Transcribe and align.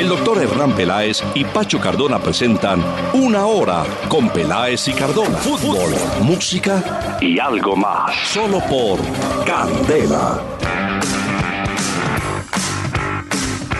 El 0.00 0.08
doctor 0.08 0.42
Hernán 0.42 0.74
Peláez 0.74 1.22
y 1.34 1.44
Pacho 1.44 1.78
Cardona 1.78 2.18
presentan 2.18 2.82
Una 3.12 3.44
Hora 3.44 3.84
con 4.08 4.30
Peláez 4.30 4.88
y 4.88 4.94
Cardona. 4.94 5.36
Fútbol, 5.36 5.92
música 6.22 7.18
y 7.20 7.38
algo 7.38 7.76
más. 7.76 8.10
Solo 8.32 8.60
por 8.60 8.98
Candela. 9.44 10.40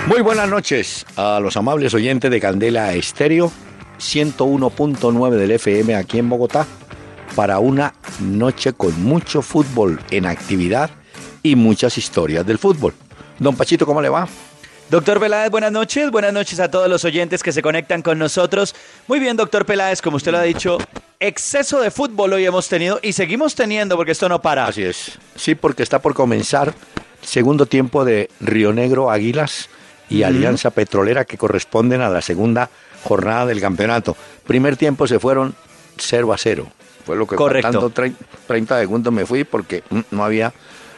Muy 0.08 0.20
buenas 0.20 0.46
noches 0.46 1.06
a 1.16 1.40
los 1.40 1.56
amables 1.56 1.94
oyentes 1.94 2.30
de 2.30 2.38
Candela 2.38 2.92
Estéreo 2.92 3.50
101.9 3.98 5.30
del 5.30 5.52
FM 5.52 5.94
aquí 5.94 6.18
en 6.18 6.28
Bogotá 6.28 6.66
para 7.34 7.60
una 7.60 7.94
noche 8.20 8.74
con 8.74 9.02
mucho 9.02 9.40
fútbol 9.40 9.98
en 10.10 10.26
actividad 10.26 10.90
y 11.42 11.56
muchas 11.56 11.96
historias 11.96 12.44
del 12.44 12.58
fútbol. 12.58 12.92
Don 13.38 13.56
Pachito, 13.56 13.86
¿cómo 13.86 14.02
le 14.02 14.10
va? 14.10 14.28
Doctor 14.90 15.20
Peláez, 15.20 15.52
buenas 15.52 15.70
noches. 15.70 16.10
Buenas 16.10 16.32
noches 16.32 16.58
a 16.58 16.68
todos 16.68 16.88
los 16.88 17.04
oyentes 17.04 17.44
que 17.44 17.52
se 17.52 17.62
conectan 17.62 18.02
con 18.02 18.18
nosotros. 18.18 18.74
Muy 19.06 19.20
bien, 19.20 19.36
doctor 19.36 19.64
Peláez, 19.64 20.02
como 20.02 20.16
usted 20.16 20.32
lo 20.32 20.38
ha 20.38 20.42
dicho, 20.42 20.78
exceso 21.20 21.80
de 21.80 21.92
fútbol 21.92 22.32
hoy 22.32 22.44
hemos 22.44 22.68
tenido 22.68 22.98
y 23.00 23.12
seguimos 23.12 23.54
teniendo 23.54 23.96
porque 23.96 24.10
esto 24.10 24.28
no 24.28 24.42
para. 24.42 24.66
Así 24.66 24.82
es. 24.82 25.16
Sí, 25.36 25.54
porque 25.54 25.84
está 25.84 26.00
por 26.00 26.14
comenzar 26.14 26.74
segundo 27.22 27.66
tiempo 27.66 28.04
de 28.04 28.30
Río 28.40 28.72
Negro 28.72 29.12
Águilas 29.12 29.68
y 30.08 30.24
Alianza 30.24 30.70
Petrolera 30.70 31.24
que 31.24 31.38
corresponden 31.38 32.00
a 32.00 32.08
la 32.08 32.20
segunda 32.20 32.68
jornada 33.04 33.46
del 33.46 33.60
campeonato. 33.60 34.16
Primer 34.44 34.76
tiempo 34.76 35.06
se 35.06 35.20
fueron 35.20 35.54
0 35.98 36.32
a 36.32 36.36
0. 36.36 36.66
Fue 37.06 37.14
lo 37.14 37.28
que 37.28 37.36
Correcto. 37.36 37.92
30 38.48 38.80
segundos 38.80 39.12
me 39.12 39.24
fui 39.24 39.44
porque 39.44 39.84
mm, 39.88 40.00
no 40.10 40.24
había 40.24 40.52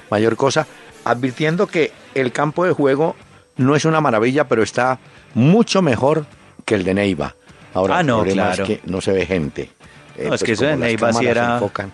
mayor 0.09 0.37
cosa. 0.37 0.67
Advirtiendo 1.05 1.67
que 1.67 1.93
el 2.15 2.33
campo 2.33 2.65
de 2.65 2.73
juego 2.73 3.17
no 3.57 3.75
es 3.77 3.85
una 3.85 4.01
maravilla, 4.01 4.49
pero 4.49 4.63
está 4.63 4.99
mucho 5.35 5.83
mejor 5.83 6.27
que 6.65 6.75
el 6.75 6.85
de 6.85 6.95
Neiva. 6.95 7.35
Ahora, 7.75 7.99
Ah, 7.99 8.03
no, 8.03 8.19
el 8.19 8.27
problema 8.29 8.49
claro. 8.55 8.63
es 8.65 8.69
que 8.69 8.81
no 8.91 9.01
se 9.01 9.13
ve 9.13 9.27
gente. 9.27 9.71
Eh, 10.17 10.27
No, 10.29 10.35
es 10.35 10.43
que 10.43 10.53
eso 10.53 10.65
de 10.67 10.77
Neiva 10.77 11.13
sí 11.13 11.27
era- 11.27 11.55
enfocan. 11.55 11.91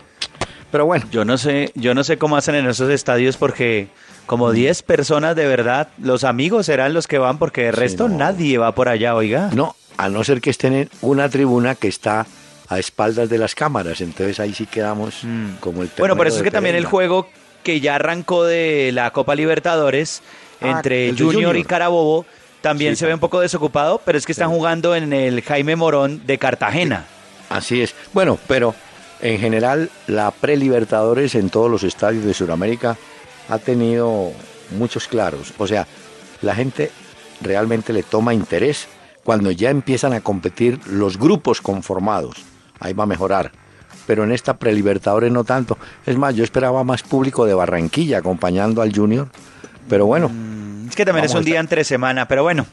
Pero 0.70 0.84
bueno, 0.86 1.06
Yo 1.10 1.24
no 1.24 1.38
sé, 1.38 1.72
yo 1.76 1.94
no 1.94 2.04
sé 2.04 2.18
cómo 2.18 2.36
hacen 2.36 2.54
en 2.54 2.66
esos 2.66 2.90
estadios 2.90 3.36
porque 3.38 3.88
como 4.26 4.52
10 4.52 4.82
personas 4.82 5.34
de 5.34 5.46
verdad, 5.46 5.88
los 6.02 6.24
amigos 6.24 6.66
serán 6.66 6.92
los 6.92 7.06
que 7.06 7.16
van 7.18 7.38
porque 7.38 7.62
de 7.64 7.72
resto 7.72 8.08
no. 8.08 8.18
nadie 8.18 8.58
va 8.58 8.74
por 8.74 8.88
allá, 8.90 9.14
oiga. 9.14 9.48
no, 9.54 9.74
a 9.96 10.08
no 10.10 10.22
ser 10.24 10.40
que 10.42 10.50
estén 10.50 10.74
en 10.74 10.90
una 11.00 11.28
tribuna 11.30 11.74
que 11.74 11.88
está 11.88 12.26
a 12.68 12.78
espaldas 12.78 13.30
de 13.30 13.38
las 13.38 13.54
cámaras, 13.54 14.02
entonces 14.02 14.38
ahí 14.40 14.52
sí 14.52 14.66
quedamos 14.66 15.20
Mm. 15.22 15.52
como 15.60 15.82
el 15.82 15.90
Bueno, 15.96 16.16
por 16.16 16.26
eso 16.26 16.36
es 16.36 16.42
que 16.42 16.50
también 16.50 16.76
el 16.76 16.84
juego 16.84 17.26
que 17.62 17.80
ya 17.80 17.94
arrancó 17.94 18.44
de 18.44 18.90
la 18.92 19.10
Copa 19.12 19.34
Libertadores 19.34 20.22
entre 20.60 21.10
el 21.10 21.16
de 21.16 21.24
Junior, 21.24 21.56
y. 21.56 21.64
Carabobo 21.64 22.24
también 22.60 22.96
Sí, 22.96 23.00
se 23.00 23.06
ve 23.06 23.14
un 23.14 23.20
poco 23.20 23.40
desocupado, 23.40 24.00
pero 24.04 24.18
es 24.18 24.26
que 24.26 24.32
están 24.32 24.50
jugando 24.50 24.94
en 24.94 25.12
el 25.12 25.42
Jaime 25.42 25.76
Morón 25.76 26.26
de 26.26 26.38
Cartagena. 26.38 27.06
Así 27.48 27.80
es. 27.80 27.94
Bueno, 28.12 28.38
pero 28.48 28.74
en 29.20 29.38
general 29.38 29.90
la 30.06 30.30
pre-Libertadores 30.30 31.34
en 31.34 31.50
todos 31.50 31.70
los 31.70 31.82
estadios 31.82 32.24
de 32.24 32.34
Sudamérica 32.34 32.96
ha 33.48 33.58
tenido 33.58 34.32
muchos 34.76 35.08
claros. 35.08 35.52
O 35.58 35.66
sea, 35.66 35.86
la 36.42 36.54
gente 36.54 36.90
realmente 37.40 37.92
le 37.92 38.02
toma 38.02 38.34
interés 38.34 38.88
cuando 39.24 39.50
ya 39.50 39.70
empiezan 39.70 40.12
a 40.12 40.20
competir 40.20 40.80
los 40.86 41.18
grupos 41.18 41.60
conformados. 41.60 42.36
Ahí 42.80 42.92
va 42.92 43.04
a 43.04 43.06
mejorar. 43.06 43.52
Pero 44.06 44.24
en 44.24 44.32
esta 44.32 44.56
pre-Libertadores 44.56 45.30
no 45.30 45.44
tanto. 45.44 45.76
Es 46.06 46.16
más, 46.16 46.34
yo 46.34 46.42
esperaba 46.42 46.82
más 46.82 47.02
público 47.02 47.44
de 47.44 47.54
Barranquilla 47.54 48.18
acompañando 48.18 48.80
al 48.80 48.94
Junior. 48.94 49.28
Pero 49.88 50.06
bueno, 50.06 50.30
Es 50.88 50.96
que 50.96 51.04
también 51.04 51.24
es 51.24 51.34
un 51.34 51.44
día 51.44 51.60
entre 51.60 51.84
semana, 51.84 52.26
pero 52.28 52.42
bueno. 52.42 52.66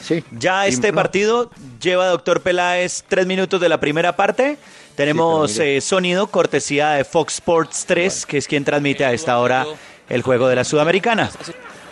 sí. 0.00 0.22
Ya 0.32 0.66
Y 0.66 0.70
este 0.70 0.90
no, 0.90 0.96
partido 0.96 1.50
lleva 1.80 2.06
doctor 2.08 2.40
Peláez 2.40 3.04
tres 3.08 3.26
minutos 3.26 3.60
de 3.60 3.68
la 3.68 3.78
primera 3.80 4.16
parte. 4.16 4.56
Tenemos 4.96 5.52
Sí, 5.52 5.62
eh, 5.62 5.80
sonido 5.80 6.28
cortesía 6.28 6.90
de 6.90 7.04
Fox 7.04 7.34
Sports 7.34 7.84
3, 7.86 8.26
que 8.26 8.38
es 8.38 8.46
quien 8.46 8.64
transmite 8.64 9.04
a 9.04 9.12
esta 9.12 9.38
hora 9.38 9.66
el 10.08 10.22
juego 10.22 10.46
de 10.48 10.56
la 10.56 10.64
Sudamericana. 10.64 11.30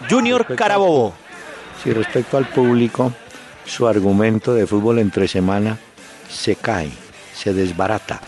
Junior 0.08 0.46
Carabobo. 0.56 1.12
Sí, 1.82 1.92
respecto 1.92 2.36
al 2.36 2.46
público, 2.46 3.12
su 3.66 3.88
argumento 3.88 4.54
de 4.54 4.66
fútbol 4.66 4.98
entre 5.00 5.26
semana 5.26 5.78
se 6.30 6.54
cae, 6.54 6.90
se 7.34 7.52
desbarata, 7.52 8.20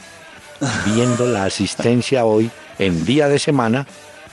viendo 0.87 1.27
la 1.27 1.45
asistencia 1.45 2.25
hoy 2.25 2.51
en 2.81 3.05
día 3.05 3.29
de 3.29 3.39
semana 3.39 3.87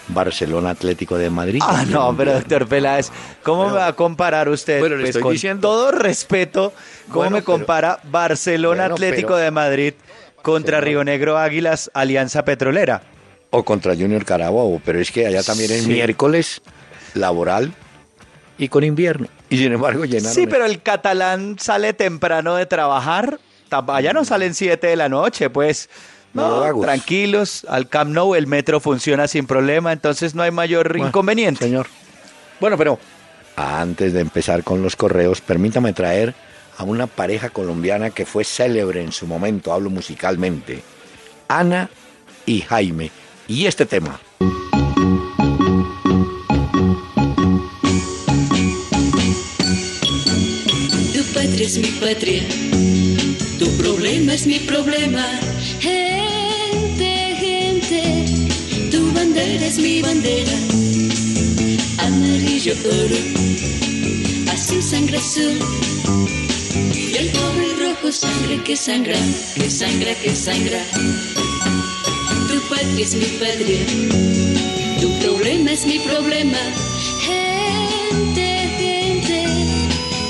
Barcelona 0.08 0.72
Atlético 0.72 1.18
de 1.18 1.30
Madrid. 1.30 1.62
Ah, 1.66 1.86
no, 1.88 2.16
pero 2.18 2.34
doctor 2.34 2.68
Peláez, 2.68 3.12
¿cómo 3.44 3.68
me 3.68 3.74
va 3.74 3.88
a 3.88 3.94
comparar 3.94 4.50
usted? 4.50 4.80
bueno, 4.80 4.96
le 4.96 5.02
Pues, 5.04 5.10
estoy 5.10 5.22
con 5.22 5.32
diciendo. 5.34 5.68
todo 5.68 5.92
respeto, 5.92 6.74
¿cómo 7.08 7.16
Bueno, 7.22 7.32
me 7.38 7.42
pero- 7.42 7.46
compara 7.58 8.00
Barcelona 8.04 8.84
Bueno, 8.84 8.96
Atlético 8.96 9.36
de 9.36 9.52
Madrid 9.52 9.94
contra. 10.42 10.82
Río 10.82 11.04
Negro 11.04 11.38
Águilas 11.38 11.92
Alianza 11.94 12.44
Petrolera? 12.44 13.04
O 13.52 13.64
contra 13.64 13.94
Junior 13.96 14.26
Carabobo, 14.26 14.82
pero 14.84 15.00
es 15.00 15.12
que 15.12 15.28
allá 15.28 15.44
también 15.44 15.72
es 15.72 15.84
Sí. 15.84 15.90
miércoles 15.90 16.62
laboral 17.14 17.74
y 18.58 18.70
con 18.70 18.84
invierno. 18.84 19.28
Y 19.50 19.58
sin 19.58 19.74
embargo 19.74 20.06
llenaron. 20.06 20.34
Sí, 20.34 20.48
pero 20.48 20.66
el 20.66 20.82
catalán 20.82 21.58
sale 21.60 21.94
temprano 21.94 22.56
de 22.56 22.66
trabajar. 22.66 23.40
Allá 23.70 24.14
no 24.14 24.26
salen 24.26 24.54
7 24.54 24.88
de 24.88 24.96
la 24.96 25.10
noche, 25.10 25.50
pues. 25.50 25.90
No, 26.34 26.80
tranquilos, 26.82 27.66
al 27.68 27.90
Camp 27.90 28.12
Nou 28.12 28.36
el 28.36 28.48
metro 28.48 28.80
funciona 28.80 29.28
sin 29.28 29.46
problema, 29.46 29.92
entonces 29.92 30.34
no 30.34 30.44
hay 30.44 30.52
mayor 30.52 30.90
Bueno, 30.90 31.08
inconveniente. 31.08 31.66
Señor. 31.66 31.88
Bueno, 32.60 32.78
pero 32.78 33.00
antes 33.56 34.14
de 34.14 34.22
empezar 34.22 34.64
con 34.64 34.82
los 34.82 34.96
correos, 34.96 35.42
permítame 35.42 35.94
traer 35.94 36.34
a 36.78 36.84
una 36.84 37.08
pareja 37.08 37.50
colombiana 37.50 38.12
que 38.12 38.26
fue 38.26 38.44
célebre 38.44 39.02
en 39.02 39.12
su 39.12 39.28
momento, 39.28 39.74
hablo 39.74 39.90
musicalmente. 39.90 40.84
Ana 41.48 41.90
y 42.46 42.62
Jaime. 42.62 43.12
Y 43.48 43.66
este 43.66 43.86
tema. 43.86 44.20
Tu 51.14 51.24
patria 51.34 51.66
es 51.68 51.78
mi 51.78 51.92
patria, 52.00 52.44
tu 53.60 53.68
problema 53.78 54.34
es 54.34 54.48
mi 54.48 54.60
problema. 54.60 55.26
Gente, 55.82 57.36
gente, 57.40 58.04
tu 58.92 59.12
bandera 59.14 59.66
es 59.66 59.80
mi 59.80 60.00
bandera. 60.00 60.52
Amarillo 61.98 62.74
oro, 62.86 63.20
azul 64.54 64.84
sangre 64.84 65.18
azul. 65.18 65.58
Y 66.94 67.18
el 67.18 67.30
pobre 67.30 67.74
rojo 67.82 68.12
sangre 68.12 68.62
que 68.64 68.76
sangra, 68.78 69.18
que 69.56 69.72
sangra, 69.72 70.14
que 70.22 70.36
sangra. 70.36 70.82
Tu 72.48 72.62
patria 72.70 73.04
es 73.04 73.16
mi 73.16 73.26
patria, 73.42 73.84
tu 75.02 75.10
problema 75.26 75.72
es 75.72 75.88
mi 75.88 75.98
problema. 75.98 76.60
Gente, 77.26 78.48
gente, 78.78 79.46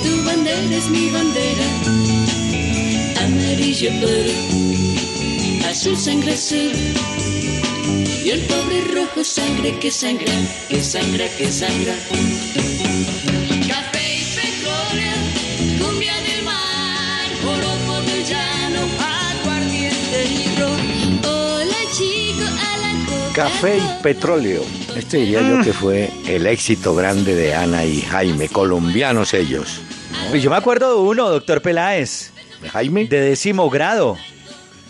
tu 0.01 0.23
bandera 0.23 0.77
es 0.77 0.89
mi 0.89 1.09
bandera. 1.09 1.67
Amarillo 3.25 3.91
oro, 4.01 4.80
azul 5.81 5.97
sangre 5.97 6.33
azul. 6.33 6.71
Y 8.23 8.29
el 8.29 8.41
pobre 8.41 8.81
rojo 8.93 9.23
sangre 9.23 9.79
que 9.79 9.89
sangra, 9.89 10.31
que 10.69 10.79
sangra, 10.83 11.27
que 11.37 11.51
sangra. 11.51 11.95
Café 13.67 14.05
y 14.13 14.23
petróleo, 14.35 15.17
cumbia 15.79 16.13
del 16.21 16.43
mar, 16.45 17.25
joropo 17.43 17.99
del 18.05 18.23
llano, 18.23 18.81
aguardiente 19.41 20.25
y 20.29 20.59
ron. 20.59 21.25
Hola 21.25 21.75
chico, 21.97 22.45
a 22.45 22.77
la 22.77 23.05
coca. 23.07 23.33
Café 23.33 23.77
y 23.79 24.03
petróleo. 24.03 24.63
Este 24.95 25.17
diría 25.17 25.41
yo 25.41 25.63
que 25.63 25.73
fue 25.73 26.11
el 26.27 26.45
éxito 26.45 26.93
grande 26.93 27.33
de 27.33 27.55
Ana 27.55 27.85
y 27.85 28.01
Jaime, 28.01 28.49
colombianos 28.49 29.33
ellos. 29.33 29.81
Pues 30.29 30.43
yo 30.43 30.51
me 30.51 30.57
acuerdo 30.57 30.89
de 30.93 31.09
uno, 31.09 31.27
doctor 31.27 31.63
Peláez, 31.63 32.29
¿De 32.61 32.69
Jaime? 32.69 33.05
de 33.05 33.19
décimo 33.19 33.67
grado. 33.71 34.15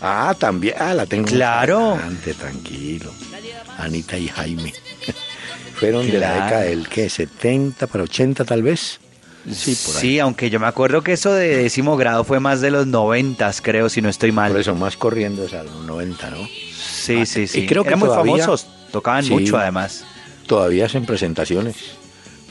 Ah, 0.02 0.34
también. 0.38 0.74
Ah, 0.78 0.92
la 0.94 1.06
tengo. 1.06 1.26
Claro. 1.28 1.92
Adelante, 1.94 2.34
tranquilo. 2.34 3.10
Anita 3.78 4.18
y 4.18 4.28
Jaime. 4.28 4.72
Fueron 5.76 6.10
de 6.10 6.18
la 6.18 6.32
década 6.34 6.60
del, 6.62 6.88
¿qué? 6.88 7.08
70 7.08 7.86
para 7.86 8.04
80 8.04 8.44
tal 8.44 8.62
vez. 8.62 8.98
Sí, 9.52 9.76
por 9.86 9.96
ahí. 9.96 10.00
Sí, 10.00 10.18
aunque 10.20 10.50
yo 10.50 10.60
me 10.60 10.66
acuerdo 10.66 11.02
que 11.02 11.12
eso 11.14 11.32
de 11.32 11.56
décimo 11.56 11.96
grado 11.96 12.22
fue 12.22 12.38
más 12.38 12.60
de 12.60 12.70
los 12.70 12.86
noventas, 12.86 13.60
creo, 13.60 13.88
si 13.88 14.00
no 14.00 14.08
estoy 14.08 14.30
mal. 14.30 14.52
Por 14.52 14.60
eso 14.60 14.74
más 14.76 14.96
corriendo 14.96 15.44
es 15.44 15.54
a 15.54 15.64
los 15.64 15.74
90, 15.84 16.30
¿no? 16.30 16.46
Sí, 16.46 17.18
Ah, 17.22 17.26
sí, 17.26 17.42
y 17.42 17.46
sí. 17.48 17.66
creo 17.66 17.82
que 17.82 17.88
Eran 17.88 17.98
muy 18.00 18.08
famosos, 18.08 18.66
tocaban 18.92 19.24
Sí. 19.24 19.30
mucho 19.30 19.56
además. 19.58 20.04
Todavía 20.46 20.86
hacen 20.86 21.06
presentaciones. 21.06 21.74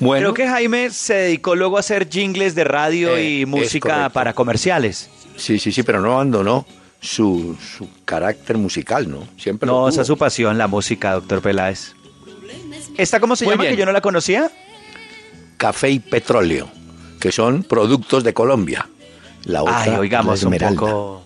Bueno, 0.01 0.33
Creo 0.33 0.47
que 0.47 0.51
Jaime 0.54 0.89
se 0.89 1.13
dedicó 1.13 1.56
luego 1.56 1.77
a 1.77 1.81
hacer 1.81 2.09
jingles 2.09 2.56
de 2.56 2.63
radio 2.65 3.15
Eh, 3.15 3.39
y 3.42 3.45
música 3.45 4.09
para 4.09 4.33
comerciales. 4.33 5.09
sí, 5.38 5.59
sí, 5.59 5.71
sí, 5.71 5.83
pero 5.83 6.01
no 6.01 6.13
abandonó 6.13 6.65
su, 7.01 7.57
su 7.77 7.89
carácter 8.06 8.57
musical, 8.57 9.09
¿no? 9.09 9.27
Siempre 9.38 9.68
No, 9.68 9.89
esa 9.89 10.01
es 10.01 10.07
su 10.07 10.18
pasión, 10.18 10.57
la 10.57 10.68
música, 10.68 11.13
doctor 11.13 11.42
Peláez. 11.42 11.94
¿Esta 12.98 13.19
cómo 13.19 13.36
se 13.36 13.45
Muy 13.45 13.53
llama? 13.53 13.63
bien. 13.63 13.74
Que 13.75 13.80
yo 13.80 13.86
no 13.86 13.92
la 13.92 14.01
conocía. 14.01 14.51
Café 15.57 15.89
y 15.89 16.00
petróleo, 16.00 16.69
que 17.19 17.31
son 17.31 17.63
productos 17.63 18.24
de 18.24 18.33
Colombia. 18.33 18.88
La 19.45 19.63
otra, 19.63 19.81
Ay, 19.83 19.89
oigamos 19.92 20.42
la 20.42 20.48
un 20.48 20.53
esmeralda, 20.53 20.80
poco. 20.80 21.25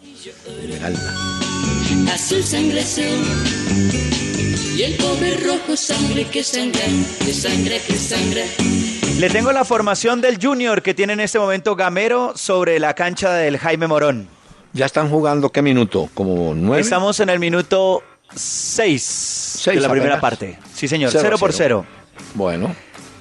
esmeralda. 0.64 1.14
Azul 2.14 2.44
sangre 2.44 2.80
azul 2.82 3.04
y 4.78 4.82
el 4.84 4.96
pobre 4.96 5.36
rojo 5.38 5.76
sangre 5.76 6.26
que 6.28 6.44
sangra, 6.44 6.82
que 7.20 7.34
sangra, 7.34 7.76
que 7.86 7.94
sangra. 7.96 8.44
Le 9.20 9.30
tengo 9.30 9.52
la 9.52 9.64
formación 9.66 10.22
del 10.22 10.38
Junior 10.42 10.82
que 10.82 10.94
tiene 10.94 11.14
en 11.14 11.20
este 11.22 11.40
momento 11.40 11.76
Gamero 11.76 12.34
sobre 12.36 12.80
la 12.80 12.94
cancha 12.94 13.34
del 13.34 13.58
Jaime 13.58 13.88
Morón. 13.88 14.28
Ya 14.76 14.86
están 14.86 15.10
jugando, 15.10 15.52
¿qué 15.54 15.62
minuto? 15.62 16.10
¿Como 16.14 16.54
nueve? 16.54 16.82
Estamos 16.82 17.22
en 17.22 17.30
el 17.30 17.40
minuto 17.40 18.04
6 18.36 19.62
de 19.68 19.76
la 19.76 19.82
Seis 19.82 19.88
primera 19.88 20.20
parte. 20.20 20.60
Sí, 20.74 20.90
señor. 20.90 21.12
Cero 21.12 21.22
a 21.22 21.24
0 21.28 21.38
por 21.40 21.54
cero. 21.54 21.86
0. 21.88 22.26
Bueno, 22.34 22.76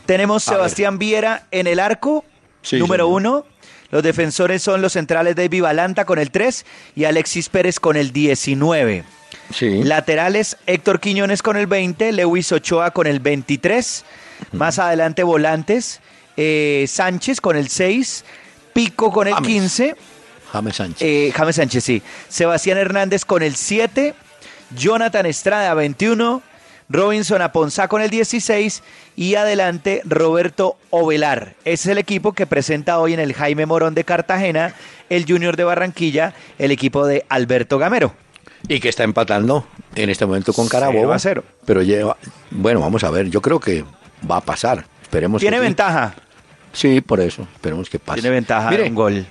Tenemos 0.05 0.49
A 0.49 0.51
ver. 0.51 0.59
Sebastián 0.59 0.99
Viera 0.99 1.47
en 1.53 1.69
el 1.69 1.79
arco, 1.79 2.25
Sí, 2.63 2.77
número 2.79 3.05
señor. 3.05 3.21
1. 3.23 3.47
Los 3.93 4.03
defensores 4.03 4.63
son 4.63 4.83
los 4.83 4.95
centrales 4.95 5.37
David 5.37 5.63
Balanta 5.63 6.05
con 6.05 6.19
el 6.19 6.33
3 6.33 6.67
y 6.97 7.05
Alexis 7.05 7.49
Pérez 7.49 7.79
con 7.79 7.95
el 7.97 8.13
19. 8.13 9.05
sí. 9.53 9.85
Laterales 9.85 10.57
Héctor 10.67 10.99
Quiñones 10.99 11.41
con 11.41 11.57
el 11.57 11.69
20, 11.69 12.11
Lewis 12.11 12.51
Ochoa 12.51 12.91
con 12.91 13.07
el 13.07 13.21
23. 13.21 14.05
Más 14.51 14.81
adelante 14.81 15.23
volantes 15.23 16.01
eh, 16.37 16.87
Sánchez 16.89 17.41
con 17.41 17.57
el 17.57 17.69
6, 17.69 18.25
Pico 18.73 19.13
con 19.13 19.29
el 19.29 19.35
James. 19.35 19.47
15. 19.47 19.97
James 20.55 20.77
Sánchez. 20.77 21.03
Eh, 21.03 21.33
James 21.35 21.57
Sánchez, 21.57 21.83
sí. 21.83 22.01
Sebastián 22.29 22.79
Hernández 22.79 23.25
con 23.25 23.43
el 23.43 23.57
7. 23.57 24.15
Jonathan 24.77 25.27
Estrada 25.27 25.75
21. 25.75 26.43
Robinson 26.89 27.43
Aponzá 27.43 27.89
con 27.89 28.03
el 28.03 28.11
16. 28.11 28.83
Y 29.17 29.35
adelante 29.35 30.01
Roberto 30.05 30.77
Ovelar. 30.91 31.55
Ese 31.65 31.73
es 31.73 31.87
el 31.89 31.99
equipo 31.99 32.33
que 32.35 32.47
presenta 32.47 32.99
hoy 33.01 33.15
en 33.15 33.21
el 33.21 33.35
Jaime 33.35 33.67
Morón 33.67 33.95
de 33.95 34.05
Cartagena, 34.05 34.75
el 35.11 35.25
Junior 35.27 35.57
de 35.57 35.65
Barranquilla, 35.65 36.35
el 36.59 36.71
equipo 36.71 37.05
de 37.07 37.25
Alberto 37.29 37.79
Gamero. 37.79 38.15
Y 38.69 38.79
que 38.79 38.89
está 38.89 39.03
empatando 39.03 39.67
en 39.97 40.09
este 40.09 40.25
momento 40.25 40.53
con 40.53 40.69
Carabobo. 40.69 41.13
a 41.13 41.19
cero. 41.19 41.43
Pero 41.67 41.83
lleva. 41.83 42.17
Bueno, 42.51 42.79
vamos 42.81 43.03
a 43.03 43.11
ver. 43.11 43.29
Yo 43.29 43.43
creo 43.43 43.59
que 43.59 43.85
va 44.31 44.37
a 44.37 44.41
pasar. 44.41 44.87
Esperemos 45.03 45.41
Tiene 45.41 45.57
que 45.57 45.63
sí. 45.63 45.67
ventaja. 45.67 46.15
Sí, 46.73 47.01
por 47.01 47.21
eso. 47.21 47.47
Esperemos 47.55 47.89
que 47.91 47.99
pase. 47.99 48.21
Tiene 48.21 48.35
ventaja 48.35 48.71
Mire, 48.71 48.85
un 48.89 48.95
gol. 48.95 49.27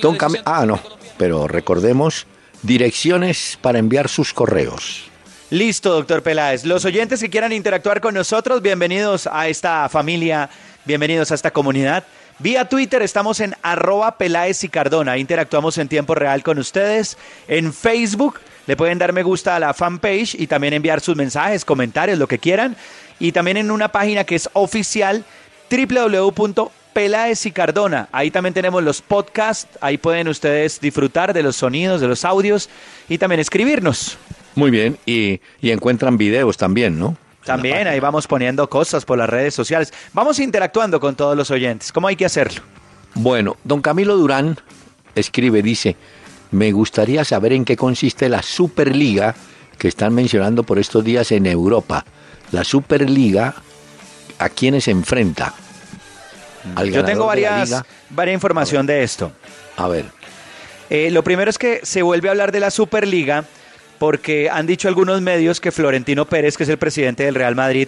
Don 0.00 0.16
Cam- 0.16 0.40
Ah, 0.44 0.64
no. 0.66 0.80
Pero 1.16 1.48
recordemos 1.48 2.26
direcciones 2.62 3.58
para 3.60 3.78
enviar 3.78 4.08
sus 4.08 4.32
correos. 4.32 5.04
Listo, 5.50 5.92
doctor 5.92 6.22
Peláez. 6.22 6.64
Los 6.64 6.84
oyentes 6.84 7.20
que 7.20 7.28
quieran 7.30 7.52
interactuar 7.52 8.00
con 8.00 8.14
nosotros, 8.14 8.62
bienvenidos 8.62 9.26
a 9.26 9.48
esta 9.48 9.88
familia, 9.88 10.48
bienvenidos 10.84 11.32
a 11.32 11.34
esta 11.34 11.50
comunidad. 11.50 12.04
Vía 12.38 12.68
Twitter 12.68 13.02
estamos 13.02 13.40
en 13.40 13.54
arroba 13.62 14.16
Peláez 14.16 14.62
y 14.64 14.68
Cardona. 14.68 15.18
Interactuamos 15.18 15.76
en 15.78 15.88
tiempo 15.88 16.14
real 16.14 16.42
con 16.42 16.58
ustedes. 16.58 17.18
En 17.48 17.72
Facebook 17.72 18.38
le 18.66 18.76
pueden 18.76 18.98
dar 18.98 19.12
me 19.12 19.22
gusta 19.24 19.56
a 19.56 19.60
la 19.60 19.74
fanpage 19.74 20.36
y 20.36 20.46
también 20.46 20.72
enviar 20.72 21.00
sus 21.00 21.16
mensajes, 21.16 21.64
comentarios, 21.64 22.18
lo 22.18 22.28
que 22.28 22.38
quieran. 22.38 22.76
Y 23.18 23.32
también 23.32 23.56
en 23.56 23.70
una 23.70 23.88
página 23.92 24.24
que 24.24 24.36
es 24.36 24.48
oficial 24.54 25.24
www.peláez 26.94 27.46
y 27.46 27.52
Cardona. 27.52 28.08
Ahí 28.12 28.30
también 28.30 28.54
tenemos 28.54 28.82
los 28.82 29.02
podcasts. 29.02 29.78
Ahí 29.80 29.98
pueden 29.98 30.28
ustedes 30.28 30.80
disfrutar 30.80 31.32
de 31.32 31.42
los 31.42 31.56
sonidos, 31.56 32.00
de 32.00 32.08
los 32.08 32.24
audios 32.24 32.68
y 33.08 33.18
también 33.18 33.40
escribirnos. 33.40 34.18
Muy 34.54 34.70
bien. 34.70 34.98
Y, 35.06 35.40
y 35.60 35.70
encuentran 35.70 36.16
videos 36.16 36.56
también, 36.56 36.98
¿no? 36.98 37.16
También 37.44 37.86
ahí 37.88 38.00
vamos 38.00 38.26
poniendo 38.26 38.68
cosas 38.68 39.04
por 39.04 39.18
las 39.18 39.28
redes 39.28 39.54
sociales. 39.54 39.92
Vamos 40.12 40.38
interactuando 40.38 41.00
con 41.00 41.16
todos 41.16 41.36
los 41.36 41.50
oyentes. 41.50 41.90
¿Cómo 41.90 42.06
hay 42.06 42.16
que 42.16 42.26
hacerlo? 42.26 42.62
Bueno, 43.14 43.56
don 43.64 43.80
Camilo 43.80 44.16
Durán 44.16 44.58
escribe, 45.14 45.62
dice, 45.62 45.96
me 46.50 46.70
gustaría 46.70 47.24
saber 47.24 47.52
en 47.52 47.64
qué 47.64 47.76
consiste 47.76 48.28
la 48.28 48.42
Superliga 48.42 49.34
que 49.78 49.88
están 49.88 50.14
mencionando 50.14 50.64
por 50.64 50.78
estos 50.78 51.02
días 51.02 51.32
en 51.32 51.46
Europa. 51.46 52.04
La 52.52 52.62
Superliga, 52.62 53.54
¿a 54.38 54.48
quiénes 54.50 54.84
se 54.84 54.90
enfrenta? 54.90 55.54
Al 56.74 56.90
Yo 56.90 57.04
tengo 57.04 57.26
varias, 57.26 57.82
varias 58.10 58.34
información 58.34 58.86
de 58.86 59.02
esto. 59.02 59.32
A 59.76 59.88
ver, 59.88 60.04
Eh, 60.90 61.10
lo 61.12 61.22
primero 61.22 61.48
es 61.48 61.56
que 61.56 61.80
se 61.84 62.02
vuelve 62.02 62.28
a 62.28 62.32
hablar 62.32 62.50
de 62.50 62.58
la 62.58 62.70
Superliga 62.72 63.44
porque 63.98 64.50
han 64.50 64.66
dicho 64.66 64.88
algunos 64.88 65.20
medios 65.20 65.60
que 65.60 65.70
Florentino 65.70 66.24
Pérez, 66.24 66.56
que 66.56 66.64
es 66.64 66.68
el 66.68 66.78
presidente 66.78 67.22
del 67.22 67.36
Real 67.36 67.54
Madrid, 67.54 67.86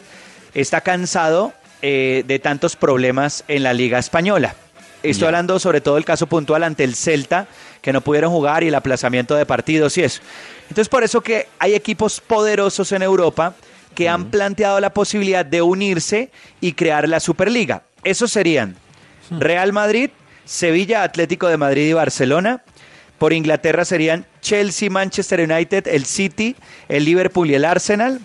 está 0.54 0.82
cansado 0.82 1.52
eh, 1.80 2.22
de 2.26 2.38
tantos 2.38 2.76
problemas 2.76 3.42
en 3.48 3.64
la 3.64 3.72
Liga 3.72 3.98
Española. 3.98 4.54
Estoy 5.02 5.26
hablando 5.26 5.58
sobre 5.58 5.80
todo 5.80 5.96
el 5.96 6.04
caso 6.04 6.28
puntual 6.28 6.62
ante 6.62 6.84
el 6.84 6.94
Celta, 6.94 7.48
que 7.80 7.92
no 7.92 8.02
pudieron 8.02 8.30
jugar 8.30 8.62
y 8.62 8.68
el 8.68 8.74
aplazamiento 8.76 9.34
de 9.34 9.46
partidos 9.46 9.98
y 9.98 10.04
eso. 10.04 10.22
Entonces 10.68 10.88
por 10.88 11.02
eso 11.02 11.20
que 11.22 11.48
hay 11.58 11.74
equipos 11.74 12.20
poderosos 12.20 12.92
en 12.92 13.02
Europa 13.02 13.54
que 13.96 14.08
han 14.08 14.26
planteado 14.26 14.78
la 14.78 14.94
posibilidad 14.94 15.44
de 15.44 15.60
unirse 15.60 16.30
y 16.60 16.74
crear 16.74 17.08
la 17.08 17.18
Superliga. 17.18 17.82
Esos 18.04 18.32
serían 18.32 18.76
Real 19.30 19.72
Madrid, 19.72 20.10
Sevilla, 20.44 21.02
Atlético 21.02 21.48
de 21.48 21.56
Madrid 21.56 21.88
y 21.88 21.92
Barcelona. 21.92 22.62
Por 23.18 23.32
Inglaterra 23.32 23.84
serían 23.84 24.26
Chelsea, 24.40 24.90
Manchester 24.90 25.40
United, 25.40 25.86
el 25.86 26.04
City, 26.06 26.56
el 26.88 27.04
Liverpool 27.04 27.50
y 27.50 27.54
el 27.54 27.64
Arsenal. 27.64 28.20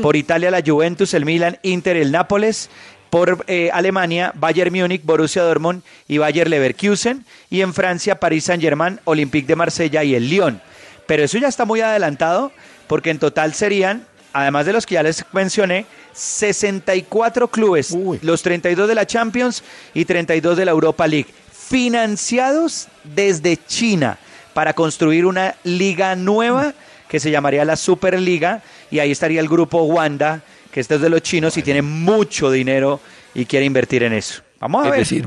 Por 0.00 0.16
Italia 0.16 0.50
la 0.50 0.62
Juventus, 0.64 1.14
el 1.14 1.24
Milan, 1.24 1.58
Inter, 1.62 1.96
el 1.96 2.12
Nápoles. 2.12 2.68
Por 3.10 3.44
eh, 3.46 3.70
Alemania, 3.72 4.32
Bayern 4.34 4.72
Múnich, 4.72 5.02
Borussia 5.04 5.42
Dortmund 5.42 5.82
y 6.08 6.18
Bayer 6.18 6.48
Leverkusen. 6.48 7.24
Y 7.50 7.60
en 7.60 7.74
Francia, 7.74 8.20
París 8.20 8.44
Saint-Germain, 8.44 9.00
Olympique 9.04 9.46
de 9.46 9.56
Marsella 9.56 10.04
y 10.04 10.14
el 10.14 10.28
Lyon. 10.28 10.60
Pero 11.06 11.24
eso 11.24 11.38
ya 11.38 11.48
está 11.48 11.64
muy 11.64 11.80
adelantado 11.80 12.52
porque 12.86 13.10
en 13.10 13.18
total 13.18 13.54
serían, 13.54 14.06
además 14.32 14.66
de 14.66 14.72
los 14.72 14.86
que 14.86 14.94
ya 14.94 15.02
les 15.02 15.24
mencioné, 15.32 15.86
64 16.12 17.48
clubes, 17.48 17.90
Uy. 17.90 18.18
los 18.22 18.42
32 18.42 18.88
de 18.88 18.94
la 18.94 19.06
Champions 19.06 19.62
y 19.94 20.04
32 20.04 20.56
de 20.56 20.64
la 20.64 20.70
Europa 20.70 21.06
League, 21.06 21.28
financiados 21.52 22.88
desde 23.04 23.58
China 23.66 24.18
para 24.54 24.74
construir 24.74 25.24
una 25.24 25.54
liga 25.64 26.14
nueva 26.16 26.74
que 27.08 27.20
se 27.20 27.30
llamaría 27.30 27.64
la 27.64 27.76
Superliga 27.76 28.62
y 28.90 28.98
ahí 28.98 29.10
estaría 29.10 29.40
el 29.40 29.48
grupo 29.48 29.82
Wanda, 29.82 30.42
que 30.70 30.80
este 30.80 30.96
es 30.96 31.00
de 31.00 31.08
los 31.10 31.22
chinos 31.22 31.56
y 31.56 31.62
tiene 31.62 31.82
mucho 31.82 32.50
dinero 32.50 33.00
y 33.34 33.46
quiere 33.46 33.66
invertir 33.66 34.02
en 34.02 34.12
eso. 34.12 34.42
Vamos 34.60 34.84
a 34.84 34.88
es 34.88 34.90
ver. 34.90 35.00
decir, 35.00 35.26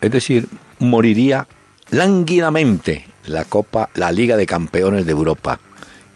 es 0.00 0.10
decir, 0.10 0.48
moriría 0.78 1.46
lánguidamente 1.90 3.06
la 3.26 3.44
Copa, 3.44 3.88
la 3.94 4.12
Liga 4.12 4.36
de 4.36 4.46
Campeones 4.46 5.06
de 5.06 5.12
Europa 5.12 5.58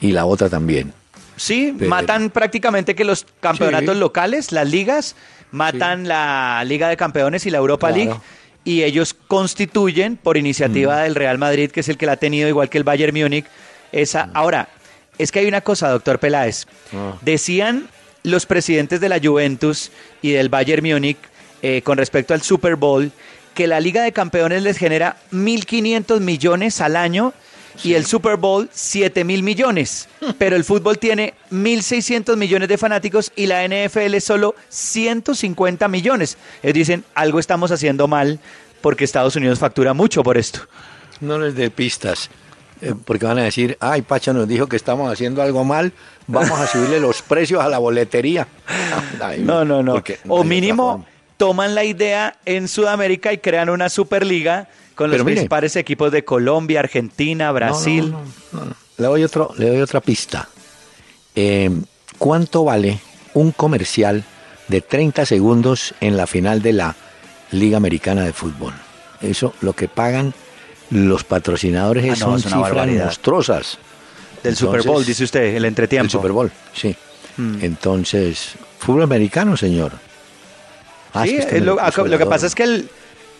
y 0.00 0.12
la 0.12 0.26
otra 0.26 0.48
también. 0.48 0.92
Sí, 1.38 1.74
Pero- 1.78 1.88
matan 1.90 2.30
prácticamente 2.30 2.94
que 2.94 3.04
los 3.04 3.26
campeonatos 3.40 3.94
Sí. 3.94 4.00
locales, 4.00 4.52
las 4.52 4.68
ligas, 4.68 5.16
matan 5.50 6.06
la 6.08 6.62
Liga 6.66 6.88
de 6.88 6.96
Campeones 6.96 7.46
y 7.46 7.50
la 7.50 7.58
Europa 7.58 7.88
Claro. 7.88 7.96
League. 8.04 8.20
Y 8.64 8.82
ellos 8.82 9.14
constituyen, 9.14 10.16
por 10.16 10.36
iniciativa 10.36 11.02
del 11.02 11.14
Real 11.14 11.38
Madrid, 11.38 11.70
que 11.70 11.80
es 11.80 11.88
el 11.88 11.96
que 11.96 12.04
la 12.06 12.12
ha 12.12 12.16
tenido, 12.16 12.48
igual 12.48 12.68
que 12.68 12.76
el 12.76 12.84
Bayern 12.84 13.16
Múnich, 13.18 13.46
esa. 13.92 14.28
Ahora, 14.34 14.68
es 15.16 15.32
que 15.32 15.38
hay 15.38 15.46
una 15.46 15.62
cosa, 15.62 15.88
doctor 15.88 16.18
Peláez. 16.18 16.66
Ah. 16.92 17.14
Decían 17.22 17.88
los 18.24 18.44
presidentes 18.44 19.00
de 19.00 19.08
la 19.08 19.18
Juventus 19.22 19.90
y 20.20 20.32
del 20.32 20.48
Bayern 20.50 20.84
Múnich 20.86 21.16
eh, 21.62 21.80
con 21.82 21.96
respecto 21.96 22.34
al 22.34 22.42
Super 22.42 22.76
Bowl 22.76 23.10
que 23.54 23.66
la 23.66 23.80
Liga 23.80 24.02
de 24.02 24.12
Campeones 24.12 24.62
les 24.62 24.76
genera 24.76 25.16
1.500 25.32 26.20
millones 26.20 26.80
al 26.80 26.94
año 26.96 27.32
y 27.84 27.94
el 27.94 28.06
Super 28.06 28.36
Bowl 28.36 28.68
7 28.72 29.24
mil 29.24 29.42
millones. 29.42 30.08
Pero 30.38 30.56
el 30.56 30.64
fútbol 30.64 30.98
tiene 30.98 31.34
1.600 31.50 32.36
millones 32.36 32.68
de 32.68 32.78
fanáticos 32.78 33.32
y 33.36 33.46
la 33.46 33.66
NFL 33.66 34.18
solo 34.18 34.54
150 34.68 35.88
millones. 35.88 36.36
Ellos 36.62 36.74
dicen, 36.74 37.04
algo 37.14 37.38
estamos 37.38 37.70
haciendo 37.70 38.08
mal 38.08 38.38
porque 38.80 39.04
Estados 39.04 39.36
Unidos 39.36 39.58
factura 39.58 39.94
mucho 39.94 40.22
por 40.22 40.38
esto. 40.38 40.60
No 41.20 41.38
les 41.38 41.54
dé 41.54 41.70
pistas, 41.70 42.30
eh, 42.80 42.94
porque 43.04 43.26
van 43.26 43.38
a 43.38 43.42
decir, 43.42 43.76
ay, 43.80 44.02
Pacha 44.02 44.32
nos 44.32 44.46
dijo 44.46 44.68
que 44.68 44.76
estamos 44.76 45.10
haciendo 45.12 45.42
algo 45.42 45.64
mal, 45.64 45.92
vamos 46.26 46.58
a 46.60 46.66
subirle 46.66 47.00
los 47.00 47.22
precios 47.22 47.62
a 47.62 47.68
la 47.68 47.78
boletería. 47.78 48.46
No, 49.38 49.64
no, 49.64 49.82
no. 49.82 49.94
porque 49.94 50.18
O 50.28 50.44
mínimo 50.44 51.04
toman 51.36 51.74
la 51.74 51.84
idea 51.84 52.36
en 52.44 52.68
Sudamérica 52.68 53.32
y 53.32 53.38
crean 53.38 53.68
una 53.68 53.88
Superliga 53.88 54.68
con 54.98 55.12
los 55.12 55.22
principales 55.22 55.76
equipos 55.76 56.10
de 56.10 56.24
Colombia, 56.24 56.80
Argentina, 56.80 57.52
Brasil. 57.52 58.12
le, 58.96 59.06
doy 59.06 59.22
otro, 59.22 59.54
le 59.56 59.68
doy 59.68 59.80
otra 59.80 60.00
pista. 60.00 60.48
Eh, 61.36 61.70
¿Cuánto 62.18 62.64
vale 62.64 62.98
un 63.32 63.52
comercial 63.52 64.24
de 64.66 64.80
30 64.80 65.24
segundos 65.24 65.94
en 66.00 66.16
la 66.16 66.26
final 66.26 66.62
de 66.62 66.72
la 66.72 66.96
Liga 67.52 67.76
Americana 67.76 68.24
de 68.24 68.32
Fútbol? 68.32 68.74
Eso, 69.20 69.54
lo 69.60 69.72
que 69.72 69.86
pagan 69.86 70.34
los 70.90 71.22
patrocinadores 71.22 72.10
ah, 72.10 72.16
son 72.16 72.42
cifras 72.42 72.88
monstruosas. 72.88 73.78
Del 74.42 74.56
Super 74.56 74.82
Bowl, 74.82 75.06
dice 75.06 75.22
usted, 75.22 75.54
el 75.54 75.64
entretiempo. 75.64 76.06
El 76.06 76.10
Super 76.10 76.32
Bowl, 76.32 76.50
sí. 76.74 76.96
Hmm. 77.36 77.58
Entonces, 77.62 78.54
fútbol 78.80 79.04
americano, 79.04 79.56
señor. 79.56 79.92
Ah, 81.14 81.24
sí, 81.24 81.38
lo, 81.60 81.78
que 82.18 82.26
pasa 82.26 82.46
es 82.46 82.56
que 82.56 82.64
el, 82.64 82.90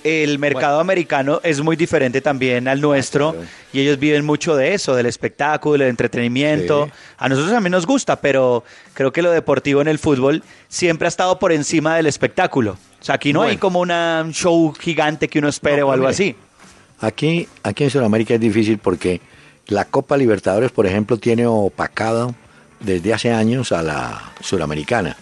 el 0.04 0.38
mercado 0.38 0.80
americano 0.80 1.40
es 1.42 1.60
muy 1.60 1.76
diferente 1.76 2.20
también 2.20 2.68
al 2.68 2.80
nuestro 2.80 3.36
ah, 3.38 3.44
y 3.72 3.80
ellos 3.80 3.98
viven 3.98 4.24
mucho 4.24 4.56
de 4.56 4.74
eso, 4.74 4.94
del 4.94 5.06
espectáculo, 5.06 5.84
del 5.84 5.90
entretenimiento. 5.90 6.90
A 7.16 7.28
nosotros 7.28 7.52
a 7.52 7.60
mí 7.60 7.70
nos 7.70 7.86
gusta, 7.86 8.20
pero 8.20 8.64
creo 8.94 9.12
que 9.12 9.22
lo 9.22 9.30
deportivo 9.30 9.80
en 9.80 9.88
el 9.88 9.98
fútbol 9.98 10.42
siempre 10.68 11.06
ha 11.06 11.08
estado 11.08 11.38
por 11.38 11.52
encima 11.52 11.96
del 11.96 12.06
espectáculo. 12.06 12.78
O 13.00 13.04
sea, 13.04 13.16
aquí 13.16 13.32
no 13.32 13.42
hay 13.42 13.56
como 13.56 13.80
una, 13.80 14.22
un 14.24 14.32
show 14.32 14.72
gigante 14.72 15.28
que 15.28 15.38
uno 15.38 15.48
espere 15.48 15.82
o 15.82 15.92
algo 15.92 16.08
así. 16.08 16.34
Aquí, 17.00 17.48
aquí 17.62 17.84
en 17.84 17.90
Sudamérica 17.90 18.34
es 18.34 18.40
difícil 18.40 18.78
porque 18.78 19.20
la 19.66 19.84
Copa 19.84 20.16
Libertadores, 20.16 20.72
por 20.72 20.86
ejemplo, 20.86 21.16
tiene 21.18 21.46
opacado 21.46 22.34
desde 22.80 23.14
hace 23.14 23.32
años 23.32 23.72
a 23.72 23.82
la 23.82 24.32
Sudamericana 24.40 25.16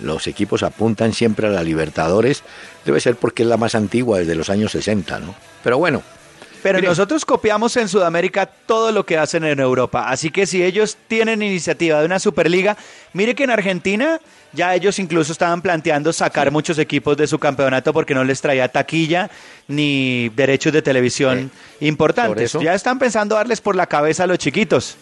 los 0.00 0.26
equipos 0.26 0.62
apuntan 0.62 1.12
siempre 1.12 1.46
a 1.46 1.50
la 1.50 1.62
Libertadores, 1.62 2.42
debe 2.84 3.00
ser 3.00 3.16
porque 3.16 3.42
es 3.42 3.48
la 3.48 3.56
más 3.56 3.74
antigua 3.74 4.18
desde 4.18 4.34
los 4.34 4.50
años 4.50 4.72
60, 4.72 5.18
¿no? 5.20 5.34
Pero 5.62 5.78
bueno. 5.78 6.02
Pero 6.62 6.80
nosotros 6.80 7.24
copiamos 7.24 7.76
en 7.76 7.88
Sudamérica 7.88 8.46
todo 8.46 8.92
lo 8.92 9.04
que 9.04 9.18
hacen 9.18 9.42
en 9.42 9.58
Europa, 9.58 10.08
así 10.08 10.30
que 10.30 10.46
si 10.46 10.62
ellos 10.62 10.96
tienen 11.08 11.42
iniciativa 11.42 11.98
de 11.98 12.06
una 12.06 12.20
Superliga, 12.20 12.76
mire 13.12 13.34
que 13.34 13.42
en 13.42 13.50
Argentina 13.50 14.20
ya 14.52 14.74
ellos 14.74 14.98
incluso 15.00 15.32
estaban 15.32 15.60
planteando 15.60 16.12
sacar 16.12 16.52
muchos 16.52 16.78
equipos 16.78 17.16
de 17.16 17.26
su 17.26 17.40
campeonato 17.40 17.92
porque 17.92 18.14
no 18.14 18.22
les 18.22 18.40
traía 18.40 18.68
taquilla 18.68 19.28
ni 19.66 20.28
derechos 20.30 20.72
de 20.72 20.82
televisión 20.82 21.50
importantes. 21.80 22.52
Ya 22.52 22.74
están 22.74 22.98
pensando 23.00 23.34
darles 23.34 23.60
por 23.60 23.74
la 23.74 23.86
cabeza 23.86 24.24
a 24.24 24.26
los 24.28 24.38
chiquitos. 24.38 24.96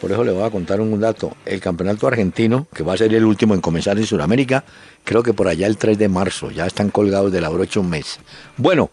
Por 0.00 0.10
eso 0.10 0.24
le 0.24 0.32
voy 0.32 0.44
a 0.44 0.50
contar 0.50 0.80
un 0.80 0.98
dato. 0.98 1.36
El 1.44 1.60
campeonato 1.60 2.06
argentino, 2.06 2.66
que 2.74 2.82
va 2.82 2.94
a 2.94 2.96
ser 2.96 3.12
el 3.14 3.24
último 3.24 3.54
en 3.54 3.60
comenzar 3.60 3.98
en 3.98 4.06
Sudamérica, 4.06 4.64
creo 5.04 5.22
que 5.22 5.34
por 5.34 5.48
allá 5.48 5.66
el 5.66 5.76
3 5.76 5.98
de 5.98 6.08
marzo, 6.08 6.50
ya 6.50 6.66
están 6.66 6.90
colgados 6.90 7.30
de 7.30 7.40
la 7.40 7.50
brocha 7.50 7.80
un 7.80 7.90
mes. 7.90 8.18
Bueno, 8.56 8.90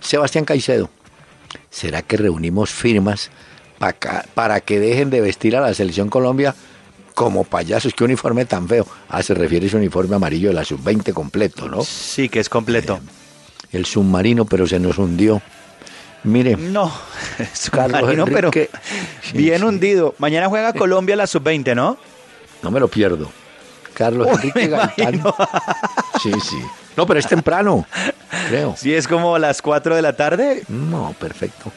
Sebastián 0.00 0.44
Caicedo, 0.44 0.90
¿será 1.70 2.02
que 2.02 2.16
reunimos 2.16 2.70
firmas 2.70 3.30
para 4.34 4.60
que 4.60 4.78
dejen 4.78 5.10
de 5.10 5.20
vestir 5.20 5.56
a 5.56 5.60
la 5.60 5.74
selección 5.74 6.08
Colombia 6.08 6.54
como 7.14 7.44
payasos? 7.44 7.92
¿Qué 7.94 8.04
uniforme 8.04 8.44
tan 8.44 8.68
feo? 8.68 8.86
Ah, 9.08 9.22
se 9.22 9.34
refiere 9.34 9.66
a 9.66 9.68
ese 9.68 9.76
uniforme 9.76 10.16
amarillo 10.16 10.48
de 10.48 10.54
la 10.54 10.64
sub-20 10.64 11.12
completo, 11.12 11.68
¿no? 11.68 11.82
Sí, 11.82 12.28
que 12.28 12.40
es 12.40 12.48
completo. 12.48 13.00
Eh, 13.02 13.76
el 13.78 13.86
submarino, 13.86 14.44
pero 14.44 14.66
se 14.66 14.78
nos 14.78 14.98
hundió. 14.98 15.42
Mire. 16.22 16.56
No, 16.56 16.92
Carlos 17.72 18.28
pero 18.32 18.50
bien 19.32 19.64
hundido. 19.64 20.14
Mañana 20.18 20.48
juega 20.48 20.72
Colombia 20.72 21.16
la 21.16 21.26
sub-20, 21.26 21.74
¿no? 21.74 21.96
No 22.62 22.70
me 22.70 22.80
lo 22.80 22.88
pierdo. 22.88 23.30
Carlos 23.94 24.28
Enrique 24.28 24.68
Gaitán. 24.68 25.22
Sí, 26.22 26.32
sí. 26.40 26.58
No, 26.96 27.06
pero 27.06 27.20
es 27.20 27.26
temprano, 27.26 27.86
creo. 28.48 28.74
Sí, 28.78 28.94
es 28.94 29.08
como 29.08 29.38
las 29.38 29.62
4 29.62 29.96
de 29.96 30.02
la 30.02 30.14
tarde. 30.14 30.62
No, 30.68 31.14
perfecto. 31.18 31.72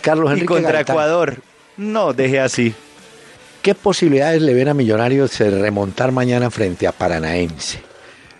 Carlos 0.00 0.30
Enrique 0.30 0.44
y 0.44 0.46
contra 0.46 0.80
Ecuador. 0.80 1.36
No, 1.76 2.12
deje 2.12 2.40
así. 2.40 2.74
¿Qué 3.62 3.74
posibilidades 3.74 4.40
le 4.42 4.54
ven 4.54 4.68
a 4.68 4.74
Millonarios 4.74 5.36
de 5.38 5.50
remontar 5.50 6.12
mañana 6.12 6.50
frente 6.50 6.86
a 6.86 6.92
Paranaense? 6.92 7.82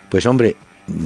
Pues 0.09 0.25
hombre, 0.25 0.55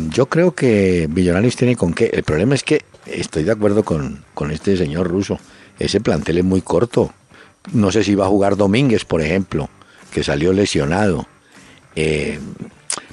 yo 0.10 0.28
creo 0.28 0.54
que 0.54 1.08
Millonarios 1.12 1.56
tiene 1.56 1.76
con 1.76 1.94
qué. 1.94 2.10
El 2.14 2.24
problema 2.24 2.56
es 2.56 2.64
que 2.64 2.84
estoy 3.06 3.44
de 3.44 3.52
acuerdo 3.52 3.84
con, 3.84 4.24
este 4.52 4.78
señor 4.78 5.08
ruso. 5.08 5.40
Ese 5.80 6.02
plantel 6.02 6.40
es 6.40 6.44
muy 6.44 6.62
corto. 6.62 7.14
No 7.72 7.92
sé 7.92 8.04
si 8.04 8.16
va 8.16 8.26
a 8.26 8.30
jugar 8.30 8.58
Domínguez, 8.58 9.06
por 9.06 9.22
ejemplo, 9.22 9.70
que 10.12 10.24
salió 10.24 10.54
lesionado. 10.54 11.28
Eh, 11.96 12.40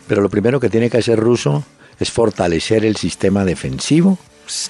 pero 0.07 0.23
lo 0.23 0.29
primero 0.29 0.59
que 0.59 0.69
tiene 0.69 0.91
que 0.91 0.99
hacer 0.99 1.19
Ruso 1.19 1.65
es 1.99 2.11
fortalecer 2.11 2.85
el 2.85 2.97
sistema 2.97 3.45
defensivo. 3.45 4.19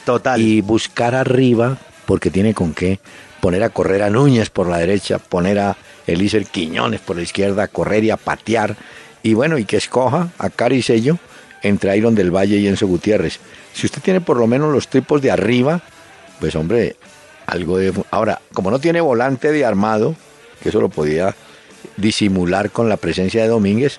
Total. 0.04 0.40
Y 0.40 0.60
buscar 0.60 1.14
arriba, 1.14 1.78
porque 2.04 2.30
tiene 2.30 2.52
con 2.52 2.74
qué 2.74 3.00
poner 3.40 3.62
a 3.62 3.70
correr 3.70 4.02
a 4.02 4.10
Núñez 4.10 4.50
por 4.50 4.68
la 4.68 4.78
derecha, 4.78 5.18
poner 5.18 5.58
a 5.58 5.76
Elícer 6.06 6.46
Quiñones 6.46 7.00
por 7.00 7.16
la 7.16 7.22
izquierda, 7.22 7.64
a 7.64 7.68
correr 7.68 8.04
y 8.04 8.10
a 8.10 8.16
patear. 8.16 8.76
Y 9.22 9.34
bueno, 9.34 9.58
y 9.58 9.64
que 9.64 9.78
escoja 9.78 10.28
a 10.38 10.50
Caricello 10.50 11.18
entre 11.62 11.96
Iron 11.96 12.14
del 12.14 12.34
Valle 12.34 12.56
y 12.56 12.66
Enzo 12.66 12.86
Gutiérrez. 12.86 13.38
Si 13.72 13.86
usted 13.86 14.02
tiene 14.02 14.20
por 14.20 14.36
lo 14.36 14.46
menos 14.46 14.72
los 14.72 14.88
tipos 14.88 15.22
de 15.22 15.30
arriba, 15.30 15.82
pues 16.40 16.54
hombre, 16.56 16.96
algo 17.46 17.78
de... 17.78 17.92
Ahora, 18.10 18.40
como 18.52 18.70
no 18.70 18.78
tiene 18.78 19.00
volante 19.00 19.52
de 19.52 19.64
armado, 19.64 20.14
que 20.62 20.70
eso 20.70 20.80
lo 20.80 20.88
podía 20.88 21.34
disimular 21.96 22.70
con 22.70 22.88
la 22.88 22.96
presencia 22.96 23.42
de 23.42 23.48
Domínguez, 23.48 23.98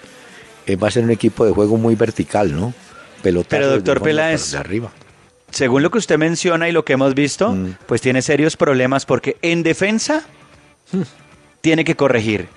eh, 0.65 0.75
va 0.75 0.88
a 0.88 0.91
ser 0.91 1.03
un 1.03 1.12
equipo 1.12 1.46
de 1.46 1.51
juego 1.51 1.77
muy 1.77 1.96
vertical, 1.96 2.56
¿no? 2.56 2.74
Pero 3.22 3.44
doctor 3.44 4.01
Peláez, 4.01 4.51
de 4.51 4.58
arriba. 4.58 4.91
según 5.51 5.84
lo 5.84 5.91
que 5.91 6.00
usted 6.00 6.18
menciona 6.18 6.68
y 6.70 6.72
lo 6.72 6.86
que 6.86 6.94
hemos 6.94 7.13
visto, 7.13 7.51
mm. 7.51 7.77
pues 7.86 8.01
tiene 8.01 8.22
serios 8.22 8.58
problemas 8.58 9.06
porque 9.06 9.38
en 9.41 9.62
defensa 9.63 10.24
hmm. 10.91 11.01
tiene 11.62 11.86
que 11.86 11.96
corregir. 11.96 12.48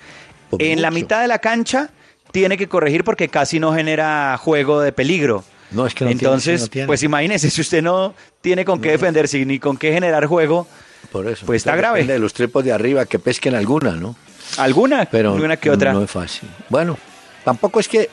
en 0.57 0.81
la 0.81 0.89
mitad 0.89 1.21
de 1.21 1.27
la 1.27 1.39
cancha 1.39 1.89
tiene 2.35 2.57
que 2.57 2.67
corregir 2.67 3.05
porque 3.05 3.29
casi 3.29 3.61
no 3.61 3.73
genera 3.73 4.37
juego 4.37 4.81
de 4.81 4.91
peligro. 4.91 5.45
No, 5.71 5.87
es 5.87 5.95
que 5.95 6.03
no 6.03 6.11
Entonces, 6.11 6.69
pues 6.85 7.01
imagínese, 7.01 7.49
si 7.49 7.61
usted 7.61 7.81
no 7.81 8.13
tiene 8.41 8.65
con 8.65 8.81
qué 8.81 8.91
defenderse 8.91 9.45
ni 9.45 9.57
con 9.57 9.77
qué 9.77 9.93
generar 9.93 10.25
juego, 10.25 10.67
por 11.13 11.27
eso, 11.29 11.45
pues 11.45 11.61
está 11.61 11.77
grave. 11.77 12.03
de 12.03 12.19
los 12.19 12.33
trepos 12.33 12.65
de 12.65 12.73
arriba 12.73 13.05
que 13.05 13.19
pesquen 13.19 13.55
alguna, 13.55 13.91
¿no? 13.91 14.17
Alguna, 14.57 15.05
pero 15.05 15.33
alguna 15.33 15.55
que 15.55 15.69
otra. 15.69 15.93
No 15.93 16.03
es 16.03 16.11
fácil. 16.11 16.49
Bueno, 16.67 16.97
tampoco 17.45 17.79
es 17.79 17.87
que 17.87 18.09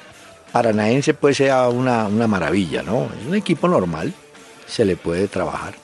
Paranaense 0.53 1.15
pues 1.15 1.39
sea 1.39 1.69
una, 1.69 2.07
una 2.07 2.29
maravilla, 2.29 2.85
¿no? 2.85 3.09
Es 3.21 3.27
un 3.27 3.35
equipo 3.35 3.67
normal, 3.67 4.13
se 4.69 4.85
le 4.85 4.95
puede 4.95 5.27
trabajar. 5.27 5.75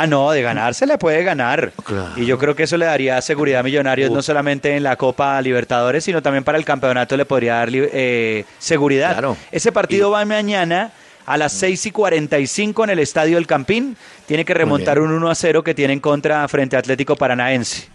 Ah, 0.00 0.06
no, 0.06 0.30
de 0.30 0.42
ganar 0.42 0.74
se 0.74 0.86
le 0.86 0.96
puede 0.96 1.24
ganar. 1.24 1.72
Y 2.14 2.24
yo 2.24 2.38
creo 2.38 2.54
que 2.54 2.62
eso 2.62 2.76
le 2.76 2.86
daría 2.86 3.20
seguridad 3.20 3.58
a 3.58 3.62
Millonarios, 3.64 4.12
no 4.12 4.22
solamente 4.22 4.76
en 4.76 4.84
la 4.84 4.94
Copa 4.94 5.42
Libertadores, 5.42 6.04
sino 6.04 6.22
también 6.22 6.44
para 6.44 6.56
el 6.56 6.64
campeonato 6.64 7.16
le 7.16 7.24
podría 7.24 7.54
dar 7.54 7.68
eh, 7.72 8.44
seguridad. 8.60 9.36
Ese 9.50 9.72
partido 9.72 10.12
va 10.12 10.24
mañana 10.24 10.92
a 11.26 11.36
las 11.36 11.52
6 11.54 11.86
y 11.86 11.90
45 11.90 12.84
en 12.84 12.90
el 12.90 13.00
Estadio 13.00 13.34
del 13.38 13.48
Campín. 13.48 13.96
Tiene 14.26 14.44
que 14.44 14.54
remontar 14.54 15.00
un 15.00 15.10
1 15.10 15.30
a 15.30 15.34
0 15.34 15.64
que 15.64 15.74
tiene 15.74 15.94
en 15.94 16.00
contra 16.00 16.46
frente 16.46 16.76
a 16.76 16.78
Atlético 16.78 17.16
Paranaense. 17.16 17.88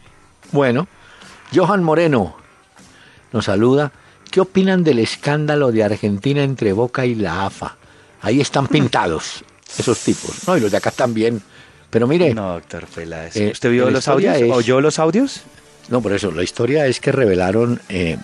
Bueno, 0.52 0.90
Johan 1.56 1.84
Moreno 1.84 2.36
nos 3.32 3.46
saluda. 3.46 3.94
¿Qué 4.30 4.42
opinan 4.42 4.84
del 4.84 5.00
escándalo 5.00 5.72
de 5.72 5.86
Argentina 5.86 6.44
entre 6.44 6.74
Boca 6.74 7.06
y 7.06 7.16
la 7.16 7.46
AFA? 7.46 7.78
Ahí 8.22 8.42
están 8.42 8.68
pintados 8.68 9.46
esos 9.78 10.00
tipos, 10.00 10.46
¿no? 10.46 10.58
Y 10.58 10.60
los 10.60 10.70
de 10.70 10.76
acá 10.76 10.92
también 10.92 11.42
pero 11.94 12.08
mire. 12.08 12.34
No, 12.34 12.54
doctor 12.54 12.88
Peláez. 12.88 13.36
Eh, 13.38 13.52
¿Usted 13.52 13.70
vio 13.70 13.92
los 13.92 14.08
audios? 14.08 14.36
¿Oyó 14.52 14.82
los 14.82 14.98
audios? 14.98 15.44
No, 15.90 16.02
por 16.02 16.12
eso. 16.12 16.32
La 16.32 16.42
historia 16.42 16.88
es 16.88 17.00
que 17.00 17.12
revelaron 17.12 17.80
eh, 17.88 18.18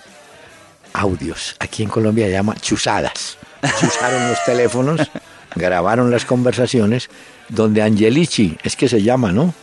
audios. 0.92 1.54
Aquí 1.60 1.84
en 1.84 1.88
Colombia 1.88 2.26
se 2.26 2.32
llama 2.32 2.56
chuzadas. 2.56 3.38
Chuzaron 3.78 4.28
los 4.28 4.44
teléfonos, 4.44 5.00
grabaron 5.54 6.10
las 6.10 6.24
conversaciones, 6.24 7.10
donde 7.48 7.80
Angelici, 7.80 8.58
es 8.64 8.74
que 8.74 8.88
se 8.88 9.02
llama, 9.02 9.30
¿no? 9.30 9.54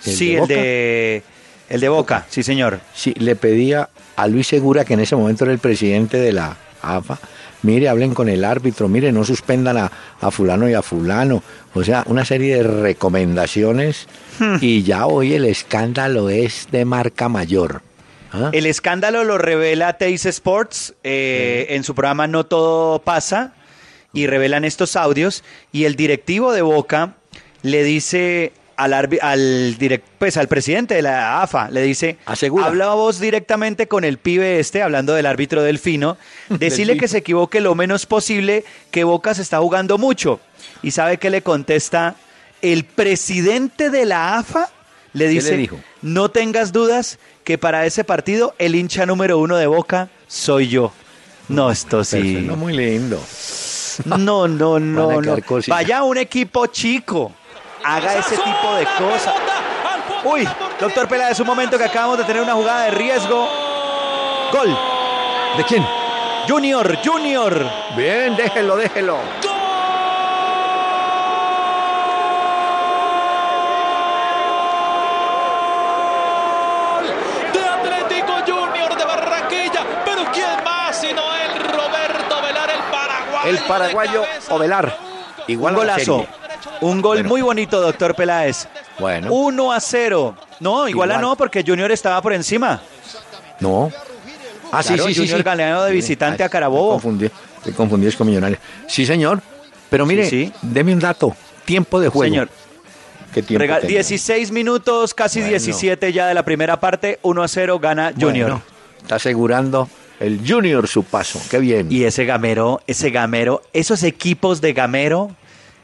sí, 0.00 0.34
el 0.34 0.46
de. 0.46 1.22
El 1.70 1.80
de 1.80 1.88
Boca, 1.88 2.26
sí, 2.28 2.42
señor. 2.42 2.80
Sí, 2.94 3.14
le 3.16 3.34
pedía 3.34 3.88
a 4.16 4.28
Luis 4.28 4.46
Segura, 4.46 4.84
que 4.84 4.92
en 4.92 5.00
ese 5.00 5.16
momento 5.16 5.44
era 5.44 5.54
el 5.54 5.58
presidente 5.58 6.18
de 6.18 6.32
la 6.32 6.58
AFA, 6.82 7.18
mire, 7.64 7.88
hablen 7.88 8.14
con 8.14 8.28
el 8.28 8.44
árbitro, 8.44 8.88
mire, 8.88 9.10
no 9.10 9.24
suspendan 9.24 9.76
a, 9.76 10.30
fulano 10.30 10.68
y 10.68 10.74
a 10.74 10.82
fulano. 10.82 11.42
O 11.74 11.82
sea, 11.82 12.04
una 12.06 12.24
serie 12.24 12.56
de 12.56 12.62
recomendaciones 12.62 14.06
hmm. 14.38 14.56
y 14.60 14.82
ya 14.84 15.06
hoy 15.06 15.34
el 15.34 15.44
escándalo 15.44 16.30
es 16.30 16.68
de 16.70 16.84
marca 16.84 17.28
mayor. 17.28 17.82
¿Ah? 18.32 18.50
El 18.52 18.66
escándalo 18.66 19.24
lo 19.24 19.38
revela 19.38 19.96
Teis 19.96 20.26
Sports 20.26 20.94
eh, 21.02 21.66
en 21.70 21.84
su 21.84 21.94
programa 21.94 22.26
No 22.26 22.44
Todo 22.44 23.00
Pasa 23.00 23.54
y 24.12 24.26
revelan 24.26 24.64
estos 24.64 24.96
audios 24.96 25.42
y 25.72 25.84
el 25.84 25.96
directivo 25.96 26.52
de 26.52 26.62
Boca 26.62 27.14
le 27.62 27.82
dice 27.82 28.52
al, 28.76 28.92
al, 28.92 29.76
direct, 29.78 30.06
pues, 30.18 30.36
al 30.36 30.48
presidente 30.48 30.94
de 30.94 31.02
la 31.02 31.42
AFA, 31.42 31.70
le 31.70 31.82
dice, 31.82 32.16
Asegura. 32.26 32.66
habla 32.66 32.88
vos 32.94 33.20
directamente 33.20 33.88
con 33.88 34.04
el 34.04 34.18
pibe 34.18 34.58
este, 34.60 34.82
hablando 34.82 35.14
del 35.14 35.26
árbitro 35.26 35.62
Delfino, 35.62 36.16
decirle 36.48 36.96
que 36.96 37.08
se 37.08 37.18
equivoque 37.18 37.60
lo 37.60 37.74
menos 37.74 38.06
posible, 38.06 38.64
que 38.90 39.04
Boca 39.04 39.34
se 39.34 39.42
está 39.42 39.58
jugando 39.58 39.98
mucho. 39.98 40.40
¿Y 40.82 40.90
sabe 40.90 41.18
qué 41.18 41.30
le 41.30 41.42
contesta? 41.42 42.16
El 42.62 42.84
presidente 42.84 43.90
de 43.90 44.06
la 44.06 44.38
AFA 44.38 44.70
le 45.12 45.26
le 45.26 45.30
dice, 45.30 45.56
dijo? 45.56 45.78
no 46.02 46.30
tengas 46.30 46.72
dudas 46.72 47.18
que 47.44 47.58
para 47.58 47.86
ese 47.86 48.04
partido 48.04 48.54
el 48.58 48.74
hincha 48.74 49.06
número 49.06 49.38
uno 49.38 49.56
de 49.56 49.66
Boca 49.66 50.08
soy 50.26 50.68
yo. 50.68 50.92
No, 51.48 51.70
esto 51.70 52.04
sí. 52.04 52.40
No, 52.40 52.56
muy 52.56 52.72
lindo. 52.72 53.22
No, 54.04 54.48
no, 54.48 54.78
no. 54.80 55.20
Vaya 55.68 56.02
un 56.02 56.18
equipo 56.18 56.66
chico. 56.66 57.32
Haga 57.84 58.18
ese 58.18 58.36
tipo 58.38 58.74
de 58.76 58.86
cosas. 58.98 59.34
Uy, 60.24 60.48
doctor 60.80 61.06
Peláez, 61.06 61.38
un 61.40 61.46
momento 61.46 61.76
que 61.76 61.84
acabamos 61.84 62.16
de 62.16 62.24
tener 62.24 62.42
una 62.42 62.54
jugada 62.54 62.84
de 62.84 62.92
riesgo. 62.92 63.46
Gol. 64.52 64.76
¿De 65.58 65.64
quién? 65.64 65.86
Junior, 66.48 66.98
Junior. 67.04 67.70
Bien, 67.94 68.34
déjelo, 68.36 68.76
déjelo. 68.76 69.18
de 77.52 77.64
Atlético 77.64 78.32
Junior 78.46 78.96
de 78.96 79.04
Barranquilla. 79.04 79.84
Pero 80.06 80.22
¿quién 80.32 80.64
más 80.64 80.96
sino 80.96 81.22
el 81.36 81.62
Roberto 81.64 82.42
Velar, 82.42 82.70
el 83.44 83.58
paraguayo? 83.58 84.24
Ovelar. 84.48 84.96
Igual 85.46 85.74
Un 85.74 85.80
golazo. 85.80 86.26
Un 86.84 87.00
gol 87.00 87.16
Bueno. 87.18 87.28
muy 87.30 87.40
bonito, 87.42 87.80
doctor 87.80 88.14
Peláez. 88.14 88.68
Bueno. 88.98 89.32
1 89.32 89.72
a 89.72 89.80
0. 89.80 90.36
No, 90.60 90.88
igual, 90.88 91.10
a 91.10 91.14
Igual. 91.14 91.20
no, 91.30 91.36
porque 91.36 91.64
Junior 91.66 91.90
estaba 91.90 92.20
por 92.20 92.32
encima. 92.32 92.80
No. 93.60 93.90
Ah, 94.70 94.82
sí, 94.82 94.88
Claro, 94.94 95.04
sí, 95.08 95.14
sí. 95.14 95.20
Junior 95.20 95.38
sí. 95.38 95.44
ganó 95.44 95.84
de 95.84 95.92
visitante 95.92 96.42
Ay, 96.42 96.46
a 96.46 96.48
Carabobo. 96.50 96.88
Me 96.88 96.92
confundí, 97.02 97.30
me 97.64 97.72
confundí 97.72 98.06
es 98.08 98.16
con 98.16 98.26
Millonarios. 98.26 98.60
Sí, 98.88 99.06
señor. 99.06 99.40
Pero 99.88 100.04
mire, 100.06 100.28
Sí, 100.28 100.46
sí. 100.46 100.52
deme 100.62 100.92
un 100.92 100.98
dato. 101.00 101.34
Tiempo 101.64 102.00
de 102.00 102.08
juego. 102.08 102.30
Señor, 102.32 102.48
¿Qué 103.32 103.42
tiempo 103.42 103.60
rega- 103.62 103.76
tengo? 103.80 103.88
16 103.88 104.50
minutos, 104.50 105.14
casi 105.14 105.38
Bueno. 105.40 105.50
17 105.50 106.12
ya 106.12 106.26
de 106.26 106.34
la 106.34 106.44
primera 106.44 106.80
parte. 106.80 107.18
1 107.22 107.42
a 107.42 107.48
0 107.48 107.78
gana 107.78 108.12
Junior. 108.18 108.50
Bueno, 108.50 108.62
está 109.00 109.14
asegurando 109.16 109.88
el 110.20 110.40
Junior 110.46 110.86
su 110.88 111.02
paso. 111.04 111.40
Qué 111.50 111.58
bien. 111.58 111.86
Y 111.90 112.04
ese 112.04 112.24
gamero, 112.26 112.82
ese 112.86 113.10
gamero, 113.10 113.62
esos 113.72 114.02
equipos 114.02 114.60
de 114.60 114.72
gamero 114.72 115.30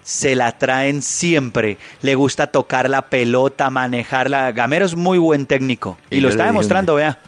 se 0.02 0.34
la 0.34 0.58
traen 0.58 1.02
siempre. 1.02 1.78
Le 2.02 2.14
gusta 2.14 2.48
tocar 2.48 2.88
la 2.90 3.02
pelota, 3.02 3.70
manejarla. 3.70 4.52
Gamero 4.52 4.84
es 4.86 4.94
muy 4.96 5.18
buen 5.18 5.46
técnico. 5.46 5.98
Y, 6.10 6.16
Y 6.16 6.20
lo 6.20 6.28
está 6.28 6.46
demostrando, 6.46 6.94
vea. 6.94 7.18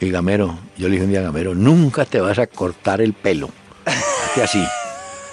Y 0.00 0.10
Gamero, 0.10 0.58
yo 0.76 0.86
le 0.88 0.92
dije 0.92 1.04
un 1.04 1.10
día 1.10 1.20
a 1.20 1.24
Gamero, 1.24 1.54
nunca 1.54 2.04
te 2.04 2.20
vas 2.20 2.38
a 2.38 2.46
cortar 2.46 3.00
el 3.00 3.12
pelo. 3.14 3.50
Así. 4.42 4.62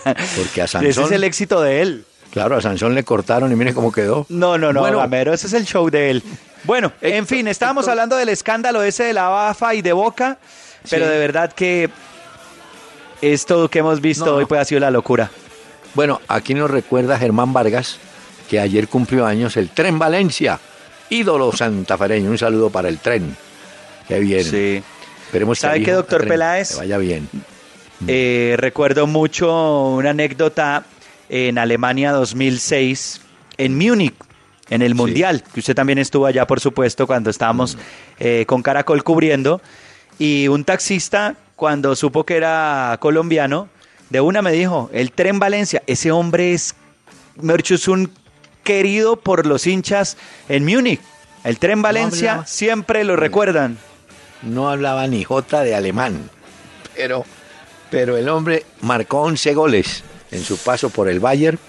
Porque 0.03 0.61
a 0.61 0.65
Ese 0.65 0.71
Sansón, 0.79 1.05
es 1.05 1.11
el 1.11 1.23
éxito 1.23 1.61
de 1.61 1.81
él. 1.81 2.05
claro, 2.31 2.55
a 2.57 2.61
Sansón 2.61 2.95
le 2.95 3.03
cortaron 3.03 3.51
y 3.51 3.55
mire 3.55 3.73
cómo 3.73 3.91
quedó. 3.91 4.25
No, 4.29 4.57
no, 4.57 4.73
no, 4.73 4.79
Bueno, 4.81 4.97
Gamero, 4.99 5.33
ese 5.33 5.47
es 5.47 5.53
el 5.53 5.65
show 5.65 5.89
de 5.89 6.09
él. 6.11 6.23
Bueno, 6.63 6.91
en 7.01 7.27
fin, 7.27 7.47
estábamos 7.47 7.87
hablando 7.87 8.15
del 8.15 8.29
escándalo 8.29 8.81
ese 8.81 9.03
de 9.03 9.13
la 9.13 9.27
BAFA 9.29 9.75
y 9.75 9.81
de 9.83 9.93
Boca, 9.93 10.39
pero 10.89 11.05
Sí. 11.05 11.11
de 11.11 11.19
verdad 11.19 11.53
que 11.53 11.89
esto 13.21 13.69
que 13.69 13.79
hemos 13.79 14.01
visto 14.01 14.25
no. 14.25 14.33
hoy 14.35 14.45
pues 14.45 14.61
ha 14.61 14.65
sido 14.65 14.81
la 14.81 14.89
locura. 14.91 15.29
Bueno, 15.95 16.21
aquí 16.27 16.53
nos 16.53 16.69
recuerda 16.69 17.17
Germán 17.17 17.53
Vargas 17.53 17.97
que 18.49 18.59
ayer 18.59 18.87
cumplió 18.87 19.25
años 19.25 19.57
el 19.57 19.69
Tren 19.69 19.97
Valencia, 19.97 20.59
ídolo 21.09 21.51
santafereño. 21.51 22.29
Un 22.29 22.37
saludo 22.37 22.69
para 22.69 22.89
el 22.89 22.99
tren. 22.99 23.35
Qué 24.07 24.19
bien. 24.19 24.43
Sí. 24.43 24.83
Esperemos 25.25 25.57
que 25.57 25.61
¿Sabe 25.61 25.79
al 25.79 25.85
qué, 25.85 25.91
doctor 25.91 26.19
Tren 26.19 26.29
Peláez? 26.29 26.71
le 26.71 26.77
vaya 26.77 26.97
bien. 26.97 27.29
Eh, 28.07 28.55
recuerdo 28.57 29.07
mucho 29.07 29.87
una 29.91 30.11
anécdota 30.11 30.85
en 31.29 31.57
Alemania 31.57 32.11
2006, 32.11 33.21
en 33.57 33.77
Múnich, 33.77 34.13
en 34.69 34.81
el 34.81 34.95
Mundial, 34.95 35.43
que 35.53 35.61
usted 35.61 35.75
también 35.75 35.97
estuvo 35.97 36.25
allá, 36.25 36.45
por 36.45 36.59
supuesto, 36.59 37.07
cuando 37.07 37.29
estábamos 37.29 37.77
eh, 38.19 38.43
con 38.47 38.61
Caracol 38.61 39.03
cubriendo. 39.03 39.61
Y 40.19 40.47
un 40.49 40.65
taxista, 40.65 41.35
cuando 41.55 41.95
supo 41.95 42.25
que 42.25 42.35
era 42.35 42.97
colombiano, 42.99 43.69
de 44.09 44.21
una 44.21 44.41
me 44.41 44.51
dijo, 44.51 44.89
el 44.93 45.11
tren 45.11 45.39
Valencia, 45.39 45.81
ese 45.87 46.11
hombre 46.11 46.53
es, 46.53 46.75
es 47.69 47.87
un 47.87 48.11
querido 48.63 49.15
por 49.15 49.45
los 49.45 49.65
hinchas 49.67 50.17
en 50.49 50.65
Múnich. 50.65 51.01
El 51.43 51.59
tren 51.59 51.81
Valencia 51.81 52.43
siempre 52.45 53.03
lo 53.03 53.15
recuerdan. 53.15 53.77
No 54.41 54.69
hablaba 54.69 55.07
ni 55.07 55.23
jota 55.23 55.61
de 55.61 55.75
alemán, 55.75 56.29
pero, 56.95 57.25
pero 57.89 58.17
el 58.17 58.29
hombre 58.29 58.65
marcó 58.81 59.21
11 59.21 59.53
goles 59.53 60.03
en 60.31 60.43
su 60.43 60.57
paso 60.57 60.89
por 60.89 61.07
el 61.07 61.19
Bayern. 61.19 61.59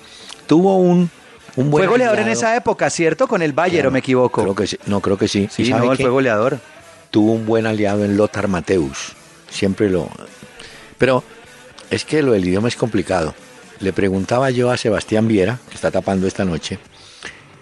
Tuvo 0.47 0.77
un, 0.79 1.11
un 1.57 1.71
buen 1.71 1.85
Fue 1.85 1.93
goleador 1.93 2.19
en 2.21 2.29
esa 2.29 2.57
época, 2.57 2.91
¿cierto? 2.91 3.29
Con 3.29 3.43
el 3.43 3.53
Bayern, 3.53 3.89
¿o 3.89 3.91
me 3.91 4.01
equivoco? 4.01 4.43
Creo 4.43 4.55
que 4.55 4.67
sí. 4.67 4.79
No, 4.87 5.01
creo 5.01 5.17
que 5.19 5.29
sí. 5.29 5.49
Sí, 5.51 5.63
¿Y 5.63 5.67
sabe 5.67 5.87
no, 5.87 5.97
fue 5.97 6.11
goleador. 6.11 6.59
tuvo 7.11 7.33
un 7.33 7.47
buen 7.47 7.67
aliado 7.67 8.05
en 8.05 8.17
Lothar 8.17 8.49
Mateus. 8.49 9.13
Siempre 9.51 9.89
lo. 9.89 10.09
Pero 10.99 11.23
es 11.91 12.05
que 12.05 12.23
lo 12.23 12.33
del 12.33 12.47
idioma 12.47 12.69
es 12.69 12.77
complicado. 12.77 13.35
Le 13.81 13.93
preguntaba 13.93 14.51
yo 14.51 14.71
a 14.71 14.77
Sebastián 14.77 15.29
Viera, 15.29 15.59
que 15.69 15.75
está 15.75 15.91
tapando 15.91 16.27
esta 16.27 16.45
noche, 16.45 16.79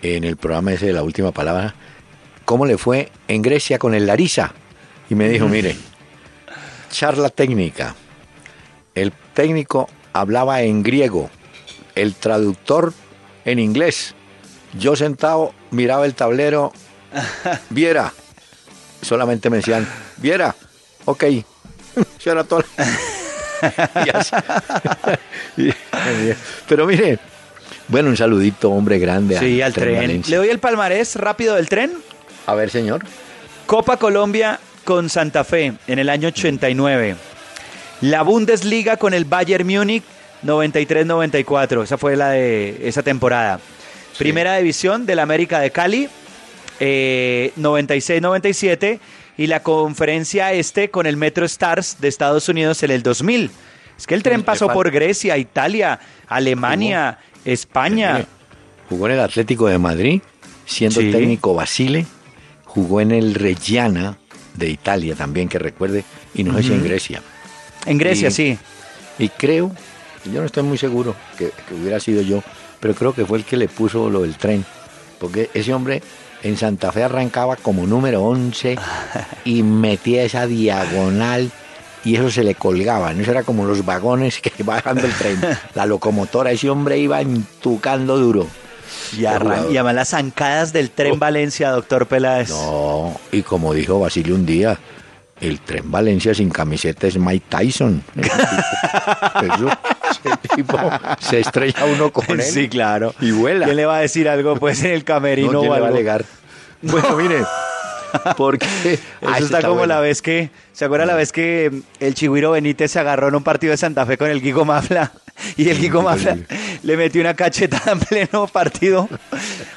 en 0.02 0.24
el 0.24 0.36
programa 0.36 0.72
ese 0.72 0.86
de 0.86 0.92
la 0.92 1.02
última 1.02 1.32
palabra, 1.32 1.74
cómo 2.44 2.66
le 2.66 2.78
fue 2.78 3.10
en 3.28 3.42
Grecia 3.42 3.78
con 3.78 3.94
el 3.94 4.06
Larisa. 4.06 4.54
Y 5.10 5.14
me 5.14 5.28
dijo, 5.28 5.48
mire, 5.48 5.76
charla 6.90 7.30
técnica. 7.30 7.94
El 8.94 9.12
técnico 9.34 9.88
hablaba 10.12 10.62
en 10.62 10.82
griego, 10.82 11.30
el 11.94 12.14
traductor 12.14 12.92
en 13.44 13.58
inglés. 13.58 14.14
Yo 14.78 14.94
sentado 14.96 15.52
miraba 15.70 16.06
el 16.06 16.14
tablero, 16.14 16.72
viera, 17.70 18.12
solamente 19.02 19.50
me 19.50 19.58
decían, 19.58 19.88
viera, 20.16 20.54
ok, 21.04 21.24
eso 22.18 22.30
era 22.30 22.44
todo. 22.44 22.64
Pero 26.68 26.86
mire, 26.86 27.18
bueno, 27.88 28.08
un 28.08 28.16
saludito, 28.16 28.70
hombre 28.70 28.98
grande. 28.98 29.38
Sí, 29.38 29.60
al 29.60 29.72
tren. 29.72 30.22
Le 30.26 30.36
doy 30.36 30.48
el 30.48 30.58
palmarés 30.58 31.16
rápido 31.16 31.54
del 31.56 31.68
tren. 31.68 31.92
A 32.46 32.54
ver, 32.54 32.70
señor. 32.70 33.04
Copa 33.66 33.96
Colombia 33.96 34.58
con 34.84 35.08
Santa 35.08 35.44
Fe 35.44 35.74
en 35.86 35.98
el 35.98 36.08
año 36.08 36.28
89. 36.28 37.16
La 38.00 38.22
Bundesliga 38.22 38.96
con 38.96 39.14
el 39.14 39.24
Bayern 39.24 39.66
Múnich 39.66 40.02
93-94. 40.44 41.84
Esa 41.84 41.98
fue 41.98 42.16
la 42.16 42.30
de 42.30 42.88
esa 42.88 43.02
temporada. 43.02 43.60
Primera 44.18 44.56
división 44.56 45.06
del 45.06 45.18
América 45.18 45.60
de 45.60 45.70
Cali 45.70 46.08
eh, 46.80 47.52
96-97 47.58 48.98
y 49.36 49.46
la 49.46 49.62
conferencia 49.62 50.52
este 50.52 50.90
con 50.90 51.06
el 51.06 51.16
Metro 51.16 51.44
Stars 51.46 51.96
de 52.00 52.08
Estados 52.08 52.48
Unidos 52.48 52.82
en 52.82 52.90
el 52.90 53.02
2000. 53.02 53.50
Es 53.98 54.06
que 54.06 54.14
el 54.14 54.22
tren 54.22 54.42
pasó 54.42 54.68
por 54.72 54.90
Grecia, 54.90 55.36
Italia, 55.38 56.00
Alemania, 56.26 57.18
España. 57.44 58.26
Jugó 58.88 59.06
en 59.06 59.12
el 59.14 59.20
Atlético 59.20 59.66
de 59.68 59.78
Madrid, 59.78 60.20
siendo 60.66 61.00
Sí. 61.00 61.10
técnico 61.10 61.54
Basile. 61.54 62.06
Jugó 62.64 63.00
en 63.00 63.12
el 63.12 63.34
Reggiana 63.34 64.18
de 64.54 64.68
Italia 64.70 65.14
también, 65.14 65.48
que 65.48 65.58
recuerde, 65.58 66.04
y 66.34 66.42
no 66.44 66.56
sé 66.56 66.64
si 66.64 66.72
en. 66.72 66.82
Grecia. 66.84 67.22
En 67.86 67.98
Grecia, 67.98 68.28
Y- 68.28 68.32
sí. 68.32 68.58
Y 69.18 69.28
creo, 69.28 69.70
yo 70.24 70.40
no 70.40 70.44
estoy 70.46 70.64
muy 70.64 70.76
seguro 70.78 71.14
que, 71.38 71.50
que 71.68 71.74
hubiera 71.74 72.00
sido 72.00 72.20
yo, 72.22 72.42
pero 72.80 72.94
creo 72.94 73.14
que 73.14 73.24
fue 73.24 73.38
el 73.38 73.44
que 73.44 73.56
le 73.56 73.68
puso 73.68 74.10
lo 74.10 74.22
del 74.22 74.36
tren. 74.36 74.64
Porque 75.20 75.50
ese 75.54 75.72
hombre 75.72 76.02
en 76.44 76.56
Santa 76.56 76.92
Fe 76.92 77.02
arrancaba 77.02 77.56
como 77.56 77.86
número 77.86 78.22
11 78.22 78.76
y 79.44 79.62
metía 79.64 80.22
esa 80.22 80.46
diagonal 80.46 81.50
y 82.04 82.14
eso 82.16 82.30
se 82.30 82.44
le 82.44 82.54
colgaba. 82.54 83.12
¿no? 83.12 83.22
Eso 83.22 83.30
era 83.32 83.42
como 83.42 83.64
los 83.64 83.84
vagones 83.84 84.40
que 84.40 84.62
va 84.62 84.74
bajando 84.76 85.06
el 85.06 85.12
tren. 85.14 85.40
La 85.74 85.86
locomotora, 85.86 86.50
ese 86.52 86.70
hombre 86.70 86.98
iba 86.98 87.20
entucando 87.20 88.16
duro. 88.18 88.46
Y, 89.18 89.24
arran- 89.24 89.66
y 89.72 89.76
además 89.76 89.94
las 89.94 90.08
zancadas 90.10 90.72
del 90.72 90.90
tren 90.90 91.14
Oh. 91.14 91.18
Valencia, 91.18 91.70
doctor 91.70 92.06
Peláez. 92.06 92.50
No, 92.50 93.18
y 93.32 93.42
como 93.42 93.72
dijo 93.74 93.98
Basilio 93.98 94.34
un 94.34 94.44
día, 94.46 94.78
el 95.40 95.60
tren 95.60 95.90
Valencia 95.90 96.34
sin 96.34 96.50
camiseta 96.50 97.06
es 97.06 97.16
Mike 97.18 97.46
Tyson. 97.48 98.02
Eso, 98.14 99.70
ese 100.24 100.56
tipo 100.56 100.78
se 101.20 101.40
estrella 101.40 101.84
uno 101.84 102.12
con 102.12 102.24
él. 102.40 102.42
Sí, 102.42 102.68
claro. 102.68 103.14
Y 103.20 103.30
vuela. 103.32 103.64
¿Quién 103.66 103.76
le 103.76 103.86
va 103.86 103.96
a 103.98 104.00
decir 104.00 104.28
algo 104.28 104.56
pues 104.56 104.82
en 104.84 104.92
el 104.92 105.04
camerino 105.04 105.52
No, 105.52 105.60
¿quién 105.60 105.72
o 105.72 105.74
le 105.74 105.80
va 105.80 105.86
a 105.86 105.88
algo? 105.88 105.96
alegar? 105.96 106.24
Bueno, 106.82 107.16
mire, 107.16 107.42
porque 108.36 108.66
Eso 108.84 109.02
Ah, 109.22 109.36
ese 109.36 109.44
está, 109.46 109.62
como 109.62 109.74
bueno. 109.74 109.94
la 109.94 110.00
vez 110.00 110.20
que, 110.20 110.50
¿se 110.72 110.84
acuerda 110.84 111.06
la 111.06 111.14
vez 111.14 111.32
que 111.32 111.70
el 111.98 112.14
Chigüiro 112.14 112.50
Benítez 112.50 112.90
se 112.92 112.98
agarró 113.00 113.28
en 113.28 113.34
un 113.36 113.42
partido 113.42 113.70
de 113.70 113.76
Santa 113.78 114.04
Fe 114.04 114.18
con 114.18 114.28
el 114.30 114.40
Guigo 114.42 114.64
Mafla? 114.64 115.12
Y 115.56 115.68
el 115.68 115.78
Guigo 115.80 116.00
Mafla 116.00 116.36
le 116.84 116.96
metió 116.96 117.20
una 117.20 117.34
cachetada 117.34 117.92
en 117.92 117.98
pleno 117.98 118.46
partido. 118.46 119.08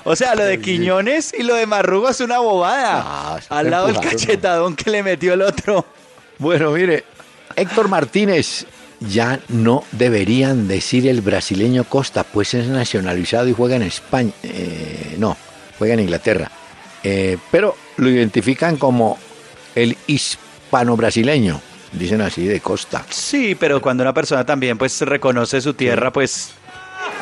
O 0.04 0.16
sea, 0.16 0.36
lo 0.36 0.44
de 0.46 0.60
Quiñones 0.62 1.34
y 1.38 1.42
lo 1.42 1.56
de 1.56 1.66
Marrugo 1.66 2.10
es 2.10 2.20
una 2.22 2.38
bobada. 2.40 3.02
Ah, 3.04 3.40
Al 3.50 3.72
lado 3.72 3.88
del 3.88 4.00
cachetadón 4.00 4.76
que 4.76 4.92
le 4.92 5.02
metió 5.02 5.34
el 5.34 5.42
otro. 5.42 5.84
Bueno, 6.38 6.70
mire, 6.72 7.06
Héctor 7.56 7.88
Martínez, 7.88 8.68
ya 9.00 9.40
no 9.50 9.84
deberían 9.92 10.68
decir 10.68 11.08
el 11.08 11.22
brasileño 11.22 11.84
Costa, 11.84 12.24
pues 12.24 12.54
es 12.54 12.68
nacionalizado 12.68 13.48
y 13.48 13.54
juega 13.54 13.76
en 13.76 13.84
España. 13.84 14.32
Eh, 14.44 15.16
no, 15.18 15.38
juega 15.78 15.94
en 15.94 16.02
Inglaterra. 16.02 16.52
Eh, 17.04 17.38
pero 17.52 17.76
lo 17.98 18.10
identifican 18.10 18.78
como 18.78 19.18
el 19.76 19.98
hispano-brasileño, 20.08 21.62
dicen 21.94 22.22
así 22.22 22.46
de 22.46 22.60
Costa. 22.60 23.06
Sí, 23.10 23.56
pero 23.56 23.82
cuando 23.82 24.04
una 24.04 24.14
persona 24.14 24.46
también 24.46 24.78
pues 24.78 25.00
reconoce 25.02 25.62
su 25.62 25.74
tierra, 25.74 26.12
pues 26.12 26.52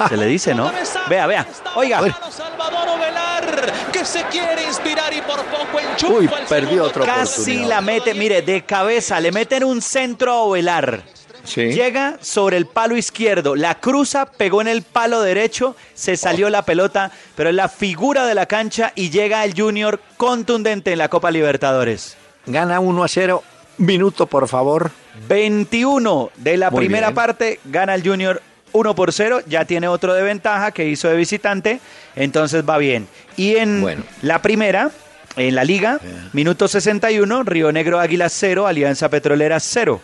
se 0.10 0.18
le 0.18 0.26
dice, 0.26 0.56
¿no? 0.56 0.72
Vea, 1.10 1.28
vea. 1.28 1.46
Oiga, 1.76 2.00
Salvador 2.32 2.90
Ovelar, 2.90 3.74
que 3.92 4.06
se 4.06 4.24
quiere 4.24 4.64
inspirar 4.64 5.14
y 5.14 5.22
por 5.22 5.44
poco 5.46 5.80
enchufa 5.80 6.14
Uy, 6.14 6.26
el 6.26 6.48
perdió 6.48 6.70
segundo 6.70 6.84
otro 6.86 7.06
casi 7.06 7.66
la 7.66 7.82
mete, 7.82 8.14
mire, 8.14 8.42
de 8.42 8.64
cabeza, 8.64 9.20
le 9.20 9.32
meten 9.32 9.64
un 9.64 9.82
centro 9.82 10.32
a 10.32 10.38
Ovelar. 10.42 11.15
Sí. 11.46 11.72
Llega 11.74 12.18
sobre 12.22 12.58
el 12.58 12.66
palo 12.66 12.98
izquierdo, 12.98 13.56
la 13.56 13.76
cruza, 13.80 14.26
pegó 14.26 14.62
en 14.62 14.68
el 14.68 14.82
palo 14.82 15.22
derecho, 15.22 15.76
se 15.94 16.18
salió 16.18 16.50
la 16.50 16.64
pelota, 16.64 17.12
pero 17.36 17.50
es 17.50 17.56
la 17.56 17.70
figura 17.70 18.26
de 18.26 18.36
la 18.36 18.46
cancha 18.46 18.92
y 18.96 19.10
llega 19.10 19.44
el 19.46 19.54
Junior 19.60 20.00
contundente 20.18 20.92
en 20.92 20.98
la 20.98 21.10
Copa 21.10 21.32
Libertadores. 21.32 22.18
Gana 22.48 22.80
1 22.80 23.04
a 23.04 23.08
0. 23.08 23.44
Minuto, 23.78 24.26
por 24.28 24.48
favor. 24.48 24.92
21 25.28 26.32
de 26.38 26.58
la 26.58 26.72
Muy 26.72 26.80
primera 26.86 27.08
bien. 27.08 27.16
parte, 27.16 27.60
gana 27.66 27.96
el 27.96 28.04
Junior 28.08 28.42
1 28.74 28.96
por 28.96 29.14
0, 29.14 29.42
ya 29.48 29.66
tiene 29.66 29.88
otro 29.88 30.14
de 30.14 30.22
ventaja 30.22 30.72
que 30.72 30.88
hizo 30.88 31.08
de 31.08 31.16
visitante, 31.16 31.80
entonces 32.16 32.64
va 32.68 32.78
bien. 32.78 33.08
Y 33.38 33.56
en 33.56 33.82
Bueno. 33.82 34.04
la 34.22 34.42
primera, 34.42 34.92
en 35.38 35.56
la 35.56 35.64
liga, 35.64 36.00
minuto 36.34 36.68
61, 36.68 37.44
Río 37.44 37.72
Negro 37.72 38.00
Águila 38.00 38.30
0, 38.30 38.68
Alianza 38.68 39.10
Petrolera 39.10 39.60
0. 39.60 40.02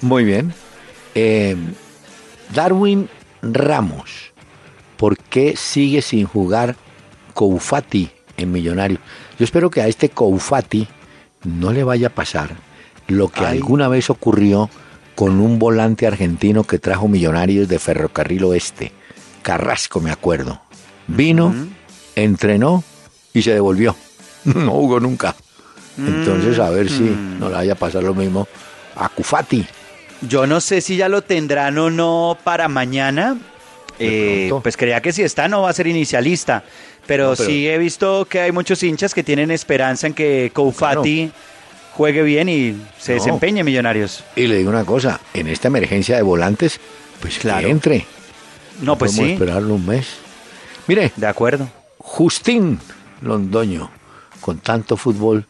Muy 0.00 0.24
bien. 0.24 0.52
Eh, 1.14 1.56
Darwin 2.54 3.08
Ramos, 3.42 4.32
¿por 4.96 5.16
qué 5.16 5.56
sigue 5.56 6.02
sin 6.02 6.26
jugar 6.26 6.76
Koufati 7.34 8.10
en 8.36 8.52
Millonarios? 8.52 9.00
Yo 9.38 9.44
espero 9.44 9.70
que 9.70 9.80
a 9.80 9.88
este 9.88 10.08
Koufati 10.08 10.88
no 11.44 11.72
le 11.72 11.84
vaya 11.84 12.08
a 12.08 12.14
pasar 12.14 12.56
lo 13.08 13.28
que 13.28 13.44
Ay. 13.44 13.58
alguna 13.58 13.88
vez 13.88 14.10
ocurrió 14.10 14.70
con 15.14 15.40
un 15.40 15.58
volante 15.58 16.06
argentino 16.06 16.64
que 16.64 16.78
trajo 16.78 17.08
Millonarios 17.08 17.68
de 17.68 17.78
Ferrocarril 17.78 18.44
Oeste. 18.44 18.92
Carrasco, 19.42 20.00
me 20.00 20.10
acuerdo. 20.10 20.60
Vino, 21.06 21.54
entrenó 22.14 22.84
y 23.32 23.42
se 23.42 23.52
devolvió. 23.54 23.96
No 24.44 24.70
jugó 24.70 25.00
nunca. 25.00 25.36
Entonces, 25.98 26.58
a 26.58 26.70
ver 26.70 26.88
si 26.88 27.14
no 27.38 27.50
le 27.50 27.56
vaya 27.56 27.72
a 27.74 27.76
pasar 27.76 28.02
lo 28.02 28.14
mismo 28.14 28.48
a 28.96 29.10
Kufati. 29.10 29.66
Yo 30.22 30.46
no 30.46 30.60
sé 30.60 30.80
si 30.80 30.96
ya 30.96 31.08
lo 31.08 31.22
tendrán 31.22 31.78
o 31.78 31.90
no 31.90 32.36
para 32.44 32.68
mañana. 32.68 33.38
Eh, 33.98 34.50
pues 34.62 34.76
creía 34.76 35.00
que 35.02 35.12
si 35.12 35.22
está 35.22 35.48
no 35.48 35.62
va 35.62 35.70
a 35.70 35.72
ser 35.72 35.86
inicialista. 35.86 36.62
Pero, 37.06 37.30
No, 37.30 37.36
pero- 37.36 37.48
sí 37.48 37.68
he 37.68 37.78
visto 37.78 38.24
que 38.26 38.40
hay 38.40 38.52
muchos 38.52 38.82
hinchas 38.82 39.14
que 39.14 39.22
tienen 39.22 39.50
esperanza 39.50 40.06
en 40.06 40.14
que 40.14 40.50
Koufati 40.54 41.30
juegue 41.94 42.22
bien 42.22 42.48
y 42.48 42.76
se 42.98 43.12
No. 43.12 43.18
desempeñe 43.18 43.64
Millonarios. 43.64 44.22
Y 44.36 44.46
le 44.46 44.56
digo 44.58 44.70
una 44.70 44.84
cosa, 44.84 45.20
en 45.34 45.48
esta 45.48 45.68
emergencia 45.68 46.16
de 46.16 46.22
volantes, 46.22 46.78
pues 47.20 47.38
Claro. 47.38 47.66
que 47.66 47.70
entre. 47.70 48.06
No, 48.80 48.96
pues 48.96 49.12
sí, 49.12 49.32
esperarlo 49.32 49.74
un 49.74 49.86
mes. 49.86 50.06
Mire, 50.86 51.12
de 51.16 51.26
acuerdo. 51.26 51.68
Justín 51.98 52.78
Londoño, 53.22 53.90
con 54.40 54.58
tanto 54.58 54.96
fútbol 54.96 55.46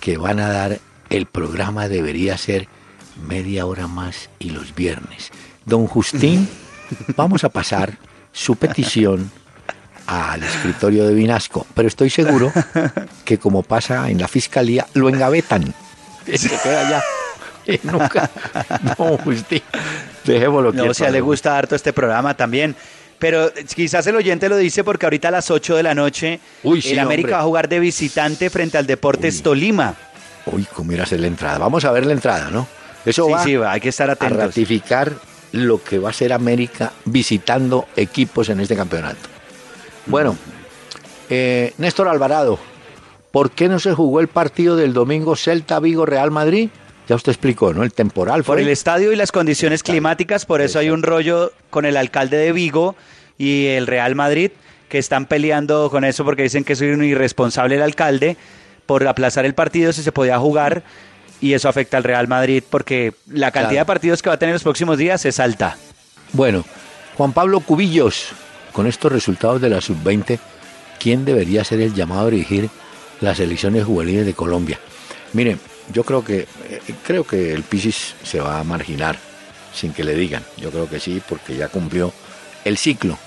que 0.00 0.16
van 0.16 0.40
a 0.40 0.48
dar, 0.48 0.78
el 1.10 1.26
programa 1.26 1.88
debería 1.88 2.38
ser 2.38 2.68
media 3.16 3.66
hora 3.66 3.86
más 3.86 4.30
y 4.38 4.50
los 4.50 4.74
viernes. 4.74 5.30
Don 5.64 5.86
Justín, 5.86 6.48
vamos 7.16 7.44
a 7.44 7.48
pasar 7.48 7.98
su 8.32 8.56
petición 8.56 9.30
al 10.06 10.42
escritorio 10.42 11.06
de 11.06 11.14
Vinasco, 11.14 11.66
pero 11.74 11.86
estoy 11.88 12.10
seguro 12.10 12.52
que 13.24 13.38
como 13.38 13.62
pasa 13.62 14.10
en 14.10 14.18
la 14.18 14.28
fiscalía, 14.28 14.86
lo 14.94 15.08
engavetan. 15.08 15.74
Se 16.26 16.48
queda 16.48 16.86
allá. 16.86 17.02
Y 17.66 17.78
nunca. 17.86 18.28
No, 18.98 19.18
Justín, 19.18 19.62
dejémoslo 20.24 20.72
No, 20.72 20.80
quieto, 20.80 20.94
si 20.94 21.04
a 21.04 21.08
él 21.08 21.12
le 21.12 21.20
gusta 21.20 21.56
harto 21.56 21.76
este 21.76 21.92
programa 21.92 22.34
también. 22.34 22.74
Pero 23.18 23.52
quizás 23.76 24.06
el 24.06 24.16
oyente 24.16 24.48
lo 24.48 24.56
dice 24.56 24.82
porque 24.82 25.04
ahorita 25.04 25.28
a 25.28 25.30
las 25.30 25.50
8 25.50 25.76
de 25.76 25.82
la 25.82 25.94
noche 25.94 26.40
Uy, 26.62 26.80
sí, 26.80 26.92
el 26.92 27.00
América 27.00 27.26
hombre. 27.26 27.32
va 27.34 27.40
a 27.40 27.44
jugar 27.44 27.68
de 27.68 27.78
visitante 27.78 28.48
frente 28.48 28.78
al 28.78 28.86
Deportes 28.86 29.36
Uy. 29.36 29.42
Tolima. 29.42 29.94
Uy, 30.46 30.66
cómo 30.72 30.90
ir 30.92 31.00
a 31.00 31.02
hacer 31.02 31.20
la 31.20 31.26
entrada. 31.26 31.58
Vamos 31.58 31.84
a 31.84 31.92
ver 31.92 32.06
la 32.06 32.14
entrada, 32.14 32.50
¿no? 32.50 32.66
Eso 33.04 33.26
Sí, 33.26 33.32
va 33.32 33.44
sí, 33.44 33.54
hay 33.56 33.80
que 33.80 33.88
estar 33.88 34.10
a 34.10 34.14
atentos. 34.14 34.38
ratificar 34.38 35.12
lo 35.52 35.82
que 35.82 35.98
va 35.98 36.10
a 36.10 36.12
ser 36.12 36.32
América 36.32 36.92
visitando 37.04 37.86
equipos 37.96 38.48
en 38.50 38.60
este 38.60 38.76
campeonato. 38.76 39.18
Bueno, 40.06 40.36
eh, 41.28 41.72
Néstor 41.78 42.08
Alvarado, 42.08 42.58
¿por 43.30 43.50
qué 43.50 43.68
no 43.68 43.78
se 43.78 43.92
jugó 43.92 44.20
el 44.20 44.28
partido 44.28 44.76
del 44.76 44.92
domingo 44.92 45.36
Celta 45.36 45.80
Vigo 45.80 46.06
Real 46.06 46.30
Madrid? 46.30 46.68
Ya 47.08 47.16
usted 47.16 47.32
explicó, 47.32 47.72
¿no? 47.72 47.82
El 47.82 47.92
temporal 47.92 48.44
Por 48.44 48.56
fue. 48.56 48.62
el 48.62 48.68
estadio 48.68 49.12
y 49.12 49.16
las 49.16 49.32
condiciones 49.32 49.80
Exacto. 49.80 49.92
climáticas, 49.92 50.46
por 50.46 50.60
eso 50.60 50.78
hay 50.78 50.90
un 50.90 51.02
rollo 51.02 51.52
con 51.68 51.84
el 51.84 51.96
alcalde 51.96 52.36
de 52.36 52.52
Vigo 52.52 52.94
y 53.36 53.66
el 53.66 53.86
Real 53.88 54.14
Madrid, 54.14 54.52
que 54.88 54.98
están 54.98 55.26
peleando 55.26 55.90
con 55.90 56.04
eso 56.04 56.24
porque 56.24 56.42
dicen 56.44 56.62
que 56.62 56.74
es 56.74 56.80
un 56.80 57.02
irresponsable 57.02 57.76
el 57.76 57.82
alcalde 57.82 58.36
por 58.86 59.06
aplazar 59.08 59.44
el 59.44 59.54
partido 59.54 59.92
si 59.92 60.02
se 60.02 60.12
podía 60.12 60.38
jugar 60.38 60.82
y 61.40 61.54
eso 61.54 61.68
afecta 61.68 61.96
al 61.96 62.04
Real 62.04 62.28
Madrid 62.28 62.62
porque 62.68 63.14
la 63.28 63.50
cantidad 63.50 63.70
Claro. 63.70 63.80
de 63.80 63.86
partidos 63.86 64.22
que 64.22 64.28
va 64.28 64.34
a 64.34 64.38
tener 64.38 64.54
los 64.54 64.62
próximos 64.62 64.98
días 64.98 65.24
es 65.24 65.40
alta. 65.40 65.76
Bueno, 66.32 66.64
Juan 67.16 67.32
Pablo 67.32 67.60
Cubillos, 67.60 68.28
con 68.72 68.86
estos 68.86 69.10
resultados 69.12 69.60
de 69.60 69.68
la 69.70 69.80
sub-20, 69.80 70.38
¿quién 70.98 71.24
debería 71.24 71.64
ser 71.64 71.80
el 71.80 71.94
llamado 71.94 72.28
a 72.28 72.30
dirigir 72.30 72.68
las 73.20 73.38
selecciones 73.38 73.84
juveniles 73.84 74.26
de 74.26 74.34
Colombia? 74.34 74.78
Miren, 75.32 75.58
yo 75.92 76.04
creo 76.04 76.24
que 76.24 76.46
eh, 76.68 76.80
creo 77.04 77.24
que 77.24 77.52
el 77.52 77.62
Pisis 77.62 78.14
se 78.22 78.40
va 78.40 78.60
a 78.60 78.64
marginar 78.64 79.18
sin 79.74 79.92
que 79.92 80.04
le 80.04 80.14
digan. 80.14 80.44
Yo 80.56 80.70
creo 80.70 80.88
que 80.88 81.00
sí, 81.00 81.20
porque 81.28 81.56
ya 81.56 81.68
cumplió 81.68 82.12
el 82.64 82.76
ciclo. 82.76 83.18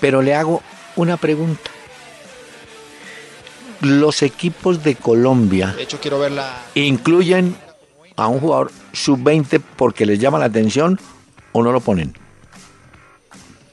Pero 0.00 0.22
le 0.22 0.34
hago 0.34 0.62
una 0.96 1.16
pregunta. 1.16 1.70
Los 3.82 4.22
equipos 4.22 4.82
de 4.84 4.94
Colombia 4.94 5.74
De 5.76 5.82
hecho, 5.82 5.98
quiero 6.00 6.18
verla. 6.18 6.62
incluyen 6.74 7.56
a 8.16 8.28
un 8.28 8.40
jugador 8.40 8.70
sub-20 8.92 9.60
porque 9.76 10.06
les 10.06 10.18
llama 10.18 10.38
la 10.38 10.46
atención 10.46 10.98
o 11.52 11.62
no 11.62 11.72
lo 11.72 11.80
ponen. 11.80 12.14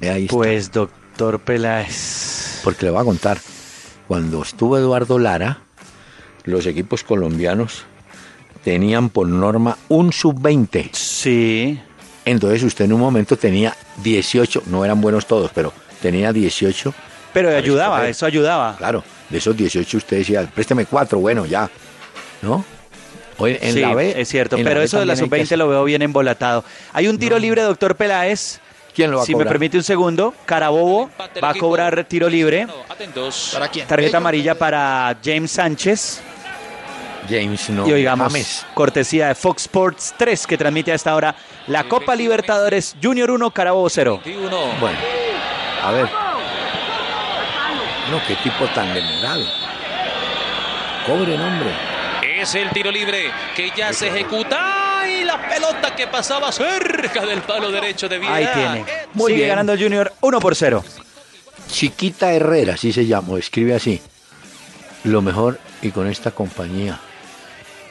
Ahí 0.02 0.24
está. 0.26 0.36
Pues, 0.36 0.72
doctor 0.72 1.40
Peláez. 1.40 2.62
Porque 2.64 2.86
le 2.86 2.92
voy 2.92 3.02
a 3.02 3.06
contar. 3.06 3.38
Cuando 4.08 4.42
estuvo 4.42 4.78
Eduardo 4.78 5.20
Lara, 5.20 5.60
los 6.44 6.66
equipos 6.66 7.04
colombianos 7.04 7.84
tenían 8.64 9.10
por 9.10 9.28
norma 9.28 9.78
un 9.88 10.12
sub-20. 10.12 10.90
Sí. 10.94 11.80
Entonces 12.26 12.64
usted 12.64 12.86
en 12.86 12.94
un 12.94 13.00
momento 13.00 13.38
tenía 13.38 13.76
18, 14.04 14.64
no 14.68 14.84
eran 14.84 15.02
buenos 15.02 15.26
todos, 15.28 15.52
pero 15.54 15.72
tenía 16.02 16.34
18. 16.34 16.94
Pero 17.34 17.50
ayudaba, 17.56 17.96
escoger. 17.98 18.10
eso 18.10 18.26
ayudaba. 18.26 18.76
Claro, 18.78 19.04
de 19.30 19.38
esos 19.38 19.56
18 19.56 19.98
usted 19.98 20.18
decía, 20.18 20.50
présteme 20.54 20.86
cuatro, 20.86 21.20
bueno, 21.20 21.46
ya. 21.46 21.70
¿No? 22.42 22.64
Hoy 23.38 23.58
en 23.62 23.74
sí, 23.74 23.80
la 23.80 23.94
B, 23.96 24.20
es 24.20 24.28
cierto, 24.28 24.58
en 24.58 24.66
pero 24.66 24.82
eso 24.82 25.00
de 25.00 25.06
la 25.06 25.16
también 25.16 25.34
hay 25.34 25.40
que 25.42 25.46
sub-20 25.48 25.58
lo 25.58 25.70
veo 25.70 25.84
bien 25.86 26.02
embolatado. 26.02 26.64
Hay 26.92 27.08
un 27.08 27.18
tiro 27.18 27.40
libre, 27.40 27.62
doctor 27.62 27.96
Peláez. 27.96 28.60
¿Quién 28.94 29.12
lo 29.12 29.18
va 29.18 29.24
a 29.24 29.26
Si 29.26 29.34
me 29.34 29.46
permite 29.46 29.78
un 29.78 29.84
segundo, 29.84 30.34
Carabobo 30.46 31.10
va 31.42 31.50
a 31.50 31.54
cobrar 31.54 32.04
tiro 32.06 32.28
libre. 32.28 32.68
Atentos. 32.90 33.52
¿Para 33.54 33.70
quién? 33.70 33.88
Tarjeta 33.88 34.18
amarilla 34.18 34.56
para 34.56 35.18
James 35.24 35.52
Sánchez. 35.52 36.22
James 37.30 37.70
no. 37.70 37.88
y 37.88 37.94
oigamos, 37.94 38.34
James. 38.34 38.66
cortesía 38.74 39.28
de 39.28 39.36
Fox 39.36 39.64
Sports 39.64 40.16
3, 40.18 40.48
que 40.48 40.58
transmite 40.58 40.92
a 40.92 40.96
esta 40.96 41.16
hora 41.16 41.36
la 41.68 41.84
Copa 41.86 42.16
Libertadores 42.16 42.96
Junior 43.02 43.30
1, 43.32 43.52
Carabobo 43.52 43.90
0. 43.90 44.22
21. 44.26 44.50
Bueno, 44.82 44.98
a 45.84 45.92
ver. 45.92 46.29
No, 48.12 48.22
qué 48.28 48.36
tipo 48.38 48.66
tan 48.74 48.94
demorado. 48.94 49.44
Cobre 51.06 51.38
nombre. 51.38 51.70
Es 52.42 52.56
el 52.56 52.70
tiro 52.72 52.92
libre 52.92 53.32
que 53.56 53.72
ya 53.76 53.92
se 53.94 54.08
ejecuta 54.08 55.04
y 55.08 55.24
la 55.24 55.38
pelota 55.48 55.96
que 55.96 56.08
pasaba 56.08 56.52
cerca 56.52 57.26
del 57.26 57.42
palo 57.42 57.72
derecho 57.72 58.08
de 58.10 58.18
Vidal. 58.20 58.34
Ahí 58.36 58.48
tiene. 58.54 58.86
Muy 59.14 59.28
Sigue 59.32 59.38
bien. 59.38 59.50
ganando 59.50 59.74
el 59.74 59.82
Junior 59.84 60.14
1 60.22 60.40
por 60.40 60.56
0. 60.56 60.84
Chiquita 61.70 62.32
Herrera, 62.32 62.74
así 62.74 62.92
se 62.92 63.06
llama, 63.06 63.38
escribe 63.38 63.76
así. 63.76 64.02
Lo 65.04 65.22
mejor 65.22 65.60
y 65.82 65.92
con 65.92 66.08
esta 66.08 66.32
compañía. 66.32 67.00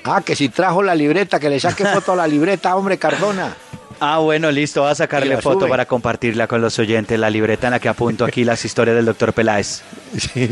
Ah, 0.04 0.22
que 0.24 0.35
si 0.35 0.48
trajo 0.48 0.83
la 0.83 0.94
libreta, 0.94 1.38
que 1.38 1.50
le 1.50 1.61
saque 1.61 1.85
foto 1.85 2.12
a 2.12 2.16
la 2.16 2.26
libreta, 2.26 2.74
hombre, 2.76 2.98
Cardona. 2.98 3.54
Ah, 4.01 4.19
bueno, 4.19 4.51
listo. 4.51 4.83
Voy 4.83 4.91
a 4.91 4.95
sacarle 4.95 5.37
foto 5.41 5.61
sube. 5.61 5.69
para 5.71 5.87
compartirla 5.87 6.47
con 6.47 6.61
los 6.61 6.79
oyentes, 6.79 7.19
la 7.19 7.31
libreta 7.31 7.67
en 7.67 7.73
la 7.73 7.81
que 7.81 7.89
apunto 7.89 8.25
aquí 8.25 8.45
las 8.45 8.65
historias 8.65 8.95
del 8.97 9.05
doctor 9.07 9.33
Peláez. 9.33 9.83
Sí, 10.19 10.49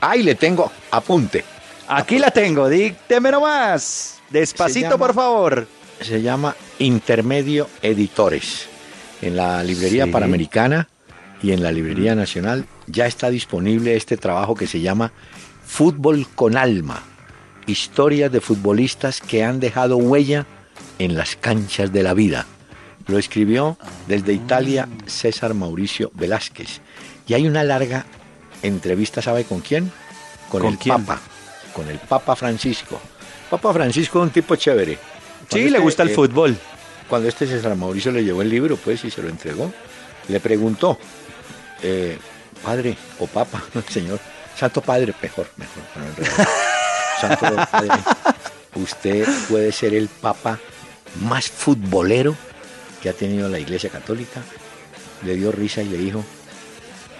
¡Ay, 0.00 0.22
le 0.22 0.34
tengo 0.34 0.70
apunte! 0.90 1.44
Aquí 1.88 2.18
la 2.18 2.30
tengo, 2.30 2.68
dícteme 2.68 3.30
nomás. 3.30 4.18
Despacito, 4.30 4.86
llama- 4.90 4.98
por 4.98 5.14
favor. 5.14 5.66
Se 6.00 6.20
llama 6.20 6.54
Intermedio 6.80 7.68
Editores. 7.82 8.68
En 9.22 9.36
la 9.36 9.62
librería 9.62 10.04
Sí. 10.04 10.10
Panamericana 10.10 10.88
y 11.42 11.52
en 11.52 11.62
la 11.62 11.70
librería 11.72 12.14
nacional 12.14 12.66
ya 12.86 13.06
está 13.06 13.30
disponible 13.30 13.96
este 13.96 14.16
trabajo 14.16 14.54
que 14.56 14.66
se 14.66 14.80
llama 14.80 15.12
Fútbol 15.64 16.26
con 16.34 16.56
Alma. 16.56 17.02
Historias 17.66 18.30
de 18.32 18.40
futbolistas 18.40 19.20
que 19.20 19.42
han 19.44 19.58
dejado 19.60 19.96
huella 19.96 20.44
en 20.98 21.14
las 21.16 21.36
canchas 21.36 21.92
de 21.92 22.02
la 22.02 22.12
vida. 22.14 22.46
Lo 23.06 23.18
escribió 23.18 23.76
desde 24.06 24.32
Italia 24.32 24.88
César 25.06 25.54
Mauricio 25.54 26.10
Velázquez. 26.14 26.80
Y 27.26 27.34
hay 27.34 27.46
una 27.46 27.62
larga 27.62 28.06
entrevista, 28.62 29.22
¿sabe 29.22 29.44
con 29.44 29.60
quién? 29.60 29.92
Con, 30.50 30.62
¿Con 30.62 30.72
el 30.72 30.78
quién? 30.78 31.04
Papa, 31.04 31.20
con 31.72 31.88
el 31.88 31.98
Papa 31.98 32.34
Francisco. 32.36 33.00
Papa 33.50 33.72
Francisco 33.72 34.18
es 34.18 34.22
un 34.24 34.30
tipo 34.30 34.56
chévere. 34.56 34.98
Sí, 35.48 35.60
le 35.60 35.66
este, 35.66 35.78
gusta 35.78 36.02
el 36.02 36.10
eh, 36.10 36.14
fútbol. 36.14 36.56
Cuando 37.08 37.28
este 37.28 37.46
César 37.46 37.76
Mauricio 37.76 38.10
le 38.10 38.24
llevó 38.24 38.42
el 38.42 38.50
libro, 38.50 38.76
pues, 38.76 39.04
y 39.04 39.10
se 39.10 39.22
lo 39.22 39.28
entregó, 39.28 39.72
le 40.28 40.40
preguntó, 40.40 40.98
eh, 41.82 42.18
padre 42.62 42.96
o 43.20 43.26
papa, 43.26 43.62
señor, 43.88 44.18
santo 44.56 44.80
padre, 44.80 45.14
mejor, 45.22 45.48
mejor, 45.56 45.82
para 45.94 46.06
no 46.06 46.14
santo 47.20 47.70
padre, 47.70 48.02
usted 48.74 49.28
puede 49.48 49.70
ser 49.70 49.94
el 49.94 50.08
papa 50.08 50.58
más 51.22 51.48
futbolero 51.48 52.36
que 53.06 53.10
ha 53.10 53.12
tenido 53.12 53.48
la 53.48 53.60
Iglesia 53.60 53.88
Católica. 53.88 54.42
Le 55.24 55.36
dio 55.36 55.52
risa 55.52 55.80
y 55.80 55.88
le 55.88 55.96
dijo, 55.96 56.24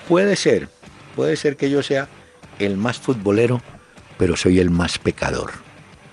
puede 0.08 0.34
ser, 0.34 0.68
puede 1.14 1.36
ser 1.36 1.56
que 1.56 1.70
yo 1.70 1.80
sea 1.80 2.08
el 2.58 2.76
más 2.76 2.98
futbolero, 2.98 3.62
pero 4.18 4.36
soy 4.36 4.58
el 4.58 4.68
más 4.68 4.98
pecador. 4.98 5.52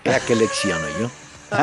Era 0.03 0.19
que 0.19 0.35
lección, 0.35 0.77
yo. 1.01 1.09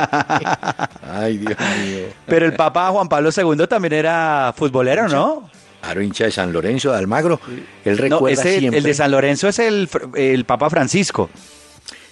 Ay, 1.09 1.38
Dios 1.38 1.57
mío. 1.85 2.07
Pero 2.27 2.46
el 2.46 2.55
Papa 2.55 2.88
Juan 2.90 3.09
Pablo 3.09 3.31
II 3.37 3.66
también 3.68 3.92
era 3.92 4.53
futbolero, 4.57 5.07
¿no? 5.09 5.49
Claro, 5.81 6.03
hincha 6.03 6.25
de 6.25 6.33
San 6.33 6.53
Lorenzo 6.53 6.90
de 6.90 6.99
Almagro. 6.99 7.40
Él 7.85 7.94
No, 7.96 8.03
recuerda 8.03 8.42
ese- 8.42 8.59
siempre 8.59 8.79
el 8.79 8.85
de 8.85 8.94
San 8.94 9.12
Lorenzo 9.12 9.46
es 9.49 9.61
el, 9.61 9.88
el 10.16 10.44
Papa 10.44 10.68
Francisco. 10.68 11.31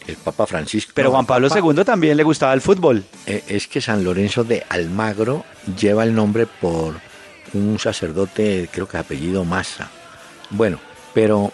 El 0.08 0.16
Papa 0.16 0.46
Francisco. 0.46 0.92
Pero 0.94 1.08
No, 1.08 1.12
Juan 1.12 1.26
Pablo 1.26 1.48
Papa- 1.48 1.60
II 1.60 1.84
también 1.84 2.16
le 2.16 2.22
gustaba 2.24 2.52
el 2.54 2.60
fútbol. 2.60 3.04
Eh, 3.26 3.44
es 3.48 3.68
que 3.68 3.80
San 3.80 4.02
Lorenzo 4.02 4.42
de 4.42 4.64
Almagro 4.68 5.44
lleva 5.78 6.02
el 6.02 6.14
nombre 6.14 6.46
por 6.46 6.94
un 7.52 7.78
sacerdote, 7.78 8.68
creo 8.72 8.88
que 8.88 8.96
apellido 8.98 9.44
Massa. 9.44 9.90
Bueno, 10.50 10.80
pero 11.14 11.52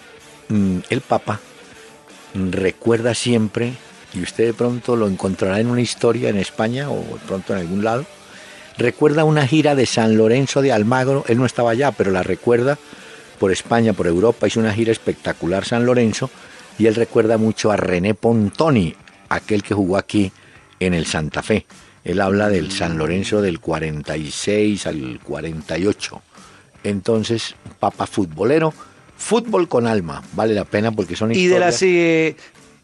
mm, 0.49 0.79
el 0.88 1.01
Papa 1.01 1.40
recuerda 2.35 3.14
siempre, 3.14 3.75
y 4.12 4.23
usted 4.23 4.47
de 4.47 4.55
pronto 4.55 4.97
lo 4.97 5.07
encontrará 5.09 5.61
en 5.61 5.69
una 5.69 5.81
historia 5.81 6.29
en 6.29 6.37
España 6.38 6.90
o 6.90 6.97
de 6.99 7.21
pronto 7.27 7.53
en 7.53 7.61
algún 7.61 7.85
lado, 7.85 8.05
recuerda 8.79 9.25
una 9.25 9.47
gira 9.47 9.75
de 9.75 9.87
San 9.87 10.17
Lorenzo 10.17 10.62
de 10.62 10.73
Almagro, 10.73 11.25
él 11.29 11.38
no 11.38 11.47
estaba 11.47 11.71
allá, 11.71 11.93
pero 11.93 12.11
la 12.11 12.23
recuerda 12.23 12.79
por 13.38 13.53
España, 13.53 13.93
por 13.93 14.07
Europa, 14.07 14.47
hizo 14.47 14.61
una 14.61 14.73
gira 14.73 14.93
espectacular 14.93 15.64
San 15.64 15.87
Lorenzo, 15.87 16.31
y 16.78 16.87
él 16.87 16.94
recuerda 16.94 17.38
mucho 17.38 17.70
a 17.70 17.76
René 17.76 18.14
Pontoni, 18.14 18.94
aquel 19.28 19.62
que 19.62 19.74
jugó 19.74 19.96
aquí 19.96 20.32
en 20.80 20.94
el 20.94 21.06
Santa 21.06 21.42
Fe. 21.42 21.66
Él 22.04 22.20
habla 22.20 22.48
del 22.48 22.70
San 22.70 22.98
Lorenzo 22.98 23.40
del 23.40 23.60
46 23.60 24.87
al 24.87 25.20
48. 25.22 26.22
Entonces, 26.82 27.54
papa 27.80 28.06
futbolero, 28.06 28.74
fútbol 29.16 29.68
con 29.68 29.87
alma, 29.87 30.22
vale 30.34 30.54
la 30.54 30.64
pena 30.64 30.92
porque 30.92 31.16
son 31.16 31.32
Y 31.34 31.46
de 31.46 31.58
las, 31.58 31.76
historias- 31.82 31.82
eh, 31.82 32.37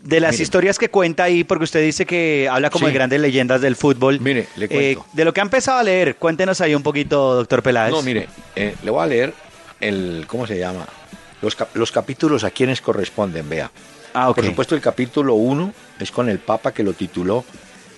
de 0.03 0.21
las 0.21 0.41
historias 0.41 0.79
que 0.79 0.89
cuenta 0.89 1.25
ahí, 1.25 1.45
porque 1.45 1.65
usted 1.65 1.83
dice 1.85 2.07
que 2.07 2.49
habla 2.51 2.71
como 2.71 2.87
Sí. 2.87 2.93
de 2.93 2.95
grandes 2.95 3.21
leyendas 3.21 3.61
del 3.61 3.77
fútbol. 3.77 4.19
Mire, 4.21 4.47
le 4.57 4.65
Eh, 4.67 4.95
cuento. 4.95 5.07
de 5.13 5.25
lo 5.27 5.35
que 5.35 5.41
ha 5.41 5.45
empezado 5.45 5.79
a 5.79 5.83
leer, 5.83 6.17
cuéntenos 6.17 6.61
ahí 6.63 6.75
un 6.75 6.83
poquito, 6.83 7.35
doctor 7.35 7.63
Peláez. 7.63 7.91
No, 7.93 8.01
mire, 8.01 8.29
eh, 8.57 8.75
le 8.83 8.91
voy 8.91 9.03
a 9.03 9.07
leer 9.07 9.35
el, 9.81 10.25
¿cómo 10.27 10.47
se 10.47 10.59
llama? 10.59 10.87
Los, 11.43 11.55
cap- 11.57 11.75
los 11.75 11.91
capítulos 11.93 12.45
a 12.45 12.51
quienes 12.51 12.81
corresponden, 12.81 13.49
vea. 13.49 13.71
Ah, 14.13 14.29
ok. 14.31 14.37
Por 14.37 14.45
supuesto, 14.47 14.75
el 14.75 14.81
capítulo 14.81 15.35
1 15.35 15.73
es 16.01 16.11
con 16.11 16.29
el 16.29 16.39
Papa 16.39 16.73
que 16.73 16.83
lo 16.83 16.93
tituló 16.93 17.45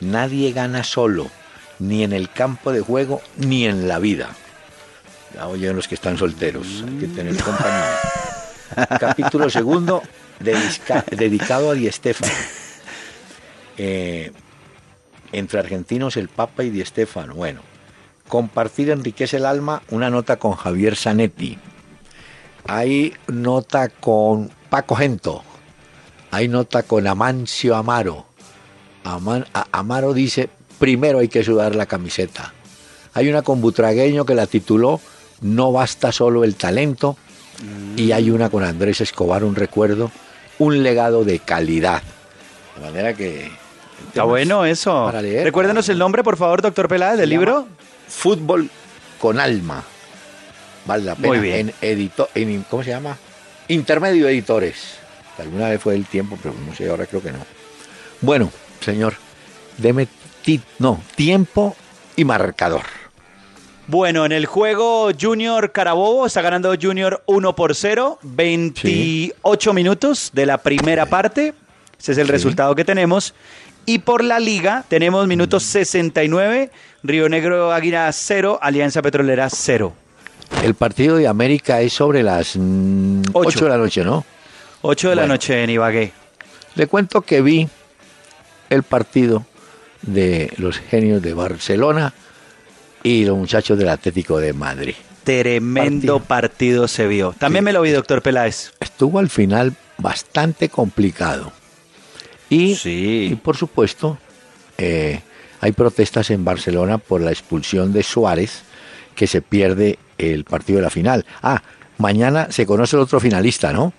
Nadie 0.00 0.52
gana 0.52 0.84
solo, 0.84 1.30
ni 1.78 2.02
en 2.04 2.12
el 2.12 2.28
campo 2.30 2.72
de 2.72 2.80
juego, 2.80 3.20
ni 3.36 3.66
en 3.66 3.88
la 3.88 3.98
vida. 3.98 4.30
Ya 5.34 5.46
oyen 5.48 5.74
los 5.76 5.88
que 5.88 5.94
están 5.94 6.18
solteros, 6.18 6.84
hay 6.86 6.98
que 6.98 7.06
tener 7.06 7.36
compañía. 7.42 7.98
capítulo 9.00 9.48
segundo, 9.50 10.02
dedica- 10.40 11.04
dedicado 11.10 11.70
a 11.70 11.74
Di 11.74 11.90
Stéfano. 11.90 12.32
Eh, 13.78 14.32
entre 15.32 15.58
argentinos, 15.60 16.16
el 16.16 16.28
Papa 16.28 16.62
y 16.64 16.70
Di 16.70 16.84
Stéfano. 16.84 17.34
Bueno, 17.34 17.60
compartir 18.28 18.90
enriquece 18.90 19.38
el 19.38 19.46
alma, 19.46 19.82
una 19.90 20.10
nota 20.10 20.36
con 20.38 20.52
Javier 20.54 20.96
Zanetti. 20.96 21.58
Hay 22.66 23.14
nota 23.28 23.88
con 23.88 24.50
Paco 24.70 24.94
Gento. 24.94 25.42
Hay 26.30 26.48
nota 26.48 26.82
con 26.82 27.06
Amancio 27.06 27.76
Amaro. 27.76 28.26
Aman- 29.04 29.46
a- 29.52 29.66
Amaro 29.72 30.14
dice, 30.14 30.48
primero 30.78 31.18
hay 31.18 31.28
que 31.28 31.44
sudar 31.44 31.74
la 31.74 31.86
camiseta. 31.86 32.52
Hay 33.14 33.28
una 33.28 33.42
con 33.42 33.60
Butragueño 33.60 34.24
que 34.24 34.34
la 34.34 34.46
tituló 34.46 35.00
No 35.42 35.72
basta 35.72 36.12
solo 36.12 36.44
el 36.44 36.54
talento. 36.54 37.16
Y 37.96 38.12
hay 38.12 38.30
una 38.30 38.48
con 38.48 38.64
Andrés 38.64 39.00
Escobar, 39.00 39.44
un 39.44 39.54
recuerdo, 39.54 40.10
un 40.58 40.82
legado 40.82 41.24
de 41.24 41.38
calidad. 41.38 42.02
De 42.76 42.82
manera 42.84 43.14
que... 43.14 43.50
Está 44.08 44.24
bueno 44.24 44.64
eso. 44.64 45.04
para 45.04 45.22
leer. 45.22 45.44
Recuérdenos 45.44 45.88
el 45.88 45.98
nombre, 45.98 46.24
por 46.24 46.36
favor, 46.36 46.60
doctor 46.62 46.88
Peláez, 46.88 47.18
del 47.18 47.28
libro. 47.30 47.68
Fútbol 48.08 48.68
con 49.20 49.38
alma. 49.38 49.84
Vale 50.84 51.04
la 51.04 51.14
pena. 51.14 51.28
Muy 51.28 51.38
bien. 51.38 51.72
En 51.80 51.88
edito, 51.90 52.28
en, 52.34 52.62
¿Cómo 52.68 52.82
se 52.82 52.90
llama? 52.90 53.16
Intermedio 53.68 54.28
Editores. 54.28 54.96
Alguna 55.38 55.68
vez 55.70 55.80
fue 55.80 55.94
el 55.94 56.04
tiempo, 56.06 56.38
pero 56.42 56.54
no 56.66 56.74
sé, 56.74 56.88
ahora 56.90 57.06
creo 57.06 57.22
que 57.22 57.32
no. 57.32 57.38
Bueno, 58.20 58.50
señor, 58.80 59.14
deme 59.78 60.06
ti- 60.44 60.60
no, 60.78 61.00
tiempo 61.16 61.74
y 62.16 62.24
marcador. 62.24 62.82
Bueno, 63.86 64.24
en 64.24 64.32
el 64.32 64.46
juego 64.46 65.10
Junior 65.18 65.72
Carabobo 65.72 66.26
está 66.26 66.40
ganando 66.40 66.74
Junior 66.80 67.22
1 67.26 67.56
por 67.56 67.74
0, 67.74 68.18
28 68.22 69.72
minutos 69.72 70.30
de 70.32 70.46
la 70.46 70.58
primera 70.58 71.06
parte. 71.06 71.54
Ese 71.98 72.12
es 72.12 72.18
el 72.18 72.26
Sí. 72.26 72.32
resultado 72.32 72.74
que 72.74 72.84
tenemos. 72.84 73.34
Y 73.84 73.98
por 74.00 74.22
la 74.22 74.38
liga 74.38 74.84
tenemos 74.88 75.26
minutos 75.26 75.64
69, 75.64 76.70
Río 77.02 77.28
Negro 77.28 77.72
Águila 77.72 78.10
0, 78.12 78.58
Alianza 78.62 79.02
Petrolera 79.02 79.48
0. 79.50 79.92
El 80.62 80.74
partido 80.74 81.16
de 81.16 81.26
América 81.26 81.80
es 81.80 81.92
sobre 81.92 82.22
las 82.22 82.56
mm, 82.56 83.22
Ocho. 83.32 83.48
8 83.48 83.64
de 83.64 83.70
la 83.70 83.76
noche, 83.78 84.04
¿no? 84.04 84.24
8 84.82 85.10
de 85.10 85.16
la 85.16 85.26
noche 85.26 85.62
en 85.62 85.70
Ibagué. 85.70 86.12
Le 86.76 86.86
cuento 86.86 87.22
que 87.22 87.40
vi 87.42 87.68
el 88.70 88.82
partido 88.84 89.44
de 90.02 90.52
los 90.56 90.78
genios 90.78 91.20
de 91.20 91.34
Barcelona 91.34 92.14
y 93.02 93.24
los 93.24 93.36
muchachos 93.36 93.76
del 93.78 93.88
Atlético 93.88 94.38
de 94.38 94.52
Madrid. 94.52 94.94
Tremendo 95.24 96.20
partido, 96.20 96.86
se 96.88 97.06
vio. 97.06 97.34
También 97.38 97.62
Sí. 97.62 97.66
me 97.66 97.72
lo 97.72 97.82
vi, 97.82 97.90
doctor 97.90 98.22
Peláez. 98.22 98.72
estuvo 98.80 99.18
al 99.18 99.28
final 99.30 99.74
bastante 99.98 100.68
complicado. 100.68 101.52
Y, 102.48 102.74
Sí. 102.76 103.28
y 103.32 103.34
por 103.36 103.56
supuesto, 103.56 104.18
eh, 104.78 105.20
hay 105.60 105.72
protestas 105.72 106.30
en 106.30 106.44
Barcelona 106.44 106.98
por 106.98 107.20
la 107.20 107.30
expulsión 107.30 107.92
de 107.92 108.02
Suárez, 108.02 108.62
que 109.14 109.26
se 109.26 109.42
pierde 109.42 109.98
el 110.18 110.44
partido 110.44 110.78
de 110.78 110.82
la 110.82 110.90
final. 110.90 111.24
Ah, 111.42 111.62
mañana 111.98 112.48
se 112.50 112.66
conoce 112.66 112.96
el 112.96 113.02
otro 113.02 113.20
finalista, 113.20 113.72
¿no? 113.72 113.92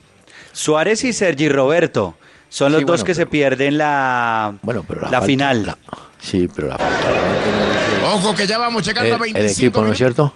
Suárez 0.52 1.04
y 1.04 1.13
Sergi 1.13 1.49
Roberto 1.49 2.15
son 2.49 2.71
los 2.71 2.80
Sí, 2.82 2.86
dos 2.86 2.91
bueno, 3.02 3.06
que 3.06 3.15
se 3.15 3.26
pierden 3.26 3.78
la, 3.78 4.54
Bueno, 4.62 4.84
pero 4.88 5.02
la, 5.02 5.08
la 5.10 5.12
falta- 5.19 5.26
final. 5.26 5.65
la- 5.65 5.78
sí, 6.19 6.47
pero 6.54 6.67
la 6.67 6.78
falta 6.78 8.13
Ojo 8.13 8.36
que 8.36 8.45
ya 8.45 8.58
vamos 8.58 8.86
llegando 8.86 9.13
a 9.13 9.15
el, 9.15 9.21
25 9.34 9.39
el 9.39 9.52
equipo, 9.52 9.82
¿no 9.84 9.91
es 9.91 9.97
cierto? 9.97 10.34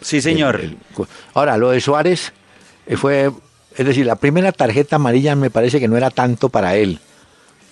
Sí, 0.00 0.20
señor. 0.20 0.60
El- 0.60 0.70
el- 0.96 1.06
ahora, 1.34 1.56
lo 1.56 1.70
de 1.70 1.80
Suárez 1.80 2.32
eh, 2.86 2.96
fue, 2.96 3.30
es 3.76 3.86
decir, 3.86 4.06
la 4.06 4.16
primera 4.16 4.52
tarjeta 4.52 4.96
amarilla 4.96 5.34
me 5.34 5.50
parece 5.50 5.80
que 5.80 5.88
no 5.88 5.96
era 5.96 6.10
tanto 6.10 6.48
para 6.48 6.76
él. 6.76 7.00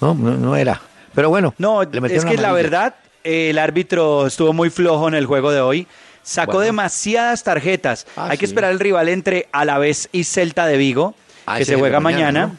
No, 0.01 0.15
no, 0.15 0.37
no 0.37 0.57
era. 0.57 0.81
Pero 1.15 1.31
bueno, 1.31 1.55
No, 1.59 1.83
es 1.83 2.25
que 2.25 2.37
la 2.37 2.53
verdad, 2.53 2.95
eh, 3.25 3.51
el 3.51 3.59
árbitro 3.59 4.27
estuvo 4.27 4.53
muy 4.53 4.71
flojo 4.71 5.09
en 5.09 5.15
el 5.15 5.27
juego 5.27 5.51
de 5.53 5.61
hoy. 5.61 5.87
Sacó 6.29 6.53
Bueno. 6.53 6.67
demasiadas 6.67 7.43
tarjetas. 7.43 8.07
Ah, 8.17 8.29
Hay 8.31 8.37
que 8.39 8.47
sí. 8.47 8.51
esperar 8.51 8.71
el 8.73 8.81
rival 8.81 9.09
entre 9.09 9.49
Alavés 9.51 10.11
y 10.13 10.25
Celta 10.25 10.67
de 10.67 10.77
Vigo, 10.77 11.15
Ah, 11.47 11.57
que 11.57 11.65
se 11.65 11.77
juega 11.77 12.01
mañana, 12.01 12.41
mañana. 12.49 12.59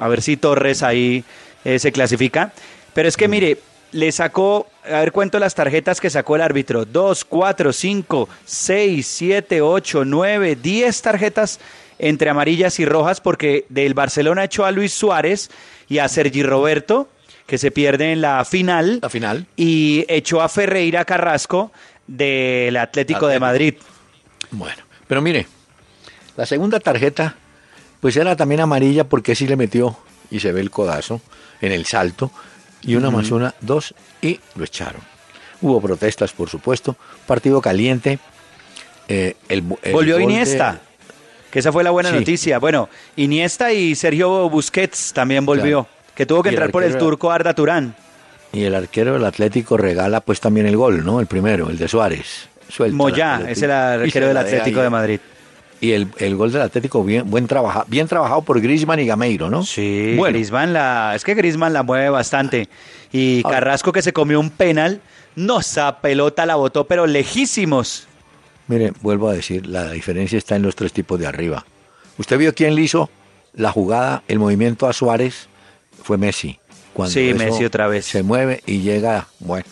A 0.00 0.08
ver 0.08 0.20
si 0.20 0.36
Torres 0.36 0.82
ahí 0.82 1.22
eh, 1.64 1.78
se 1.78 1.92
clasifica. 1.92 2.52
Pero 2.92 3.06
Mm. 3.06 3.08
es 3.10 3.16
que 3.16 3.28
mire, 3.28 3.58
le 3.92 4.10
sacó, 4.10 4.66
a 4.84 4.98
ver 4.98 5.12
cuento 5.12 5.38
las 5.38 5.54
tarjetas 5.54 6.00
que 6.00 6.10
sacó 6.10 6.34
el 6.34 6.42
árbitro, 6.42 6.84
2, 6.84 7.24
4, 7.24 7.72
5, 7.72 8.28
6, 8.44 9.06
7, 9.06 9.60
8, 9.62 10.04
9, 10.04 10.56
10 10.56 11.00
tarjetas 11.00 11.60
entre 12.00 12.28
amarillas 12.30 12.80
y 12.80 12.84
rojas 12.84 13.20
porque 13.20 13.64
del 13.68 13.94
Barcelona 13.94 14.42
echó 14.44 14.64
a 14.64 14.72
Luis 14.72 14.92
Suárez 14.92 15.48
y 15.88 15.98
a 15.98 16.08
Sergi 16.08 16.42
Roberto, 16.42 17.08
que 17.46 17.58
se 17.58 17.70
pierde 17.70 18.10
en 18.10 18.20
la 18.22 18.44
final. 18.44 18.98
La 19.00 19.08
final. 19.10 19.46
Y 19.56 20.04
echó 20.08 20.40
a 20.42 20.48
Ferreira 20.48 21.04
Carrasco 21.04 21.70
del 22.06 22.76
Atlético 22.76 23.26
de 23.28 23.40
Madrid. 23.40 23.74
Bueno, 24.50 24.82
pero 25.08 25.20
mire, 25.22 25.46
la 26.36 26.46
segunda 26.46 26.80
tarjeta, 26.80 27.36
pues 28.00 28.16
era 28.16 28.36
también 28.36 28.60
amarilla 28.60 29.04
porque 29.04 29.34
sí 29.34 29.46
le 29.46 29.56
metió 29.56 29.96
y 30.30 30.40
se 30.40 30.52
ve 30.52 30.60
el 30.60 30.70
codazo 30.70 31.20
en 31.60 31.72
el 31.72 31.86
salto. 31.86 32.30
Y 32.82 32.96
una 32.96 33.10
más 33.10 33.30
una, 33.30 33.54
dos, 33.62 33.94
y 34.20 34.38
lo 34.56 34.64
echaron. 34.64 35.00
Hubo 35.62 35.80
protestas, 35.80 36.32
por 36.32 36.50
supuesto. 36.50 36.96
Partido 37.26 37.62
caliente. 37.62 38.18
Eh, 39.08 39.36
el, 39.48 39.64
el 39.82 39.92
Volvió 39.92 40.20
Iniesta, 40.20 40.80
que 41.50 41.60
esa 41.60 41.72
fue 41.72 41.82
la 41.82 41.90
buena 41.92 42.10
Sí. 42.10 42.16
noticia. 42.16 42.58
Bueno, 42.58 42.90
Iniesta 43.16 43.72
y 43.72 43.94
Sergio 43.94 44.50
Busquets 44.50 45.14
también 45.14 45.46
volvió, 45.46 45.86
que 46.14 46.26
tuvo 46.26 46.42
que 46.42 46.50
entrar 46.50 46.70
por 46.70 46.84
el 46.84 46.98
turco 46.98 47.30
Arda 47.32 47.54
Turán. 47.54 47.96
Y 48.54 48.64
el 48.64 48.74
arquero 48.74 49.12
del 49.14 49.24
Atlético 49.24 49.76
regala 49.76 50.20
pues 50.20 50.40
también 50.40 50.66
el 50.66 50.76
gol, 50.76 51.04
¿no? 51.04 51.20
El 51.20 51.26
primero, 51.26 51.68
el 51.70 51.76
de 51.78 51.88
Suárez. 51.88 52.48
Suelta 52.68 52.96
Moyá 52.96 53.42
es 53.48 53.60
el 53.62 53.70
arquero 53.70 54.28
del 54.28 54.36
Atlético 54.36 54.80
de 54.80 54.90
Madrid. 54.90 55.20
Y 55.80 55.92
el, 55.92 56.08
el 56.18 56.34
gol 56.36 56.50
del 56.50 56.62
Atlético 56.62 57.04
bien, 57.04 57.28
buen 57.28 57.46
trabaja, 57.46 57.84
bien 57.88 58.06
trabajado 58.08 58.40
por 58.42 58.60
Griezmann 58.60 59.00
y 59.00 59.06
Gameiro, 59.06 59.50
¿no? 59.50 59.64
Sí, 59.64 60.14
Bueno, 60.16 60.32
Griezmann 60.34 60.72
la, 60.72 61.12
es 61.14 61.24
que 61.24 61.34
Griezmann 61.34 61.72
la 61.74 61.82
mueve 61.82 62.08
bastante. 62.08 62.68
Y 63.12 63.42
Ahora- 63.44 63.58
Carrasco 63.58 63.92
que 63.92 64.00
se 64.00 64.12
comió 64.14 64.40
un 64.40 64.48
penal, 64.50 65.00
no, 65.36 65.60
esa 65.60 65.98
pelota 66.00 66.46
la 66.46 66.54
botó, 66.54 66.86
pero 66.86 67.06
lejísimos. 67.06 68.06
mire, 68.68 68.92
vuelvo 69.02 69.28
a 69.28 69.34
decir, 69.34 69.66
la 69.66 69.90
diferencia 69.90 70.38
está 70.38 70.56
en 70.56 70.62
los 70.62 70.74
tres 70.74 70.92
tipos 70.92 71.18
de 71.20 71.26
arriba. 71.26 71.66
¿Usted 72.16 72.38
vio 72.38 72.54
quién 72.54 72.74
le 72.76 72.80
hizo 72.82 73.10
la 73.52 73.70
jugada, 73.70 74.22
el 74.28 74.38
movimiento 74.38 74.86
a 74.86 74.92
Suárez? 74.94 75.48
Fue 76.02 76.16
Messi. 76.16 76.58
Cuando 76.94 77.12
Sí, 77.12 77.34
Messi 77.34 77.64
otra 77.64 77.86
vez. 77.88 78.06
Se 78.06 78.22
mueve 78.22 78.62
y 78.64 78.80
llega, 78.80 79.26
bueno. 79.40 79.66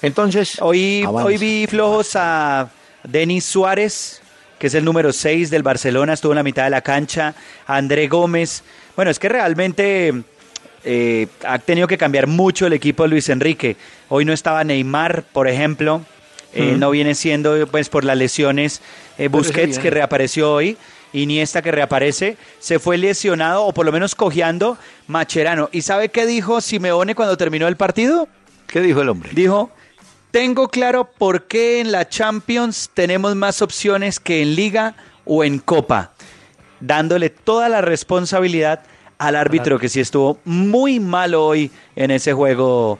Entonces, 0.00 0.56
Hoy, 0.60 1.02
avanza. 1.06 1.26
hoy 1.26 1.36
vi 1.36 1.66
flojos 1.66 2.12
a 2.16 2.70
Denis 3.04 3.44
Suárez, 3.44 4.22
que 4.58 4.68
es 4.68 4.74
el 4.74 4.84
número 4.84 5.12
6 5.12 5.50
del 5.50 5.62
Barcelona, 5.62 6.14
estuvo 6.14 6.32
en 6.32 6.36
la 6.36 6.42
mitad 6.42 6.64
de 6.64 6.70
la 6.70 6.80
cancha, 6.80 7.34
André 7.66 8.08
Gómez. 8.08 8.62
Bueno, 8.96 9.10
es 9.10 9.18
que 9.18 9.28
realmente 9.28 10.14
eh, 10.84 11.26
ha 11.44 11.58
tenido 11.58 11.86
que 11.86 11.98
cambiar 11.98 12.26
mucho 12.26 12.66
el 12.66 12.72
equipo 12.72 13.02
de 13.04 13.10
Luis 13.10 13.28
Enrique. 13.28 13.76
Hoy 14.08 14.24
no 14.24 14.32
estaba 14.32 14.64
Neymar, 14.64 15.24
por 15.32 15.48
ejemplo, 15.48 16.02
eh, 16.54 16.76
no 16.78 16.90
viene 16.90 17.14
siendo 17.14 17.66
pues 17.68 17.88
por 17.88 18.04
las 18.04 18.16
lesiones 18.16 18.82
eh, 19.18 19.28
Busquets 19.28 19.78
que 19.78 19.90
reapareció 19.90 20.52
hoy. 20.52 20.76
Iniesta 21.12 21.62
que 21.62 21.70
reaparece, 21.70 22.36
se 22.58 22.78
fue 22.78 22.96
lesionado 22.98 23.64
o 23.64 23.72
por 23.74 23.84
lo 23.84 23.92
menos 23.92 24.14
cojeando 24.14 24.78
Macherano. 25.06 25.68
¿Y 25.72 25.82
sabe 25.82 26.08
qué 26.08 26.26
dijo 26.26 26.60
Simeone 26.60 27.14
cuando 27.14 27.36
terminó 27.36 27.68
el 27.68 27.76
partido? 27.76 28.28
¿Qué 28.66 28.80
dijo 28.80 29.02
el 29.02 29.08
hombre? 29.10 29.30
Dijo, 29.34 29.70
tengo 30.30 30.68
claro 30.68 31.04
por 31.04 31.44
qué 31.44 31.80
en 31.80 31.92
la 31.92 32.08
Champions 32.08 32.90
tenemos 32.94 33.36
más 33.36 33.60
opciones 33.60 34.18
que 34.18 34.40
en 34.40 34.54
Liga 34.54 34.94
o 35.26 35.44
en 35.44 35.58
Copa, 35.58 36.12
dándole 36.80 37.28
toda 37.28 37.68
la 37.68 37.82
responsabilidad 37.82 38.80
al 39.18 39.36
árbitro 39.36 39.78
que 39.78 39.88
sí 39.88 40.00
estuvo 40.00 40.38
muy 40.44 40.98
mal 40.98 41.34
hoy 41.34 41.70
en 41.94 42.10
ese 42.10 42.32
juego 42.32 42.98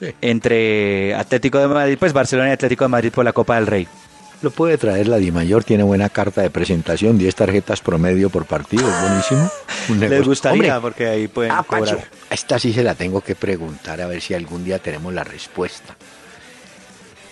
Sí. 0.00 0.14
entre 0.20 1.12
Atlético 1.16 1.58
de 1.58 1.66
Madrid, 1.66 1.96
pues 1.98 2.12
Barcelona 2.12 2.50
y 2.50 2.52
Atlético 2.52 2.84
de 2.84 2.88
Madrid 2.88 3.10
por 3.12 3.24
la 3.24 3.32
Copa 3.32 3.56
del 3.56 3.66
Rey. 3.66 3.88
Lo 4.40 4.50
puede 4.50 4.78
traer 4.78 5.08
la 5.08 5.16
Di 5.16 5.32
Mayor, 5.32 5.64
tiene 5.64 5.82
buena 5.82 6.08
carta 6.08 6.42
de 6.42 6.50
presentación, 6.50 7.18
10 7.18 7.34
tarjetas 7.34 7.80
promedio 7.80 8.30
por 8.30 8.46
partido, 8.46 8.88
es 8.88 9.00
buenísimo. 9.00 9.50
Les 10.08 10.24
gustaría 10.24 10.76
Hombre, 10.76 10.80
porque 10.80 11.08
ahí 11.08 11.26
pueden 11.26 11.50
ah, 11.52 11.64
cobrar. 11.66 12.08
Esta 12.30 12.58
sí 12.58 12.72
se 12.72 12.84
la 12.84 12.94
tengo 12.94 13.20
que 13.20 13.34
preguntar 13.34 14.00
a 14.00 14.06
ver 14.06 14.20
si 14.20 14.34
algún 14.34 14.64
día 14.64 14.78
tenemos 14.78 15.12
la 15.12 15.24
respuesta. 15.24 15.96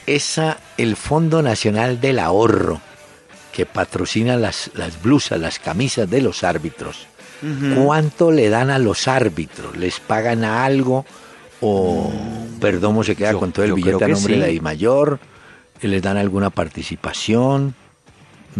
Esa, 0.06 0.58
el 0.76 0.96
Fondo 0.96 1.42
Nacional 1.42 2.00
del 2.00 2.18
Ahorro, 2.18 2.80
que 3.52 3.66
patrocina 3.66 4.36
las, 4.36 4.70
las 4.74 5.00
blusas, 5.00 5.38
las 5.40 5.60
camisas 5.60 6.10
de 6.10 6.22
los 6.22 6.42
árbitros, 6.42 7.06
¿cuánto 7.76 8.32
le 8.32 8.48
dan 8.48 8.70
a 8.70 8.78
los 8.78 9.06
árbitros? 9.06 9.76
¿Les 9.76 10.00
pagan 10.00 10.44
algo? 10.44 11.04
¿O 11.60 12.12
Perdomo 12.60 13.04
se 13.04 13.14
queda 13.14 13.32
Yo- 13.32 13.38
con 13.38 13.52
todo 13.52 13.64
el 13.64 13.74
billete 13.74 14.04
a 14.04 14.08
nombre 14.08 14.34
de 14.34 14.40
la 14.40 14.46
sí. 14.46 14.60
¿Les 15.82 16.02
dan 16.02 16.16
alguna 16.16 16.50
participación? 16.50 17.74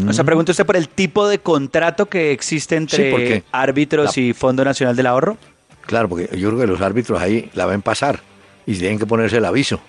O 0.08 0.12
sea, 0.12 0.24
pregunta 0.24 0.52
usted 0.52 0.66
por 0.66 0.76
el 0.76 0.88
tipo 0.90 1.26
de 1.26 1.38
contrato 1.38 2.06
que 2.06 2.30
existe 2.32 2.76
entre 2.76 3.42
árbitros 3.50 4.14
la- 4.16 4.22
y 4.22 4.32
Fondo 4.34 4.62
Nacional 4.64 4.94
del 4.94 5.06
Ahorro. 5.06 5.38
Claro, 5.86 6.08
porque 6.08 6.28
yo 6.38 6.48
creo 6.50 6.60
que 6.60 6.66
los 6.66 6.80
árbitros 6.82 7.18
ahí 7.20 7.50
la 7.54 7.64
ven 7.64 7.80
pasar 7.80 8.20
y 8.66 8.74
tienen 8.76 8.98
que 8.98 9.06
ponerse 9.06 9.38
el 9.38 9.44
aviso. 9.46 9.80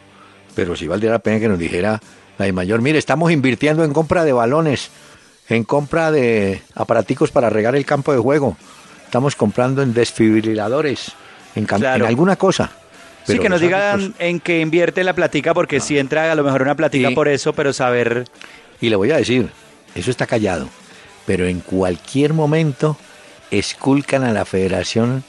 Pero 0.55 0.75
si 0.77 0.87
valdría 0.87 1.11
la 1.11 1.19
pena 1.19 1.39
que 1.39 1.49
nos 1.49 1.59
dijera 1.59 1.99
la 2.37 2.45
de 2.45 2.53
mayor, 2.53 2.81
mire, 2.81 2.97
estamos 2.99 3.31
invirtiendo 3.31 3.83
en 3.83 3.91
compra 3.91 4.23
de 4.23 4.31
balones, 4.31 4.89
en 5.49 5.63
compra 5.65 6.11
de 6.11 6.61
aparaticos 6.75 7.31
para 7.31 7.49
regar 7.49 7.75
el 7.75 7.85
campo 7.85 8.13
de 8.13 8.19
juego, 8.19 8.55
estamos 9.03 9.35
comprando 9.35 9.81
en 9.81 9.93
desfibriladores, 9.93 11.11
en, 11.55 11.65
Claro. 11.65 12.05
en 12.05 12.09
alguna 12.09 12.37
cosa. 12.37 12.71
Sí, 13.35 13.39
que 13.39 13.49
nos 13.49 13.61
digan 13.61 14.13
en 14.19 14.39
qué 14.39 14.61
invierte 14.61 15.03
la 15.03 15.13
platica, 15.13 15.53
porque 15.53 15.79
si 15.79 15.97
entra 15.99 16.31
a 16.31 16.35
lo 16.35 16.43
mejor 16.43 16.61
una 16.61 16.75
platica 16.75 17.11
Y- 17.11 17.15
por 17.15 17.27
eso, 17.27 17.53
pero 17.53 17.73
saber... 17.73 18.25
Y 18.79 18.89
le 18.89 18.95
voy 18.95 19.11
a 19.11 19.17
decir, 19.17 19.49
eso 19.95 20.11
está 20.11 20.25
callado, 20.27 20.69
pero 21.25 21.45
en 21.47 21.59
cualquier 21.59 22.33
momento 22.33 22.97
esculcan 23.51 24.23
a 24.23 24.31
la 24.31 24.45
federación, 24.45 25.23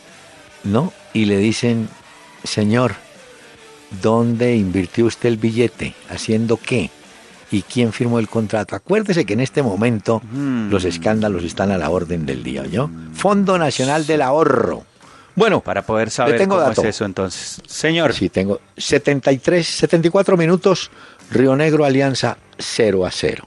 ¿no? 0.64 0.92
Y 1.12 1.24
le 1.24 1.38
dicen, 1.38 1.88
señor, 2.44 2.94
¿dónde 4.02 4.56
invirtió 4.56 5.06
usted 5.06 5.28
el 5.30 5.36
billete? 5.38 5.94
¿Haciendo 6.10 6.56
qué? 6.58 6.90
¿Y 7.50 7.62
quién 7.62 7.92
firmó 7.94 8.18
el 8.18 8.28
contrato? 8.28 8.76
Acuérdese 8.76 9.24
que 9.24 9.32
en 9.32 9.40
este 9.40 9.62
momento 9.62 10.20
Mm. 10.30 10.68
los 10.70 10.84
escándalos 10.84 11.44
están 11.44 11.70
a 11.70 11.78
la 11.78 11.88
orden 11.88 12.26
del 12.26 12.42
día, 12.42 12.66
¿yo? 12.66 12.90
Fondo 13.14 13.56
Nacional 13.56 14.06
del 14.06 14.20
Ahorro. 14.20 14.84
Bueno, 15.38 15.60
Para 15.60 15.82
poder 15.82 16.10
saber 16.10 16.36
tengo 16.36 16.56
cómo 16.56 16.68
dato. 16.68 16.82
es 16.82 16.88
eso 16.88 17.04
entonces. 17.04 17.60
Señor, 17.66 18.12
Sí, 18.12 18.28
tengo 18.28 18.60
73, 18.76 19.64
74 19.66 20.36
minutos, 20.36 20.90
Río 21.30 21.54
Negro 21.54 21.84
Alianza 21.84 22.36
0 22.58 23.06
a 23.06 23.10
0. 23.12 23.46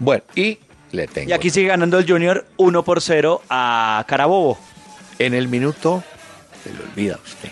Bueno, 0.00 0.24
y 0.34 0.58
le 0.90 1.06
tengo. 1.06 1.30
y 1.30 1.32
aquí 1.32 1.50
sigue 1.50 1.68
ganando 1.68 1.96
el 1.98 2.10
Junior 2.10 2.44
1 2.56 2.82
por 2.82 3.00
0 3.00 3.42
a 3.50 4.04
Carabobo. 4.08 4.58
En 5.20 5.32
el 5.34 5.46
minuto, 5.48 6.02
se 6.64 6.72
le 6.72 6.80
olvida 6.82 7.14
a 7.14 7.18
usted. 7.24 7.50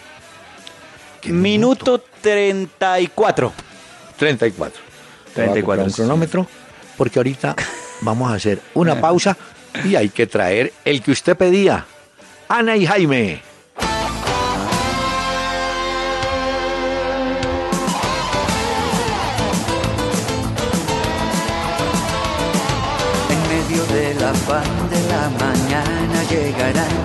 ¿Qué 1.20 1.32
Minuto 1.32 2.02
34. 2.20 3.52
34. 4.18 4.80
Te 5.34 5.40
voy 5.42 5.50
a 5.50 5.52
34, 5.52 5.62
comprar 5.62 5.86
un 5.86 5.92
cronómetro, 5.92 6.46
porque 6.96 7.18
ahorita 7.20 7.54
vamos 8.00 8.32
a 8.32 8.34
hacer 8.34 8.60
una 8.74 9.00
pausa 9.00 9.36
y 9.84 9.94
hay 9.94 10.08
que 10.08 10.26
traer 10.26 10.72
el 10.84 11.02
que 11.02 11.12
usted 11.12 11.36
pedía. 11.36 11.84
Ana 12.48 12.76
y 12.76 12.84
Jaime. 12.86 13.45
Medio 23.76 23.94
de 23.94 24.14
la 24.14 24.32
pan 24.32 24.64
de 24.90 25.00
la 25.08 25.28
mañana 25.44 26.24
llegarán 26.30 26.96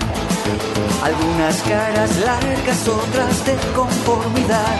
algunas 1.03 1.62
caras 1.63 2.17
largas, 2.19 2.88
otras 2.88 3.45
de 3.45 3.55
conformidad. 3.75 4.75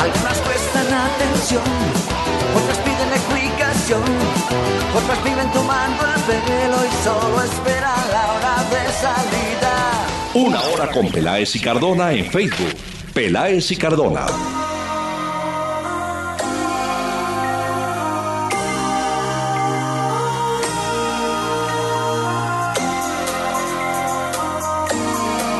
Algunas 0.00 0.38
prestan 0.38 0.86
atención, 0.92 1.62
otras 2.54 2.78
piden 2.78 3.10
explicación, 3.12 4.02
otras 4.96 5.24
viven 5.24 5.50
tomando 5.52 6.04
el 6.04 6.40
pelo 6.42 6.78
y 6.84 7.04
solo 7.04 7.42
esperan 7.42 8.10
la 8.10 8.32
hora 8.32 8.56
de 8.70 8.92
salida. 9.04 9.74
Una 10.34 10.60
hora 10.62 10.90
con 10.90 11.08
Peláez 11.10 11.54
y 11.56 11.60
Cardona 11.60 12.12
en 12.12 12.26
Facebook. 12.26 12.74
Peláez 13.12 13.70
y 13.70 13.76
Cardona. 13.76 14.26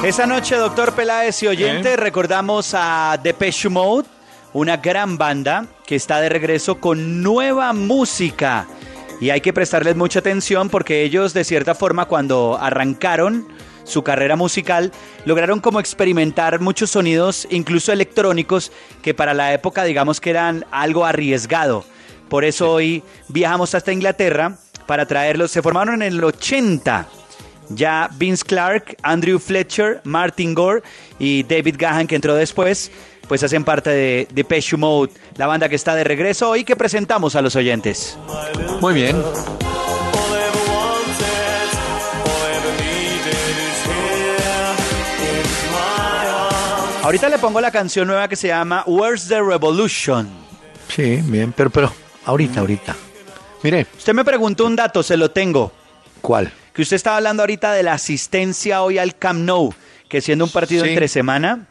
Esa 0.05 0.27
noche, 0.27 0.57
doctor 0.57 0.95
Peláez 0.95 1.43
y 1.43 1.47
oyente, 1.47 1.97
recordamos 1.97 2.75
a 2.75 3.19
Depeche 3.23 3.71
Mode, 3.71 4.07
una 4.53 4.77
gran 4.77 5.17
banda 5.17 5.65
que 5.87 5.97
está 5.97 6.21
de 6.21 6.29
regreso 6.29 6.79
con 6.79 7.23
nueva 7.23 7.73
música. 7.73 8.67
Y 9.19 9.31
hay 9.31 9.41
que 9.41 9.55
prestarles 9.55 9.97
mucha 9.97 10.19
atención 10.19 10.69
porque 10.69 11.05
ellos, 11.05 11.33
de 11.33 11.43
cierta 11.43 11.75
forma, 11.75 12.05
cuando 12.05 12.59
arrancaron, 12.61 13.49
su 13.85 14.03
carrera 14.03 14.37
musical, 14.37 14.93
lograron 15.25 15.61
como 15.61 15.81
experimentar 15.81 16.61
muchos 16.61 16.91
sonidos, 16.91 17.49
incluso 17.51 17.91
electrónicos, 17.91 18.73
que 19.01 19.15
para 19.15 19.33
la 19.33 19.55
época 19.55 19.85
digamos 19.85 20.21
que 20.21 20.29
eran 20.29 20.67
algo 20.71 21.07
arriesgado. 21.07 21.83
Por 22.29 22.45
eso 22.45 22.71
hoy 22.71 23.03
viajamos 23.29 23.75
hasta 23.75 23.91
Inglaterra 23.91 24.59
para 24.87 25.07
traerlos. 25.07 25.51
Se 25.51 25.63
formaron 25.63 26.03
en 26.03 26.13
el 26.13 26.23
80. 26.23 27.09
Ya 27.71 28.09
Vince 28.17 28.45
Clark, 28.45 28.97
Andrew 29.03 29.39
Fletcher, 29.39 30.01
Martin 30.05 30.55
Gore 30.55 30.83
y 31.19 31.43
David 31.45 31.77
Gahan, 31.79 32.07
que 32.07 32.15
entró 32.17 32.35
después, 32.35 32.91
pues 33.29 33.43
hacen 33.43 33.65
parte 33.65 33.91
de 33.91 34.29
Depeche 34.33 34.77
Mode, 34.77 35.13
la 35.37 35.47
banda 35.47 35.69
que 35.69 35.77
está 35.77 35.95
de 35.95 36.05
regreso 36.05 36.57
y 36.57 36.65
que 36.65 36.77
presentamos 36.77 37.37
a 37.37 37.43
los 37.43 37.57
oyentes. 37.57 38.19
Muy 38.81 38.95
bien. 38.95 39.17
Ahorita 47.03 47.29
le 47.29 47.39
pongo 47.39 47.61
la 47.61 47.71
canción 47.71 48.07
nueva 48.07 48.29
que 48.29 48.37
se 48.37 48.49
llama 48.49 48.83
Where's 48.87 49.29
the 49.29 49.43
Revolution. 49.43 50.27
Sí, 50.89 51.21
bien, 51.25 51.53
pero, 51.53 51.69
pero 51.69 51.93
ahorita, 52.25 52.61
ahorita. 52.61 52.97
Mire, 53.63 53.87
Usted 53.97 54.15
me 54.15 54.25
preguntó 54.25 54.65
un 54.65 54.75
dato, 54.75 55.03
se 55.03 55.17
lo 55.17 55.31
tengo. 55.31 55.71
¿cuál? 56.23 56.51
Que 56.75 56.83
usted 56.83 56.97
estaba 56.97 57.17
hablando 57.19 57.43
ahorita 57.43 57.73
de 57.73 57.83
la 57.85 57.93
asistencia 57.95 58.83
hoy 58.83 58.99
al 58.99 59.17
Camp 59.17 59.41
Nou, 59.41 59.73
que 60.09 60.21
siendo 60.21 60.45
un 60.45 60.51
partido 60.51 60.85
Sí. 60.85 60.91
entre 60.91 61.07
semana, 61.09 61.67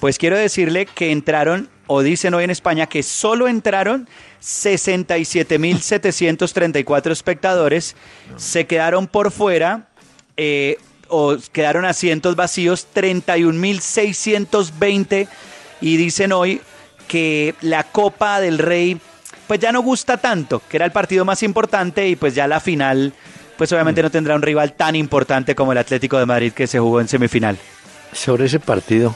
pues 0.00 0.18
quiero 0.18 0.36
decirle 0.38 0.86
que 0.86 1.12
entraron, 1.12 1.68
o 1.86 2.02
dicen 2.02 2.32
hoy 2.34 2.44
en 2.44 2.50
España, 2.50 2.86
que 2.86 3.02
solo 3.02 3.48
entraron 3.48 4.08
67.734 4.42 7.12
espectadores, 7.12 7.96
se 8.36 8.66
quedaron 8.66 9.06
por 9.06 9.30
fuera, 9.30 9.88
eh, 10.36 10.76
o 11.08 11.36
quedaron 11.52 11.84
asientos 11.84 12.34
vacíos 12.34 12.88
31.620, 12.94 15.28
y 15.80 15.96
dicen 15.98 16.32
hoy 16.32 16.60
que 17.08 17.54
la 17.60 17.84
Copa 17.84 18.40
del 18.40 18.58
Rey 18.58 18.98
pues 19.46 19.60
ya 19.60 19.70
no 19.70 19.80
gusta 19.80 20.16
tanto, 20.16 20.60
que 20.68 20.76
era 20.78 20.86
el 20.86 20.90
partido 20.92 21.24
más 21.24 21.44
importante 21.44 22.08
y 22.08 22.16
pues 22.16 22.34
ya 22.34 22.48
la 22.48 22.58
final 22.58 23.12
pues 23.56 23.72
obviamente 23.72 24.02
no 24.02 24.10
tendrá 24.10 24.34
un 24.34 24.42
rival 24.42 24.74
tan 24.74 24.96
importante 24.96 25.54
como 25.54 25.72
el 25.72 25.78
Atlético 25.78 26.18
de 26.18 26.26
Madrid 26.26 26.52
que 26.52 26.66
se 26.66 26.78
jugó 26.78 27.00
en 27.00 27.08
semifinal. 27.08 27.58
Sobre 28.12 28.46
ese 28.46 28.60
partido, 28.60 29.14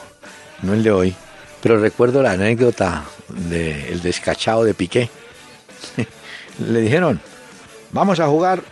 no 0.63 0.75
el 0.75 0.83
de 0.83 0.91
hoy, 0.91 1.15
pero 1.63 1.79
recuerdo 1.79 2.23
la 2.23 2.33
anécdota 2.33 3.05
del 3.29 4.01
descachado 4.03 4.65
de 4.65 4.75
Piqué. 4.75 5.11
Le 6.59 6.81
dijeron, 6.81 7.21
vamos 7.93 8.21
a 8.21 8.27
jugar 8.27 8.63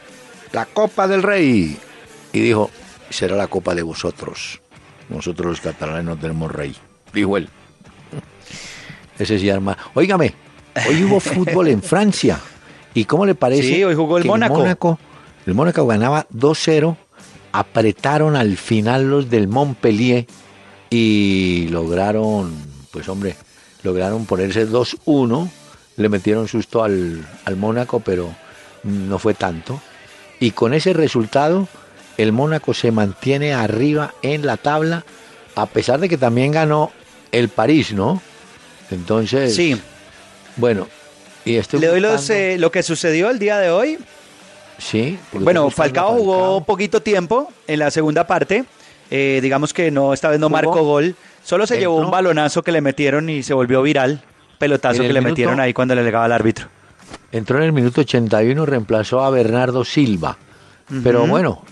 la 0.53 0.67
Copa 0.67 1.07
del 1.09 1.23
Rey. 1.23 1.79
Y 2.33 2.41
dijo, 2.41 2.71
será 3.11 3.37
la 3.37 3.47
Copa 3.47 3.75
de 3.75 3.83
vosotros. 3.83 4.61
Nosotros 5.09 5.47
los 5.47 5.61
catalanes 5.61 6.05
no 6.05 6.17
tenemos 6.17 6.53
rey. 6.53 6.77
Dijo 7.15 7.37
él. 7.37 7.49
Ese 9.19 9.39
sí 9.39 9.49
arma. 9.49 9.77
Óigame, 9.95 10.35
hoy 10.89 11.05
hubo 11.05 11.21
fútbol 11.21 11.69
en 11.69 11.83
Francia. 11.83 12.39
¿Y 12.95 13.05
cómo 13.05 13.25
le 13.25 13.35
parece? 13.35 13.63
Sí, 13.63 13.85
hoy 13.85 13.95
jugó 13.95 14.19
el 14.19 14.25
que 14.25 14.29
Mónaco. 14.29 14.55
El 14.55 14.61
Mónaco, 14.61 14.99
el 15.49 15.55
Mónaco 15.55 15.87
ganaba 15.87 16.27
2-0. 16.29 16.95
Apretaron 17.53 18.37
al 18.37 18.59
final 18.59 19.09
los 19.09 19.31
del 19.31 19.49
Montpellier 19.49 20.27
y 20.91 21.69
lograron, 21.71 22.55
pues 22.91 23.09
hombre, 23.09 23.35
lograron 23.83 24.27
ponerse 24.27 24.69
2-1. 24.69 25.49
Le 25.97 26.09
metieron 26.11 26.49
susto 26.49 26.85
al, 26.85 27.27
al 27.47 27.57
Mónaco, 27.57 28.01
pero 28.01 28.29
no 28.83 29.19
fue 29.19 29.33
tanto. 29.33 29.81
Y 30.39 30.51
con 30.51 30.75
ese 30.75 30.93
resultado, 30.93 31.67
el 32.19 32.33
Mónaco 32.33 32.75
se 32.75 32.93
mantiene 32.93 33.55
arriba 33.55 34.13
en 34.21 34.45
la 34.45 34.59
tabla, 34.59 35.07
a 35.55 35.65
pesar 35.65 35.99
de 35.99 36.11
que 36.11 36.19
también 36.19 36.53
ganó 36.53 36.93
el 37.33 37.49
París, 37.49 37.95
¿no? 37.95 38.21
Entonces, 38.91 39.55
Sí, 39.57 39.81
bueno, 40.57 40.89
y 41.47 41.57
estoy 41.57 41.81
le 41.81 41.87
doy 41.87 42.01
los, 42.01 42.29
eh, 42.29 42.59
lo 42.59 42.71
que 42.71 42.83
sucedió 42.83 43.31
el 43.31 43.39
día 43.39 43.57
de 43.57 43.71
hoy. 43.71 43.99
Sí. 44.79 45.19
Bueno, 45.33 45.69
Falcao 45.71 46.13
jugó 46.17 46.65
poquito 46.65 47.03
tiempo 47.03 47.53
en 47.67 47.81
la 47.81 47.91
segunda 47.91 48.27
parte. 48.27 48.65
Eh, 49.11 49.41
digamos 49.43 49.73
que 49.73 49.91
no, 49.91 50.13
esta 50.13 50.29
vez 50.31 50.39
no 50.39 50.49
marcó 50.49 50.83
gol. 50.83 51.15
Solo 51.43 51.67
se 51.67 51.79
llevó 51.79 51.97
un 51.97 52.11
balonazo 52.11 52.63
que 52.63 52.73
le 52.73 52.81
metieron 52.81 53.29
y 53.31 53.43
se 53.43 53.55
volvió 53.55 53.83
viral. 53.83 54.23
Pelotazo 54.59 55.03
que 55.03 55.09
le 55.09 55.21
minuto- 55.21 55.29
metieron 55.31 55.61
ahí 55.61 55.73
cuando 55.73 55.95
le 55.95 56.03
legaba 56.05 56.25
al 56.27 56.33
árbitro. 56.33 56.67
Entró 57.33 57.59
en 57.59 57.65
el 57.65 57.73
minuto 57.73 58.03
81, 58.03 58.67
reemplazó 58.67 59.23
a 59.23 59.31
Bernardo 59.31 59.85
Silva. 59.85 60.37
Pero 61.03 61.27
bueno, 61.27 61.63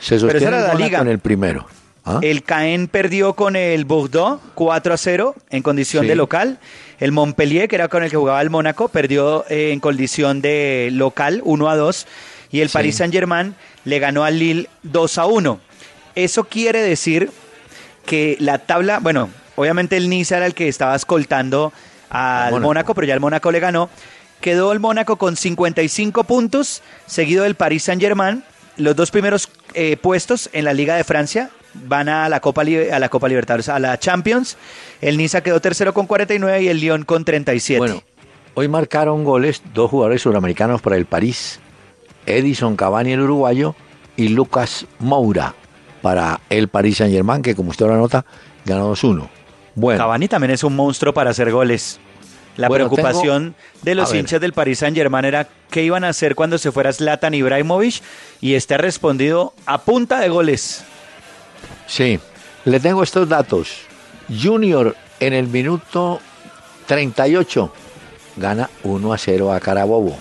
se 0.00 0.18
sostiene 0.18 0.46
era 0.46 0.72
el 0.72 0.78
la 0.78 0.84
liga. 0.84 1.00
en 1.00 1.08
el 1.08 1.18
primero. 1.20 1.66
¿Ah? 2.04 2.20
El 2.22 2.42
Caen 2.42 2.88
perdió 2.88 3.34
con 3.34 3.54
el 3.54 3.84
Bordeaux 3.84 4.40
4 4.54 4.94
a 4.94 4.96
0 4.96 5.34
en 5.50 5.62
condición 5.62 6.04
Sí. 6.04 6.08
de 6.08 6.14
local. 6.16 6.58
El 7.00 7.12
Montpellier, 7.12 7.68
que 7.68 7.76
era 7.76 7.88
con 7.88 8.02
el 8.02 8.10
que 8.10 8.16
jugaba 8.16 8.40
el 8.40 8.50
Mónaco, 8.50 8.88
perdió 8.88 9.44
eh, 9.48 9.70
en 9.72 9.80
condición 9.80 10.40
de 10.40 10.88
local 10.92 11.42
1 11.44 11.68
a 11.68 11.76
2. 11.76 12.06
Y 12.50 12.60
el 12.60 12.68
Sí. 12.68 12.72
Paris 12.74 12.96
Saint 12.96 13.12
Germain 13.12 13.54
le 13.84 13.98
ganó 13.98 14.24
al 14.24 14.38
Lille 14.38 14.68
2 14.82 15.18
a 15.18 15.26
1. 15.26 15.60
Eso 16.14 16.44
quiere 16.44 16.82
decir 16.82 17.30
que 18.06 18.36
la 18.40 18.58
tabla, 18.58 18.98
bueno, 19.00 19.28
obviamente 19.56 19.96
el 19.96 20.08
Niza 20.08 20.38
era 20.38 20.46
el 20.46 20.54
que 20.54 20.68
estaba 20.68 20.96
escoltando 20.96 21.72
al 22.10 22.50
Mónaco. 22.52 22.66
Mónaco, 22.68 22.94
pero 22.94 23.06
ya 23.06 23.14
el 23.14 23.20
Mónaco 23.20 23.52
le 23.52 23.60
ganó. 23.60 23.90
Quedó 24.40 24.72
el 24.72 24.80
Mónaco 24.80 25.16
con 25.16 25.36
55 25.36 26.24
puntos, 26.24 26.82
seguido 27.06 27.44
del 27.44 27.54
Paris 27.54 27.84
Saint 27.84 28.00
Germain. 28.00 28.44
Los 28.76 28.94
dos 28.94 29.10
primeros 29.10 29.50
eh, 29.74 29.96
puestos 29.96 30.48
en 30.52 30.64
la 30.64 30.72
Liga 30.72 30.94
de 30.96 31.04
Francia 31.04 31.50
van 31.74 32.08
a 32.08 32.28
la 32.28 32.40
Copa 32.40 32.62
a 32.62 32.98
la 32.98 33.08
Copa 33.08 33.28
Libertadores, 33.28 33.68
a 33.68 33.78
la 33.78 33.98
Champions. 33.98 34.56
El 35.00 35.16
Niza 35.18 35.42
quedó 35.42 35.60
tercero 35.60 35.92
con 35.92 36.06
49 36.06 36.62
y 36.62 36.68
el 36.68 36.80
Lyon 36.80 37.04
con 37.04 37.24
37. 37.24 37.78
Bueno, 37.78 38.02
hoy 38.54 38.68
marcaron 38.68 39.24
goles 39.24 39.62
dos 39.74 39.90
jugadores 39.90 40.22
sudamericanos 40.22 40.80
para 40.80 40.96
el 40.96 41.06
París. 41.06 41.60
Edison 42.36 42.76
Cavani, 42.76 43.12
el 43.12 43.20
uruguayo, 43.20 43.74
y 44.16 44.28
Lucas 44.28 44.86
Moura 44.98 45.54
para 46.02 46.40
el 46.50 46.68
Paris 46.68 46.98
Saint 46.98 47.12
Germain, 47.14 47.42
que 47.42 47.54
como 47.54 47.70
usted 47.70 47.86
lo 47.86 47.96
nota, 47.96 48.24
ganó 48.64 48.92
2-1. 48.94 49.28
Bueno, 49.74 49.98
Cavani 49.98 50.28
también 50.28 50.50
es 50.52 50.64
un 50.64 50.74
monstruo 50.76 51.12
para 51.14 51.30
hacer 51.30 51.50
goles. 51.52 52.00
La 52.56 52.66
Bueno, 52.68 52.88
preocupación 52.88 53.54
de 53.82 53.94
los 53.94 54.10
ver. 54.10 54.20
hinchas 54.20 54.40
del 54.40 54.52
Paris 54.52 54.80
Saint 54.80 54.96
Germain 54.96 55.24
era 55.24 55.48
qué 55.70 55.84
iban 55.84 56.02
a 56.02 56.08
hacer 56.08 56.34
cuando 56.34 56.58
se 56.58 56.72
fuera 56.72 56.92
Zlatan 56.92 57.34
Ibrahimovic 57.34 58.02
y 58.40 58.54
este 58.54 58.74
ha 58.74 58.78
respondido 58.78 59.52
a 59.66 59.78
punta 59.78 60.18
de 60.18 60.28
goles. 60.28 60.82
sí, 61.86 62.18
le 62.64 62.80
tengo 62.80 63.02
estos 63.04 63.28
datos. 63.28 63.82
Junior 64.42 64.96
en 65.20 65.32
el 65.32 65.46
minuto 65.46 66.20
38 66.86 67.72
gana 68.36 68.68
1 68.82 69.12
a 69.12 69.18
0 69.18 69.52
a 69.52 69.60
Carabobo. 69.60 70.18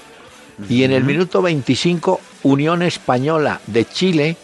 Y 0.69 0.83
en 0.83 0.91
el 0.91 1.03
minuto 1.03 1.41
25, 1.41 2.19
Unión 2.43 2.81
Española 2.81 3.61
de 3.67 3.85
Chile 3.85 4.37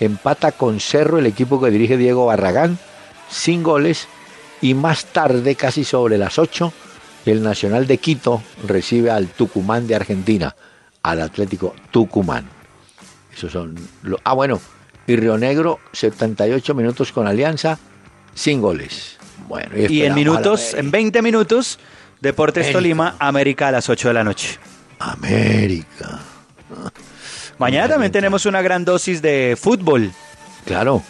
empata 0.00 0.52
con 0.52 0.80
Cerro, 0.80 1.18
el 1.18 1.26
equipo 1.26 1.60
que 1.60 1.70
dirige 1.70 1.96
Diego 1.96 2.26
Barragán, 2.26 2.78
sin 3.30 3.62
goles. 3.62 4.06
Y 4.60 4.74
más 4.74 5.06
tarde, 5.06 5.54
casi 5.56 5.84
sobre 5.84 6.18
las 6.18 6.38
8, 6.38 6.72
el 7.26 7.42
Nacional 7.42 7.86
de 7.86 7.98
Quito 7.98 8.42
recibe 8.66 9.10
al 9.10 9.28
Tucumán 9.28 9.86
de 9.86 9.94
Argentina, 9.94 10.54
al 11.02 11.20
Atlético 11.20 11.74
Tucumán. 11.90 12.46
Esos 13.34 13.52
son. 13.52 13.74
lo- 14.02 14.20
ah, 14.24 14.34
bueno. 14.34 14.60
Y 15.06 15.16
Río 15.16 15.36
Negro, 15.36 15.80
78 15.92 16.74
minutos 16.74 17.12
con 17.12 17.26
Alianza, 17.26 17.78
sin 18.34 18.60
goles. 18.62 19.18
Bueno, 19.48 19.70
Y 19.76 20.00
en 20.00 20.06
a 20.06 20.08
la 20.10 20.14
minutos, 20.14 20.72
en 20.74 20.90
20 20.90 21.20
minutos, 21.20 21.78
Deportes. 22.20 22.72
Tolima, 22.72 23.16
América 23.18 23.68
a 23.68 23.72
las 23.72 23.88
8 23.90 24.08
de 24.08 24.14
la 24.14 24.24
noche. 24.24 24.58
América. 25.12 26.20
Mañana 27.58 27.88
también 27.88 28.12
tenemos 28.12 28.46
una 28.46 28.62
gran 28.62 28.84
dosis 28.84 29.22
de 29.22 29.56
fútbol. 29.60 30.12
Claro. 30.64 31.02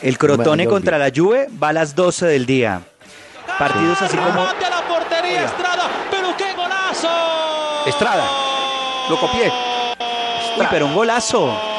El 0.00 0.18
Crotone 0.18 0.66
contra 0.66 0.98
la 0.98 1.10
Juve 1.14 1.48
va 1.62 1.68
a 1.68 1.72
las 1.72 1.94
12 1.94 2.26
del 2.26 2.46
día. 2.46 2.82
Partidos 3.58 4.00
así 4.02 4.16
como 4.16 4.44
la 4.44 4.82
portería 4.88 5.44
Estrada, 5.44 5.90
pero 6.10 6.36
qué 6.36 6.52
golazo. 6.54 7.08
Estrada. 7.86 8.24
Lo 9.08 9.18
copié. 9.18 9.52
Uy, 10.58 10.66
pero 10.70 10.86
un 10.86 10.94
golazo. 10.94 11.71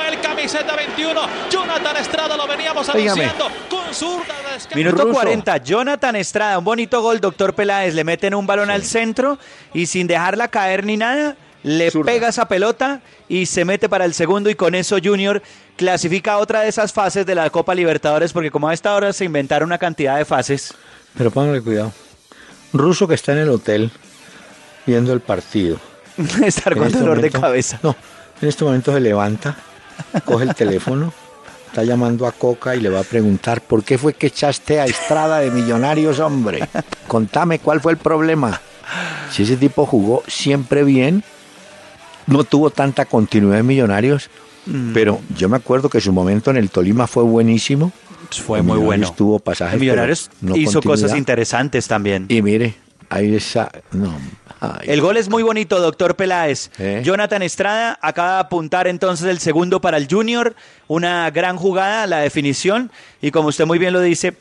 Quién 0.00 0.12
más 0.12 0.12
sino 0.12 0.16
el 0.16 0.20
camiseta 0.20 0.76
21. 0.76 1.20
Jonathan 1.50 1.96
Estrada 1.96 2.36
lo 2.36 2.46
veníamos 2.46 2.88
anunciando 2.88 3.48
con 3.68 3.94
zurda 3.94 4.34
de. 4.68 4.76
Minuto 4.76 5.02
Ruso. 5.02 5.14
40, 5.14 5.56
Jonathan 5.58 6.16
Estrada, 6.16 6.58
un 6.58 6.64
bonito 6.64 7.00
gol, 7.02 7.20
doctor 7.20 7.54
Peláez, 7.54 7.94
le 7.94 8.04
meten 8.04 8.34
un 8.34 8.46
balón 8.46 8.70
al 8.70 8.82
centro 8.84 9.38
y 9.74 9.86
sin 9.86 10.06
dejarla 10.06 10.48
caer 10.48 10.84
ni 10.84 10.96
nada, 10.96 11.36
le 11.62 11.90
Zurda. 11.90 12.12
pega 12.12 12.28
esa 12.28 12.48
pelota 12.48 13.00
y 13.28 13.46
se 13.46 13.64
mete 13.64 13.88
para 13.88 14.04
el 14.04 14.14
segundo 14.14 14.50
y 14.50 14.54
con 14.54 14.74
eso 14.74 14.96
Junior 15.02 15.42
clasifica 15.76 16.32
a 16.32 16.38
otra 16.38 16.60
de 16.60 16.68
esas 16.68 16.92
fases 16.92 17.24
de 17.24 17.34
la 17.34 17.48
Copa 17.50 17.74
Libertadores 17.74 18.32
porque 18.32 18.50
como 18.50 18.68
a 18.68 18.74
esta 18.74 18.94
hora 18.94 19.12
se 19.12 19.24
inventaron 19.24 19.68
una 19.68 19.78
cantidad 19.78 20.16
de 20.18 20.24
fases. 20.24 20.74
Pero 21.16 21.30
póngale 21.30 21.60
cuidado. 21.62 21.92
Ruso 22.72 23.06
que 23.06 23.14
está 23.14 23.32
en 23.32 23.38
el 23.38 23.48
hotel 23.50 23.90
viendo 24.86 25.12
el 25.12 25.20
partido. 25.20 25.78
Estar 26.44 26.76
con 26.76 26.86
este 26.86 26.98
dolor 26.98 27.20
de 27.20 27.30
cabeza. 27.30 27.78
No, 27.82 27.94
en 28.40 28.48
este 28.48 28.64
momento 28.64 28.92
se 28.92 29.00
levanta, 29.00 29.56
coge 30.24 30.44
el 30.44 30.54
teléfono, 30.54 31.12
está 31.66 31.84
llamando 31.84 32.26
a 32.26 32.32
Coca 32.32 32.74
y 32.76 32.80
le 32.80 32.88
va 32.88 33.00
a 33.00 33.04
preguntar 33.04 33.60
por 33.60 33.82
qué 33.84 33.98
fue 33.98 34.14
que 34.14 34.26
echaste 34.28 34.80
a 34.80 34.84
Estrada 34.84 35.38
de 35.40 35.50
Millonarios, 35.50 36.18
hombre. 36.20 36.68
Contame 37.08 37.58
cuál 37.58 37.80
fue 37.80 37.92
el 37.92 37.98
problema. 37.98 38.60
Si 39.30 39.44
ese 39.44 39.56
tipo 39.56 39.86
jugó 39.86 40.22
siempre 40.26 40.84
bien, 40.84 41.22
no 42.26 42.44
tuvo 42.44 42.70
tanta 42.70 43.04
continuidad 43.06 43.60
en 43.60 43.66
Millonarios, 43.66 44.28
Mm. 44.64 44.92
pero 44.92 45.20
yo 45.36 45.48
me 45.48 45.56
acuerdo 45.56 45.88
que 45.88 46.00
su 46.00 46.12
momento 46.12 46.52
en 46.52 46.56
el 46.56 46.70
Tolima 46.70 47.08
fue 47.08 47.24
buenísimo. 47.24 47.90
Fue 48.30 48.62
muy 48.62 48.78
bueno. 48.78 49.12
Tuvo 49.12 49.40
pasajes. 49.40 49.80
Millonarios 49.80 50.30
no 50.40 50.54
hizo 50.56 50.80
cosas 50.80 51.16
interesantes 51.16 51.88
también. 51.88 52.26
Y 52.28 52.42
mire, 52.42 52.76
ahí 53.12 53.36
esa. 53.36 53.70
No, 53.90 54.18
ay, 54.60 54.88
El 54.88 55.00
gol 55.00 55.16
es 55.16 55.28
muy 55.28 55.42
bonito, 55.42 55.78
doctor 55.80 56.16
Peláez. 56.16 56.70
¿Eh? 56.78 57.02
Jonathan 57.04 57.42
Estrada 57.42 57.98
acaba 58.00 58.34
de 58.34 58.40
apuntar 58.40 58.86
entonces 58.86 59.26
el 59.26 59.38
segundo 59.38 59.80
para 59.80 59.98
el 59.98 60.08
Junior. 60.10 60.54
Una 60.88 61.30
gran 61.30 61.56
jugada, 61.56 62.06
la 62.06 62.18
definición. 62.18 62.90
Y 63.20 63.30
como 63.30 63.48
usted 63.48 63.66
muy 63.66 63.78
bien 63.78 63.92
lo 63.92 64.00
dice, 64.00 64.34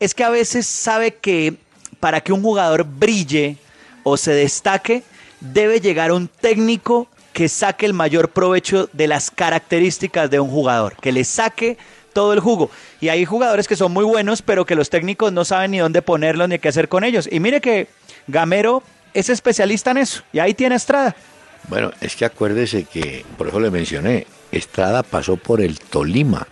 es 0.00 0.14
que 0.14 0.24
a 0.24 0.30
veces 0.30 0.66
sabe 0.66 1.14
que 1.14 1.54
para 2.00 2.20
que 2.20 2.32
un 2.32 2.42
jugador 2.42 2.84
brille 2.84 3.56
o 4.02 4.16
se 4.16 4.32
destaque, 4.32 5.02
debe 5.40 5.80
llegar 5.80 6.12
un 6.12 6.28
técnico 6.28 7.08
que 7.32 7.48
saque 7.48 7.86
el 7.86 7.92
mayor 7.92 8.30
provecho 8.30 8.88
de 8.92 9.06
las 9.06 9.30
características 9.30 10.30
de 10.30 10.40
un 10.40 10.48
jugador, 10.48 10.96
que 11.00 11.12
le 11.12 11.24
saque 11.24 11.76
todo 12.14 12.32
el 12.32 12.40
jugo. 12.40 12.70
Y 12.98 13.10
hay 13.10 13.26
jugadores 13.26 13.68
que 13.68 13.76
son 13.76 13.92
muy 13.92 14.04
buenos, 14.04 14.40
pero 14.40 14.64
que 14.64 14.74
los 14.74 14.88
técnicos 14.88 15.34
no 15.34 15.44
saben 15.44 15.72
ni 15.72 15.78
dónde 15.78 16.00
ponerlos 16.00 16.48
ni 16.48 16.58
qué 16.58 16.68
hacer 16.68 16.88
con 16.88 17.04
ellos. 17.04 17.28
Y 17.30 17.40
mire 17.40 17.60
que 17.60 17.88
Gamero 18.26 18.82
es 19.14 19.28
especialista 19.28 19.90
en 19.92 19.98
eso. 19.98 20.22
Y 20.32 20.38
ahí 20.38 20.54
tiene 20.54 20.74
Estrada. 20.74 21.14
Bueno, 21.68 21.90
es 22.00 22.14
que 22.16 22.24
acuérdese 22.24 22.84
que, 22.84 23.24
por 23.36 23.48
eso 23.48 23.58
le 23.60 23.70
mencioné, 23.70 24.26
Estrada 24.52 25.02
pasó 25.02 25.36
por 25.36 25.60
el 25.60 25.78
Tolima 25.80 26.46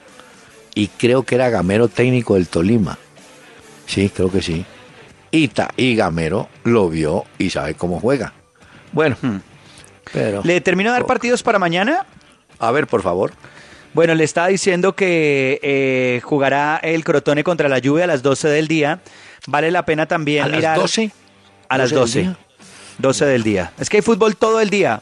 y 0.75 0.89
creo 0.89 1.23
que 1.23 1.37
era 1.37 1.51
Gamero 1.51 1.89
técnico 1.89 2.35
del 2.35 2.49
Tolima. 2.49 2.99
Sí, 3.87 4.09
creo 4.11 4.31
que 4.33 4.43
sí. 4.43 4.65
Y, 5.31 5.49
ta- 5.49 5.71
y 5.77 5.95
Gamero 5.95 6.49
lo 6.65 6.89
vio 6.89 7.25
y 7.39 7.51
sabe 7.51 7.75
cómo 7.75 8.01
juega. 8.01 8.33
Bueno, 8.93 9.17
pero... 10.13 10.43
¿Le 10.45 10.61
termino 10.61 10.91
de 10.91 10.95
dar 10.95 11.07
partidos 11.07 11.43
para 11.43 11.59
mañana? 11.59 12.07
A 12.59 12.71
ver, 12.71 12.87
por 12.87 13.03
favor. 13.03 13.33
Bueno, 13.93 14.15
le 14.15 14.25
estaba 14.25 14.49
diciendo 14.49 14.95
que 14.97 15.61
eh, 15.63 16.21
jugará 16.25 16.79
el 16.83 17.05
Crotone 17.05 17.45
contra 17.45 17.69
la 17.69 17.79
lluvia 17.79 18.05
a 18.05 18.07
las 18.09 18.23
12 18.23 18.49
del 18.49 18.67
día. 18.69 19.01
Vale 19.47 19.71
la 19.71 19.85
pena 19.85 20.07
también 20.07 20.45
¿A 20.45 20.49
las 20.49 20.57
mirar. 20.57 20.79
12? 20.79 21.11
A 21.69 21.79
las 21.79 21.91
12 21.91 22.19
del 22.19 22.27
12. 22.27 22.37
día. 22.37 22.37
12 22.99 23.27
del 23.27 23.43
día. 23.43 23.73
Es 23.79 23.89
que 23.89 23.99
hay 23.99 24.03
fútbol 24.03 24.37
todo 24.37 24.61
el 24.61 24.71
día. 24.71 25.01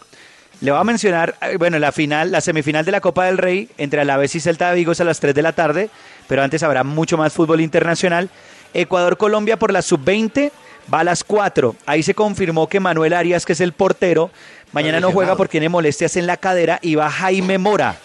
Le 0.60 0.70
voy 0.70 0.80
a 0.80 0.84
mencionar, 0.84 1.34
eh, 1.42 1.56
bueno, 1.56 1.78
la 1.78 1.90
final, 1.90 2.30
la 2.30 2.40
semifinal 2.40 2.84
de 2.84 2.92
la 2.92 3.00
Copa 3.00 3.26
del 3.26 3.36
Rey 3.36 3.68
entre 3.78 4.00
Alavés 4.00 4.34
y 4.36 4.40
Celta 4.40 4.70
de 4.70 4.76
Vigo 4.76 4.92
es 4.92 5.00
a 5.00 5.04
las 5.04 5.18
3 5.18 5.34
de 5.34 5.42
la 5.42 5.52
tarde, 5.52 5.90
pero 6.28 6.42
antes 6.42 6.62
habrá 6.62 6.84
mucho 6.84 7.16
más 7.16 7.32
fútbol 7.32 7.60
internacional. 7.60 8.30
Ecuador-Colombia 8.72 9.58
por 9.58 9.72
la 9.72 9.82
sub-20 9.82 10.52
va 10.92 11.00
a 11.00 11.04
las 11.04 11.24
4. 11.24 11.74
Ahí 11.84 12.02
se 12.02 12.14
confirmó 12.14 12.68
que 12.68 12.80
Manuel 12.80 13.12
Arias, 13.12 13.44
que 13.44 13.54
es 13.54 13.60
el 13.60 13.72
portero, 13.72 14.30
mañana 14.72 15.00
no 15.00 15.10
juega 15.10 15.36
porque 15.36 15.52
tiene 15.52 15.68
molestias 15.68 16.16
en 16.16 16.26
la 16.26 16.36
cadera 16.36 16.78
y 16.80 16.94
va 16.94 17.10
Jaime 17.10 17.58
Mora. 17.58 17.96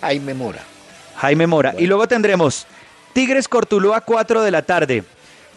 Ahí 0.00 0.20
me 0.20 0.34
mora. 0.34 0.60
Jaime 1.16 1.46
Mora. 1.46 1.74
Y 1.78 1.86
luego 1.86 2.06
tendremos 2.06 2.66
Tigres 3.12 3.48
Cortuluá 3.48 4.00
4 4.00 4.42
de 4.42 4.50
la 4.50 4.62
tarde. 4.62 5.04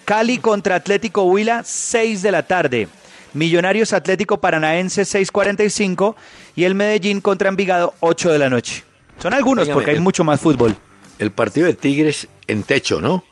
Cali 0.09 0.39
contra 0.39 0.73
Atlético 0.73 1.21
Huila 1.25 1.61
6 1.63 2.23
de 2.23 2.31
la 2.31 2.41
tarde. 2.41 2.87
Millonarios 3.35 3.93
Atlético 3.93 4.39
Paranaense 4.41 5.03
6.45 5.03 6.15
y 6.55 6.63
el 6.63 6.73
Medellín 6.73 7.21
contra 7.21 7.47
Envigado 7.47 7.93
8 7.99 8.31
de 8.31 8.39
la 8.39 8.49
noche. 8.49 8.83
Son 9.21 9.35
algunos 9.35 9.69
porque 9.69 9.91
hay 9.91 9.97
el- 9.97 10.01
mucho 10.01 10.23
más 10.23 10.41
fútbol. 10.41 10.75
El 11.19 11.29
partido 11.29 11.67
de 11.67 11.75
Tigres 11.75 12.27
en 12.47 12.63
techo, 12.63 12.99
¿no? 12.99 13.23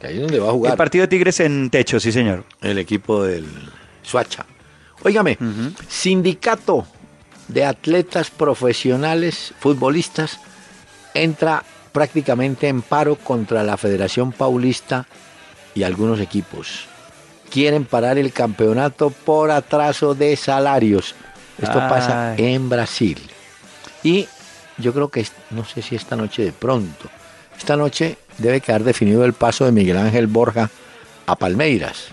Que 0.00 0.06
ahí 0.06 0.14
es 0.18 0.22
donde 0.22 0.38
va 0.38 0.50
a 0.50 0.52
jugar 0.52 0.70
El 0.74 0.78
partido 0.78 1.02
de 1.02 1.08
Tigres 1.08 1.40
en 1.40 1.68
techo, 1.68 1.98
sí 1.98 2.12
señor. 2.12 2.44
el 2.60 2.78
equipo 2.78 3.24
del 3.24 3.44
Suacha. 4.04 4.46
Óigame, 5.02 5.36
sindicato 5.88 6.86
de 7.48 7.64
atletas 7.64 8.30
profesionales, 8.30 9.52
futbolistas, 9.58 10.38
entra 11.12 11.64
prácticamente 11.90 12.68
en 12.68 12.82
paro 12.82 13.16
contra 13.16 13.64
la 13.64 13.76
Federación 13.76 14.30
Paulista 14.30 15.08
y 15.74 15.82
algunos 15.82 16.20
equipos. 16.20 16.86
Quieren 17.50 17.84
parar 17.84 18.18
el 18.18 18.32
campeonato 18.32 19.10
por 19.10 19.50
atraso 19.50 20.14
de 20.14 20.36
salarios. 20.36 21.14
Esto 21.60 21.78
pasa 21.78 22.36
en 22.36 22.68
Brasil. 22.68 23.20
Y 24.02 24.28
yo 24.78 24.92
creo 24.92 25.08
que, 25.08 25.26
no 25.50 25.64
sé 25.64 25.82
si 25.82 25.96
esta 25.96 26.16
noche 26.16 26.42
de 26.44 26.52
pronto, 26.52 27.10
esta 27.58 27.76
noche 27.76 28.16
debe 28.38 28.60
quedar 28.60 28.84
definido 28.84 29.24
el 29.24 29.34
paso 29.34 29.64
de 29.64 29.72
Miguel 29.72 29.98
Ángel 29.98 30.26
Borja 30.26 30.70
a 31.26 31.36
Palmeiras. 31.36 32.08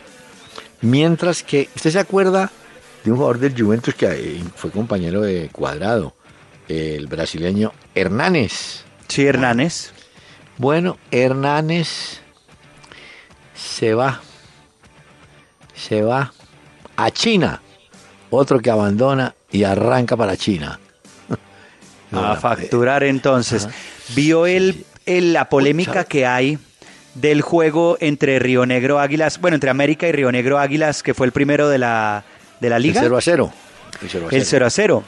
Mientras 0.82 1.44
que, 1.44 1.70
¿usted 1.76 1.92
se 1.92 2.00
acuerda 2.00 2.52
de 3.04 3.12
un 3.12 3.18
jugador 3.18 3.40
del 3.40 3.60
Juventus 3.60 3.96
que 3.96 4.08
eh, 4.08 4.44
fue 4.56 4.72
compañero 4.72 5.22
de 5.22 5.50
Cuadrado? 5.50 6.14
El 6.68 7.08
brasileño 7.08 7.72
Hernández. 7.96 8.84
Sí, 9.08 9.26
Hernández. 9.26 9.92
Bueno, 10.58 10.98
Hernández 11.12 12.20
se 13.58 13.94
va. 13.94 14.22
Se 15.76 16.02
va 16.02 16.32
a 16.96 17.12
China. 17.12 17.62
Otro 18.30 18.60
que 18.60 18.70
abandona 18.72 19.34
y 19.52 19.64
arranca 19.64 20.18
para 20.18 20.36
China. 20.38 20.80
A 22.12 22.36
facturar 22.36 23.04
entonces. 23.04 23.68
¿Vio 24.16 24.46
el, 24.48 24.86
el- 25.06 25.34
la 25.34 25.50
polémica 25.50 26.04
que 26.06 26.26
hay 26.26 26.58
del 27.16 27.42
juego 27.42 27.98
entre 28.00 28.40
Río 28.40 28.66
Negro 28.66 29.00
Águilas, 29.00 29.40
bueno, 29.42 29.56
entre 29.56 29.70
América 29.70 30.08
y 30.08 30.12
Río 30.12 30.32
Negro 30.32 30.60
Águilas, 30.60 31.04
que 31.04 31.14
fue 31.14 31.26
el 31.26 31.32
primero 31.32 31.68
de 31.68 31.78
la, 31.80 32.24
de 32.60 32.70
la 32.70 32.78
El 32.78 32.84
liga? 32.84 33.02
0 33.02 33.18
a 33.18 33.22
0. 33.22 33.52
El 34.02 34.10
0 34.10 34.28
a 34.32 34.36
El 34.36 34.46
0 34.46 34.66
a 34.66 34.70
0. 34.70 35.04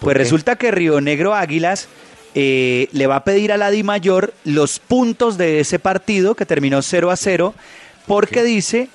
Pues 0.00 0.14
qué? 0.14 0.18
resulta 0.18 0.56
que 0.56 0.70
Río 0.70 1.00
Negro 1.00 1.34
Águilas 1.34 1.88
eh, 2.34 2.88
le 2.92 3.06
va 3.06 3.16
a 3.16 3.24
pedir 3.24 3.52
a 3.52 3.56
la 3.56 3.70
Di 3.70 3.82
Mayor 3.82 4.32
los 4.44 4.78
puntos 4.78 5.36
de 5.38 5.60
ese 5.60 5.78
partido 5.78 6.34
que 6.34 6.46
terminó 6.46 6.80
0 6.82 7.10
a 7.10 7.16
0 7.16 7.54
porque 8.08 8.42
dice 8.42 8.88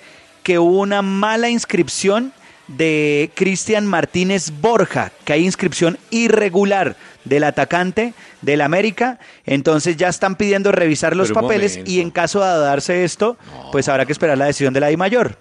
que 0.44 0.60
hubo 0.60 0.80
una 0.80 1.02
mala 1.02 1.50
inscripción 1.50 2.34
de 2.68 3.30
Cristian 3.36 3.86
Martínez 3.86 4.52
Borja, 4.62 5.12
que 5.26 5.34
hay 5.34 5.46
inscripción 5.46 5.98
irregular 6.10 6.96
del 7.24 7.44
atacante 7.44 8.14
del 8.42 8.62
América, 8.62 9.20
entonces 9.46 9.96
ya 9.96 10.10
están 10.10 10.36
pidiendo 10.36 10.72
revisar 10.72 11.16
los 11.16 11.30
Pero 11.30 11.40
un 11.40 11.46
papeles 11.46 11.74
momento. 11.74 11.92
y 11.92 12.00
en 12.02 12.12
caso 12.12 12.40
de 12.44 12.60
darse 12.60 13.04
esto, 13.04 13.38
pues 13.72 13.88
habrá 13.88 14.06
que 14.06 14.12
esperar 14.12 14.38
la 14.38 14.46
decisión 14.46 14.74
de 14.74 14.80
la 14.80 14.88
Di 14.88 14.98
Mayor. 14.98 15.38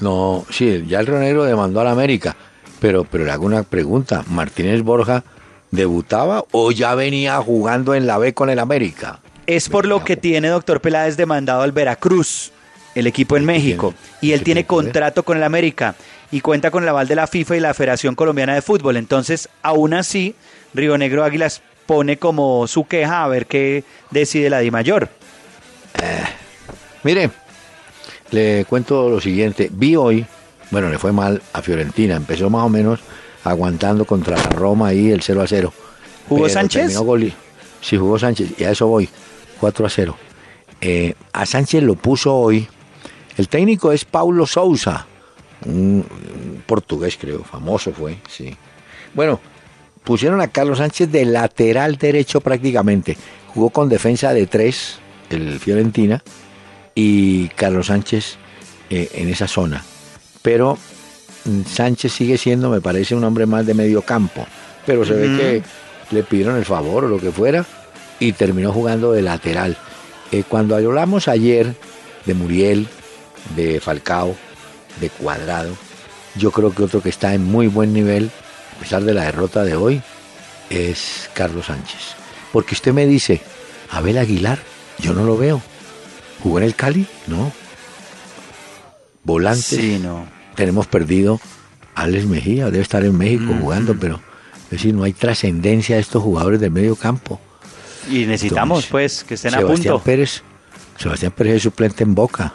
No, 0.00 0.46
sí, 0.50 0.84
ya 0.86 1.00
el 1.00 1.06
Río 1.06 1.18
Negro 1.18 1.44
demandó 1.44 1.80
a 1.80 1.84
la 1.84 1.90
América. 1.90 2.36
Pero, 2.80 3.04
pero 3.04 3.24
le 3.24 3.32
hago 3.32 3.44
una 3.44 3.64
pregunta. 3.64 4.24
¿Martínez 4.28 4.82
Borja 4.82 5.24
debutaba 5.72 6.44
o 6.52 6.70
ya 6.70 6.94
venía 6.94 7.36
jugando 7.38 7.94
en 7.94 8.06
la 8.06 8.18
B 8.18 8.34
con 8.34 8.50
el 8.50 8.60
América? 8.60 9.18
Es 9.46 9.68
por 9.68 9.86
lo 9.86 10.04
que 10.04 10.16
tiene 10.16 10.48
doctor 10.48 10.80
Peláez 10.80 11.16
demandado 11.16 11.62
al 11.62 11.72
Veracruz, 11.72 12.52
el 12.98 13.06
equipo 13.06 13.36
en 13.36 13.44
México, 13.44 13.94
y 14.20 14.32
él 14.32 14.40
¿Qué 14.40 14.46
tiene 14.46 14.66
contrato 14.66 15.22
con 15.22 15.36
el 15.36 15.42
América 15.42 15.94
y 16.30 16.40
cuenta 16.40 16.70
con 16.70 16.82
el 16.82 16.88
aval 16.88 17.08
de 17.08 17.14
la 17.14 17.26
FIFA 17.26 17.56
y 17.56 17.60
la 17.60 17.74
Federación 17.74 18.14
Colombiana 18.14 18.54
de 18.54 18.62
Fútbol. 18.62 18.96
Entonces, 18.96 19.48
aún 19.62 19.94
así, 19.94 20.34
Río 20.74 20.98
Negro 20.98 21.24
Águilas 21.24 21.62
pone 21.86 22.18
como 22.18 22.66
su 22.66 22.86
queja 22.86 23.24
a 23.24 23.28
ver 23.28 23.46
qué 23.46 23.84
decide 24.10 24.50
la 24.50 24.58
Di 24.58 24.70
Mayor. 24.70 25.08
Mire, 27.02 27.30
le 28.30 28.64
cuento 28.66 29.08
lo 29.08 29.20
siguiente. 29.20 29.70
Vi 29.72 29.96
hoy, 29.96 30.26
bueno, 30.70 30.90
le 30.90 30.98
fue 30.98 31.12
mal 31.12 31.40
a 31.52 31.62
Fiorentina. 31.62 32.16
Empezó 32.16 32.50
más 32.50 32.64
o 32.64 32.68
menos 32.68 33.00
aguantando 33.44 34.04
contra 34.04 34.36
la 34.36 34.50
Roma 34.50 34.88
ahí 34.88 35.10
el 35.10 35.22
0 35.22 35.42
a 35.42 35.46
0. 35.46 35.72
¿Jugó 36.28 36.48
Sánchez? 36.48 36.92
Sí, 37.80 37.96
jugó 37.96 38.18
Sánchez. 38.18 38.50
Y 38.58 38.64
a 38.64 38.70
eso 38.70 38.86
voy. 38.86 39.08
4 39.60 39.86
a 39.86 39.90
0. 39.90 40.16
Eh, 40.80 41.14
a 41.32 41.46
Sánchez 41.46 41.82
lo 41.82 41.94
puso 41.94 42.34
hoy. 42.34 42.68
El 43.38 43.48
técnico 43.48 43.92
es 43.92 44.04
Paulo 44.04 44.46
Sousa. 44.46 45.06
Un, 45.64 46.04
un 46.04 46.62
portugués, 46.66 47.16
creo. 47.18 47.42
Famoso 47.44 47.92
fue, 47.92 48.18
sí. 48.28 48.54
Bueno, 49.14 49.40
pusieron 50.04 50.40
a 50.40 50.48
Carlos 50.48 50.78
Sánchez 50.78 51.10
de 51.10 51.24
lateral 51.24 51.96
derecho 51.96 52.40
prácticamente. 52.40 53.16
Jugó 53.54 53.70
con 53.70 53.88
defensa 53.88 54.34
de 54.34 54.46
tres, 54.46 54.98
el 55.30 55.58
Fiorentina, 55.58 56.22
y 56.94 57.48
Carlos 57.50 57.86
Sánchez 57.86 58.36
eh, 58.90 59.08
en 59.14 59.28
esa 59.28 59.46
zona. 59.46 59.84
Pero 60.42 60.78
Sánchez 61.66 62.12
sigue 62.12 62.38
siendo, 62.38 62.70
me 62.70 62.80
parece, 62.80 63.14
un 63.14 63.24
hombre 63.24 63.46
más 63.46 63.66
de 63.66 63.74
medio 63.74 64.02
campo, 64.02 64.46
pero 64.84 65.04
se 65.04 65.14
ve 65.14 65.36
que 65.36 65.62
le 66.14 66.22
pidieron 66.22 66.56
el 66.56 66.64
favor 66.64 67.04
o 67.04 67.08
lo 67.08 67.18
que 67.18 67.30
fuera 67.30 67.64
y 68.18 68.32
terminó 68.32 68.72
jugando 68.72 69.12
de 69.12 69.22
lateral. 69.22 69.76
Eh, 70.32 70.42
cuando 70.48 70.76
hablamos 70.76 71.28
ayer 71.28 71.74
de 72.26 72.34
Muriel, 72.34 72.88
de 73.56 73.80
Falcao, 73.80 74.36
de 75.00 75.10
Cuadrado, 75.10 75.76
yo 76.36 76.50
creo 76.50 76.74
que 76.74 76.82
otro 76.82 77.02
que 77.02 77.08
está 77.08 77.34
en 77.34 77.44
muy 77.44 77.66
buen 77.66 77.92
nivel, 77.92 78.30
a 78.76 78.80
pesar 78.80 79.02
de 79.02 79.14
la 79.14 79.24
derrota 79.24 79.64
de 79.64 79.76
hoy, 79.76 80.02
es 80.70 81.30
Carlos 81.34 81.66
Sánchez. 81.66 82.14
Porque 82.52 82.74
usted 82.74 82.92
me 82.92 83.06
dice, 83.06 83.40
Abel 83.90 84.18
Aguilar, 84.18 84.58
yo 84.98 85.14
no 85.14 85.24
lo 85.24 85.36
veo. 85.36 85.60
¿Jugó 86.42 86.58
en 86.58 86.64
el 86.64 86.74
Cali? 86.74 87.06
No. 87.26 87.52
Volante. 89.24 89.62
Sí, 89.62 89.98
no. 90.02 90.26
Tenemos 90.54 90.86
perdido 90.86 91.40
a 91.94 92.02
Alex 92.02 92.26
Mejía, 92.26 92.66
debe 92.66 92.80
estar 92.80 93.04
en 93.04 93.16
México 93.16 93.54
jugando, 93.60 93.96
pero 93.98 94.20
es 94.64 94.70
decir, 94.70 94.94
no 94.94 95.04
hay 95.04 95.12
trascendencia 95.12 95.96
de 95.96 96.02
estos 96.02 96.22
jugadores 96.22 96.60
del 96.60 96.70
medio 96.70 96.96
campo. 96.96 97.40
Y 98.10 98.24
necesitamos, 98.24 98.84
Entonces, 98.84 98.90
pues, 98.90 99.24
que 99.24 99.34
estén 99.34 99.54
a 99.54 99.58
Sebastián 99.58 99.94
punto. 99.94 100.04
Pérez, 100.04 100.42
Sebastián 100.96 101.32
Pérez 101.32 101.56
es 101.56 101.62
suplente 101.62 102.04
en 102.04 102.14
Boca. 102.14 102.54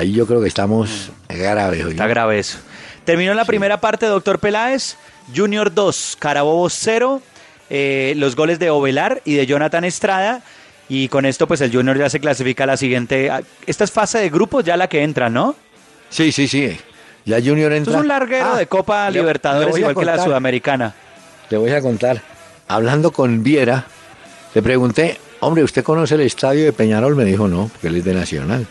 Ahí 0.00 0.12
yo 0.12 0.26
creo 0.26 0.40
que 0.40 0.48
estamos 0.48 1.10
graves. 1.28 1.84
oye. 1.84 1.90
Está 1.92 2.06
grave 2.06 2.38
eso. 2.38 2.58
Terminó 3.04 3.34
la 3.34 3.44
primera 3.44 3.80
parte, 3.80 4.06
doctor 4.06 4.38
Peláez. 4.38 4.96
Junior 5.36 5.72
2, 5.74 6.16
Carabobo 6.18 6.68
0. 6.70 7.20
eh, 7.68 8.14
los 8.16 8.34
goles 8.34 8.58
de 8.58 8.70
Ovelar 8.70 9.20
y 9.24 9.34
de 9.34 9.46
Jonathan 9.46 9.84
Estrada. 9.84 10.42
Y 10.88 11.08
con 11.08 11.24
esto, 11.26 11.46
pues 11.46 11.60
el 11.60 11.70
Junior 11.70 11.96
ya 11.98 12.08
se 12.10 12.18
clasifica 12.18 12.64
a 12.64 12.66
la 12.66 12.76
siguiente. 12.76 13.30
Esta 13.66 13.84
es 13.84 13.92
fase 13.92 14.18
de 14.18 14.28
grupos, 14.30 14.64
ya 14.64 14.76
la 14.76 14.88
que 14.88 15.02
entra, 15.04 15.28
¿no? 15.30 15.54
Sí, 16.08 16.32
sí, 16.32 16.48
sí. 16.48 16.76
Ya 17.26 17.36
Junior 17.36 17.70
Esto 17.72 17.76
entra. 17.90 17.94
es 17.94 18.00
un 18.00 18.08
larguero 18.08 18.54
Ah, 18.54 18.58
de 18.58 18.66
Copa 18.66 19.08
le- 19.10 19.20
Libertadores, 19.20 19.76
igual 19.78 19.94
que 19.94 20.04
la. 20.04 20.24
Sudamericana. 20.24 20.94
Le 21.50 21.58
voy 21.58 21.70
a 21.72 21.80
contar. 21.82 22.22
Hablando 22.66 23.12
con 23.12 23.42
Viera, 23.42 23.84
le 24.54 24.62
pregunté, 24.62 25.20
hombre, 25.40 25.62
¿usted 25.62 25.84
conoce 25.84 26.14
el 26.16 26.22
estadio 26.22 26.64
de 26.64 26.72
Peñarol? 26.72 27.14
Me 27.14 27.24
dijo, 27.24 27.46
no, 27.46 27.68
porque 27.68 27.88
él 27.88 27.96
es 27.96 28.04
de 28.04 28.14
Nacional. 28.14 28.66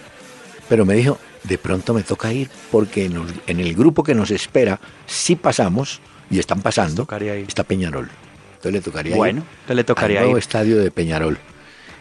Pero 0.70 0.86
me 0.86 0.94
dijo, 0.96 1.18
de 1.44 1.58
pronto 1.58 1.94
me 1.94 2.04
toca 2.04 2.32
ir, 2.32 2.50
porque 2.72 3.06
en, 3.06 3.14
el- 3.18 3.42
en 3.48 3.60
el 3.60 3.74
grupo 3.76 4.04
que 4.04 4.14
nos 4.16 4.30
espera, 4.32 4.80
si 5.08 5.36
pasamos, 5.36 6.00
y 6.32 6.38
están 6.40 6.62
pasando, 6.62 7.08
está 7.48 7.64
Peñarol. 7.64 8.08
Entonces 8.52 8.72
le 8.74 8.82
tocaría 8.82 9.16
Bueno, 9.16 9.40
ir 9.40 9.46
entonces 9.62 9.76
le 9.76 9.84
tocaría 9.84 10.20
al 10.20 10.24
nuevo 10.26 10.38
ir. 10.38 10.44
estadio 10.44 10.78
de 10.78 10.92
Peñarol. 10.92 11.40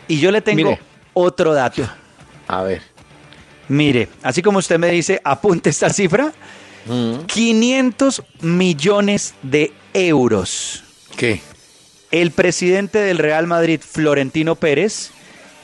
Y 0.06 0.20
yo 0.20 0.30
le 0.30 0.42
tengo 0.42 0.56
Mire. 0.70 0.80
otro 1.14 1.54
dato. 1.54 1.88
A 2.46 2.62
ver. 2.62 2.82
Mire, 3.68 4.08
así 4.22 4.42
como 4.42 4.58
usted 4.58 4.78
me 4.78 4.90
dice, 4.90 5.20
apunte 5.24 5.70
esta 5.70 5.88
cifra. 5.90 6.32
500 7.26 8.22
millones 8.40 9.34
de 9.42 9.72
euros. 9.94 10.82
¿Qué? 11.16 11.40
El 12.10 12.30
presidente 12.30 12.98
del 12.98 13.18
Real 13.18 13.46
Madrid, 13.46 13.80
Florentino 13.86 14.54
Pérez, 14.54 15.10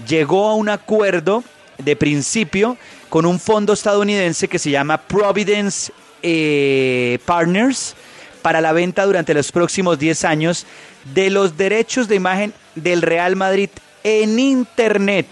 llegó 0.06 0.48
a 0.48 0.54
un 0.54 0.68
acuerdo 0.68 1.42
de 1.78 1.96
principio 1.96 2.76
con 3.14 3.26
un 3.26 3.38
fondo 3.38 3.74
estadounidense 3.74 4.48
que 4.48 4.58
se 4.58 4.72
llama 4.72 5.00
Providence 5.00 5.92
eh, 6.20 7.20
Partners 7.24 7.94
para 8.42 8.60
la 8.60 8.72
venta 8.72 9.06
durante 9.06 9.32
los 9.34 9.52
próximos 9.52 10.00
10 10.00 10.24
años 10.24 10.66
de 11.14 11.30
los 11.30 11.56
derechos 11.56 12.08
de 12.08 12.16
imagen 12.16 12.52
del 12.74 13.02
Real 13.02 13.36
Madrid 13.36 13.70
en 14.02 14.40
Internet. 14.40 15.28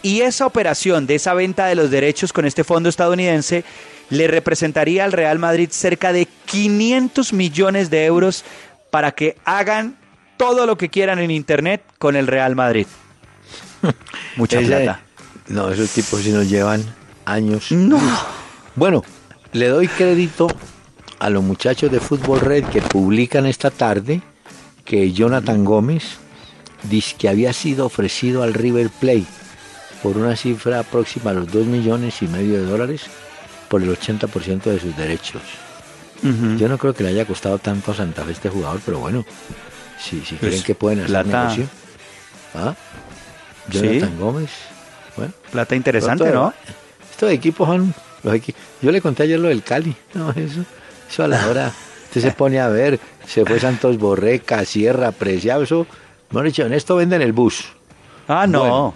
Y 0.00 0.22
esa 0.22 0.46
operación 0.46 1.06
de 1.06 1.16
esa 1.16 1.34
venta 1.34 1.66
de 1.66 1.74
los 1.74 1.90
derechos 1.90 2.32
con 2.32 2.46
este 2.46 2.64
fondo 2.64 2.88
estadounidense 2.88 3.62
le 4.08 4.26
representaría 4.26 5.04
al 5.04 5.12
Real 5.12 5.38
Madrid 5.38 5.68
cerca 5.70 6.14
de 6.14 6.26
500 6.46 7.34
millones 7.34 7.90
de 7.90 8.06
euros 8.06 8.42
para 8.90 9.12
que 9.12 9.36
hagan 9.44 9.98
todo 10.38 10.64
lo 10.64 10.78
que 10.78 10.88
quieran 10.88 11.18
en 11.18 11.30
Internet 11.30 11.82
con 11.98 12.16
el 12.16 12.26
Real 12.26 12.56
Madrid. 12.56 12.86
Mucha 14.36 14.60
plata. 14.60 15.02
No, 15.48 15.70
esos 15.70 15.90
tipos 15.90 16.22
sí 16.22 16.30
nos 16.30 16.48
llevan 16.48 16.96
años. 17.30 17.70
No. 17.72 18.00
Bueno, 18.74 19.02
le 19.52 19.68
doy 19.68 19.88
crédito 19.88 20.48
a 21.18 21.30
los 21.30 21.42
muchachos 21.42 21.90
de 21.90 22.00
Fútbol 22.00 22.40
Red 22.40 22.64
que 22.66 22.80
publican 22.82 23.46
esta 23.46 23.70
tarde 23.70 24.22
que 24.84 25.12
Jonathan 25.12 25.64
Gómez 25.64 26.04
dice 26.84 27.16
que 27.18 27.28
había 27.28 27.52
sido 27.52 27.86
ofrecido 27.86 28.42
al 28.42 28.54
River 28.54 28.88
Plate 28.90 29.24
por 30.02 30.16
una 30.16 30.36
cifra 30.36 30.82
próxima 30.84 31.30
a 31.30 31.34
los 31.34 31.50
2 31.50 31.66
millones 31.66 32.22
y 32.22 32.28
medio 32.28 32.54
de 32.54 32.64
dólares 32.66 33.02
por 33.68 33.82
el 33.82 33.90
80% 33.96 34.62
de 34.62 34.80
sus 34.80 34.96
derechos. 34.96 35.42
Yo 36.56 36.68
no 36.68 36.78
creo 36.78 36.94
que 36.94 37.04
le 37.04 37.10
haya 37.10 37.24
costado 37.24 37.58
tanto 37.58 37.92
a 37.92 37.94
Santa 37.94 38.24
Fe 38.24 38.32
este 38.32 38.48
jugador, 38.48 38.80
pero 38.84 38.98
bueno, 38.98 39.24
si, 40.00 40.20
si 40.24 40.34
Pues, 40.34 40.50
creen 40.50 40.62
que 40.64 40.74
pueden 40.74 40.98
hacer 41.00 41.10
plata. 41.24 41.42
negocio. 41.44 41.66
¿Ah? 42.54 42.74
Sí. 43.70 43.78
Jonathan 43.78 44.18
Gómez. 44.18 44.50
Bueno, 45.16 45.32
Plata 45.52 45.76
interesante, 45.76 46.30
¿no? 46.32 46.52
Estos 47.18 47.32
equipos 47.32 47.66
son 47.66 47.92
los 48.22 48.40
Yo 48.80 48.92
le 48.92 49.00
conté 49.00 49.24
ayer 49.24 49.40
lo 49.40 49.48
del 49.48 49.64
Cali. 49.64 49.92
No, 50.14 50.30
eso, 50.30 50.64
eso 51.10 51.24
a 51.24 51.26
la 51.26 51.48
hora. 51.48 51.72
Usted 52.04 52.20
se 52.20 52.30
pone 52.30 52.60
a 52.60 52.68
ver. 52.68 53.00
Se 53.26 53.44
fue 53.44 53.58
Santos 53.58 53.98
Borreca, 53.98 54.64
Sierra, 54.64 55.10
Preciado. 55.10 55.64
Eso, 55.64 55.84
no 56.30 56.40
dicho, 56.42 56.64
en 56.64 56.72
esto 56.74 56.94
venden 56.94 57.20
el 57.20 57.32
bus. 57.32 57.64
Ah, 58.28 58.46
no. 58.46 58.60
Bueno. 58.60 58.94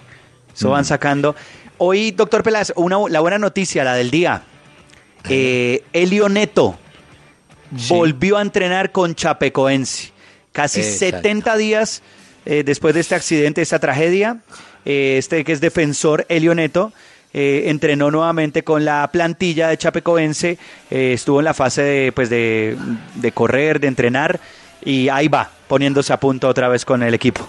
Eso 0.55 0.69
van 0.69 0.85
sacando. 0.85 1.35
Hoy, 1.79 2.11
doctor 2.11 2.43
Peláez, 2.43 2.71
una, 2.77 2.97
la 3.09 3.19
buena 3.19 3.37
noticia, 3.37 3.83
la 3.83 3.95
del 3.95 4.09
día. 4.09 4.43
Eh, 5.27 5.83
Elio 5.91 6.29
Neto 6.29 6.77
Sí. 7.77 7.89
volvió 7.89 8.37
a 8.37 8.41
entrenar 8.41 8.91
con 8.93 9.15
Chapecoense. 9.15 10.11
Casi 10.53 10.79
Exacto. 10.79 11.17
70 11.17 11.57
días 11.57 12.03
eh, 12.45 12.63
después 12.63 12.93
de 12.93 13.01
este 13.01 13.15
accidente, 13.15 13.61
esta 13.61 13.79
tragedia. 13.79 14.37
eh, 14.85 15.15
este 15.17 15.43
que 15.43 15.51
es 15.51 15.59
defensor, 15.61 16.25
Elio 16.29 16.53
Neto, 16.55 16.93
eh, 17.33 17.63
entrenó 17.67 18.11
nuevamente 18.11 18.63
con 18.63 18.85
la 18.85 19.09
plantilla 19.11 19.67
de 19.69 19.77
Chapecoense. 19.77 20.57
eh, 20.91 21.13
estuvo 21.13 21.39
en 21.39 21.45
la 21.45 21.53
fase 21.53 21.81
de, 21.81 22.11
pues 22.11 22.29
de, 22.29 22.77
de 23.15 23.31
correr, 23.31 23.79
de 23.79 23.87
entrenar. 23.87 24.39
Y 24.85 25.09
ahí 25.09 25.27
va, 25.27 25.49
poniéndose 25.67 26.13
a 26.13 26.19
punto 26.19 26.47
otra 26.47 26.67
vez 26.67 26.85
con 26.85 27.01
el 27.03 27.13
equipo. 27.13 27.47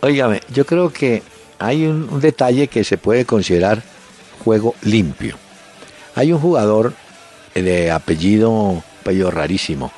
Óigame, 0.00 0.40
yo 0.52 0.64
creo 0.66 0.92
que 0.92 1.22
hay 1.58 1.86
un, 1.86 2.08
un 2.10 2.20
detalle 2.20 2.68
que 2.68 2.84
se 2.84 2.98
puede 2.98 3.24
considerar 3.24 3.82
juego 4.44 4.74
limpio. 4.82 5.36
Hay 6.14 6.32
un 6.32 6.38
jugador 6.38 6.92
eh, 7.54 7.62
de 7.62 7.90
apellido, 7.90 8.82
apellido 9.00 9.30
rarísimo, 9.30 9.90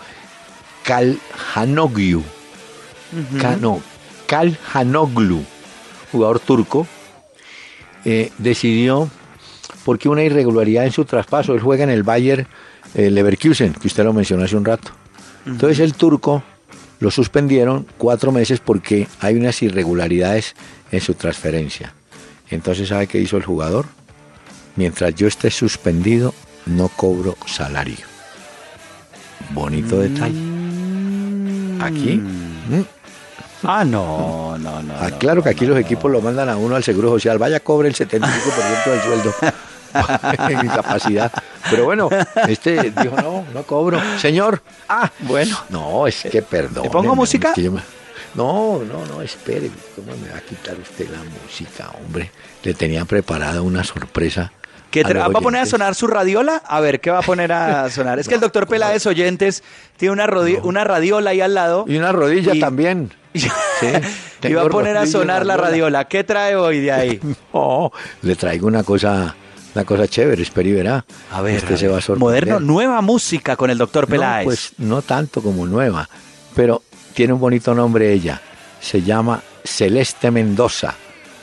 Kalhanoglu. 0.84 2.22
Ka- 3.40 3.56
no, 3.56 3.80
Kalhanoglu, 4.26 5.42
jugador 6.12 6.38
turco, 6.40 6.86
eh, 8.08 8.30
decidió, 8.38 9.10
porque 9.84 10.08
una 10.08 10.22
irregularidad 10.22 10.84
en 10.84 10.92
su 10.92 11.04
traspaso, 11.04 11.54
él 11.54 11.60
juega 11.60 11.82
en 11.82 11.90
el 11.90 12.04
Bayer 12.04 12.46
eh, 12.94 13.10
Leverkusen, 13.10 13.72
que 13.72 13.88
usted 13.88 14.04
lo 14.04 14.12
mencionó 14.12 14.44
hace 14.44 14.54
un 14.56 14.64
rato. 14.64 14.92
Entonces 15.44 15.80
el 15.80 15.94
turco 15.94 16.44
lo 17.00 17.10
suspendieron 17.10 17.84
cuatro 17.98 18.30
meses 18.30 18.60
porque 18.60 19.08
hay 19.18 19.34
unas 19.34 19.60
irregularidades 19.60 20.54
en 20.92 21.00
su 21.00 21.14
transferencia. 21.14 21.94
Entonces, 22.48 22.90
¿sabe 22.90 23.08
qué 23.08 23.18
hizo 23.18 23.38
el 23.38 23.44
jugador? 23.44 23.86
Mientras 24.76 25.12
yo 25.16 25.26
esté 25.26 25.50
suspendido, 25.50 26.32
no 26.64 26.86
cobro 26.86 27.36
salario. 27.44 28.06
Bonito 29.50 29.98
detalle. 29.98 30.38
Aquí, 31.80 32.18
mm, 32.18 32.84
Ah, 33.66 33.84
no, 33.84 34.56
no, 34.58 34.82
no. 34.82 34.94
ah, 34.98 35.10
no, 35.10 35.18
claro 35.18 35.42
que 35.42 35.50
aquí 35.50 35.64
no, 35.64 35.70
los 35.70 35.80
no. 35.80 35.84
equipos 35.84 36.10
lo 36.10 36.20
mandan 36.20 36.48
a 36.48 36.56
uno 36.56 36.76
al 36.76 36.84
Seguro 36.84 37.08
Social. 37.10 37.38
Vaya, 37.38 37.60
cobre 37.60 37.88
el 37.88 37.94
75% 37.94 38.20
del 38.84 39.02
sueldo. 39.02 39.34
en 40.48 40.66
incapacidad. 40.66 41.32
Pero 41.70 41.84
bueno, 41.84 42.08
este 42.48 42.90
dijo, 42.90 43.16
no, 43.16 43.44
no 43.52 43.62
cobro. 43.64 44.00
Señor, 44.18 44.62
ah, 44.88 45.10
Bueno. 45.20 45.58
No, 45.68 46.06
es 46.06 46.22
que 46.30 46.42
perdón. 46.42 46.84
¿Le 46.84 46.90
pongo 46.90 47.14
música? 47.14 47.54
No, 48.34 48.82
no, 48.84 49.06
no, 49.06 49.22
espere. 49.22 49.70
¿Cómo 49.94 50.16
me 50.16 50.30
va 50.30 50.38
a 50.38 50.40
quitar 50.42 50.76
usted 50.78 51.08
la 51.08 51.22
música, 51.42 51.90
hombre? 51.90 52.30
Le 52.62 52.74
tenía 52.74 53.04
preparada 53.04 53.62
una 53.62 53.82
sorpresa. 53.82 54.52
¿Qué 54.90 55.00
a 55.02 55.12
¿Va 55.12 55.26
a 55.26 55.42
poner 55.42 55.60
a 55.62 55.66
sonar 55.66 55.94
su 55.94 56.06
radiola? 56.06 56.62
A 56.66 56.80
ver, 56.80 57.00
¿qué 57.00 57.10
va 57.10 57.18
a 57.18 57.22
poner 57.22 57.52
a 57.52 57.90
sonar? 57.90 58.18
Es 58.18 58.28
que 58.28 58.34
el 58.34 58.40
doctor 58.40 58.66
Peláez 58.66 59.04
Oyentes 59.06 59.62
tiene 59.96 60.12
una, 60.12 60.26
una 60.62 60.84
radiola 60.84 61.30
ahí 61.30 61.40
al 61.40 61.54
lado. 61.54 61.84
Y 61.88 61.96
una 61.96 62.12
rodilla 62.12 62.54
Y- 62.54 62.60
también. 62.60 63.12
Y, 63.36 63.40
Sí, 63.40 63.48
y 64.48 64.54
va 64.54 64.62
a 64.62 64.68
poner 64.70 64.96
a 64.96 65.06
sonar 65.06 65.44
la 65.44 65.58
radiola. 65.58 66.06
¿Qué 66.06 66.24
trae 66.24 66.56
hoy 66.56 66.80
de 66.80 66.92
ahí? 66.92 67.20
No, 67.52 67.92
le 68.22 68.34
traigo 68.36 68.66
una 68.66 68.82
cosa, 68.82 69.34
una 69.74 69.84
cosa 69.84 70.08
chévere, 70.08 70.42
espera 70.42 70.68
y 70.68 70.72
verá. 70.72 71.04
A 71.30 71.42
ver, 71.42 71.56
Usted 71.58 71.74
a 71.74 71.76
se 71.76 71.84
ver. 71.86 71.94
va 71.94 71.98
a 71.98 72.00
sorprender. 72.00 72.46
moderno, 72.46 72.60
nueva 72.60 73.02
música 73.02 73.54
con 73.56 73.68
el 73.68 73.76
doctor 73.76 74.04
No, 74.04 74.12
Peláez. 74.12 74.44
pues 74.46 74.72
no 74.78 75.02
tanto 75.02 75.42
como 75.42 75.66
nueva, 75.66 76.08
pero 76.54 76.82
tiene 77.12 77.34
un 77.34 77.40
bonito 77.40 77.74
nombre 77.74 78.10
ella. 78.10 78.40
Se 78.80 79.02
llama 79.02 79.42
Celeste 79.64 80.30
Mendoza. 80.30 80.94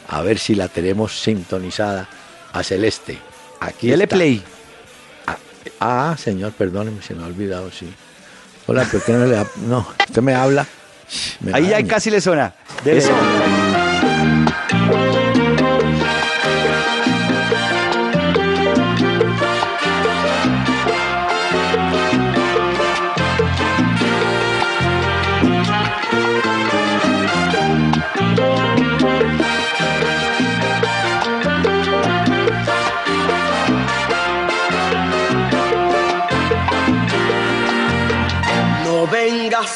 A 0.10 0.22
ver 0.24 0.40
si 0.40 0.56
la 0.56 0.68
tenemos 0.70 1.20
sintonizada 1.22 2.08
a 2.54 2.64
Celeste. 2.64 3.20
Aquí 3.68 3.90
Dele 3.90 4.04
está. 4.04 4.16
play. 4.16 4.44
Ah, 5.28 5.38
Ah, 5.80 6.16
señor, 6.18 6.52
perdóneme, 6.54 7.02
se 7.02 7.14
me 7.14 7.24
ha 7.24 7.28
olvidado, 7.28 7.70
sí. 7.72 7.92
Hola, 8.68 8.86
¿por 8.86 9.02
qué 9.04 9.12
no 9.14 9.26
le 9.26 9.36
da? 9.36 9.46
No, 9.68 9.86
usted 10.08 10.22
me 10.22 10.34
habla. 10.34 10.66
me 11.42 11.54
Ahí 11.54 11.68
ya 11.70 11.84
casi 11.86 12.10
le 12.10 12.22
suena. 12.22 12.54
Dele. 12.84 13.00
Eso. 13.00 13.12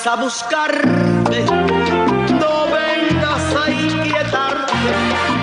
A 0.08 0.16
buscarme, 0.16 1.44
no 2.40 2.66
vengas 2.72 3.56
a 3.56 3.70
inquietarte, 3.70 4.74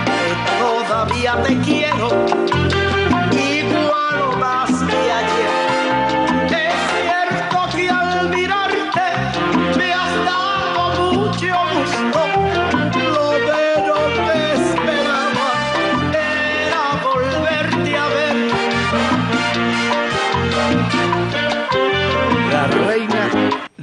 que 0.06 0.86
todavía 0.86 1.42
te 1.42 1.58
quiero, 1.58 2.08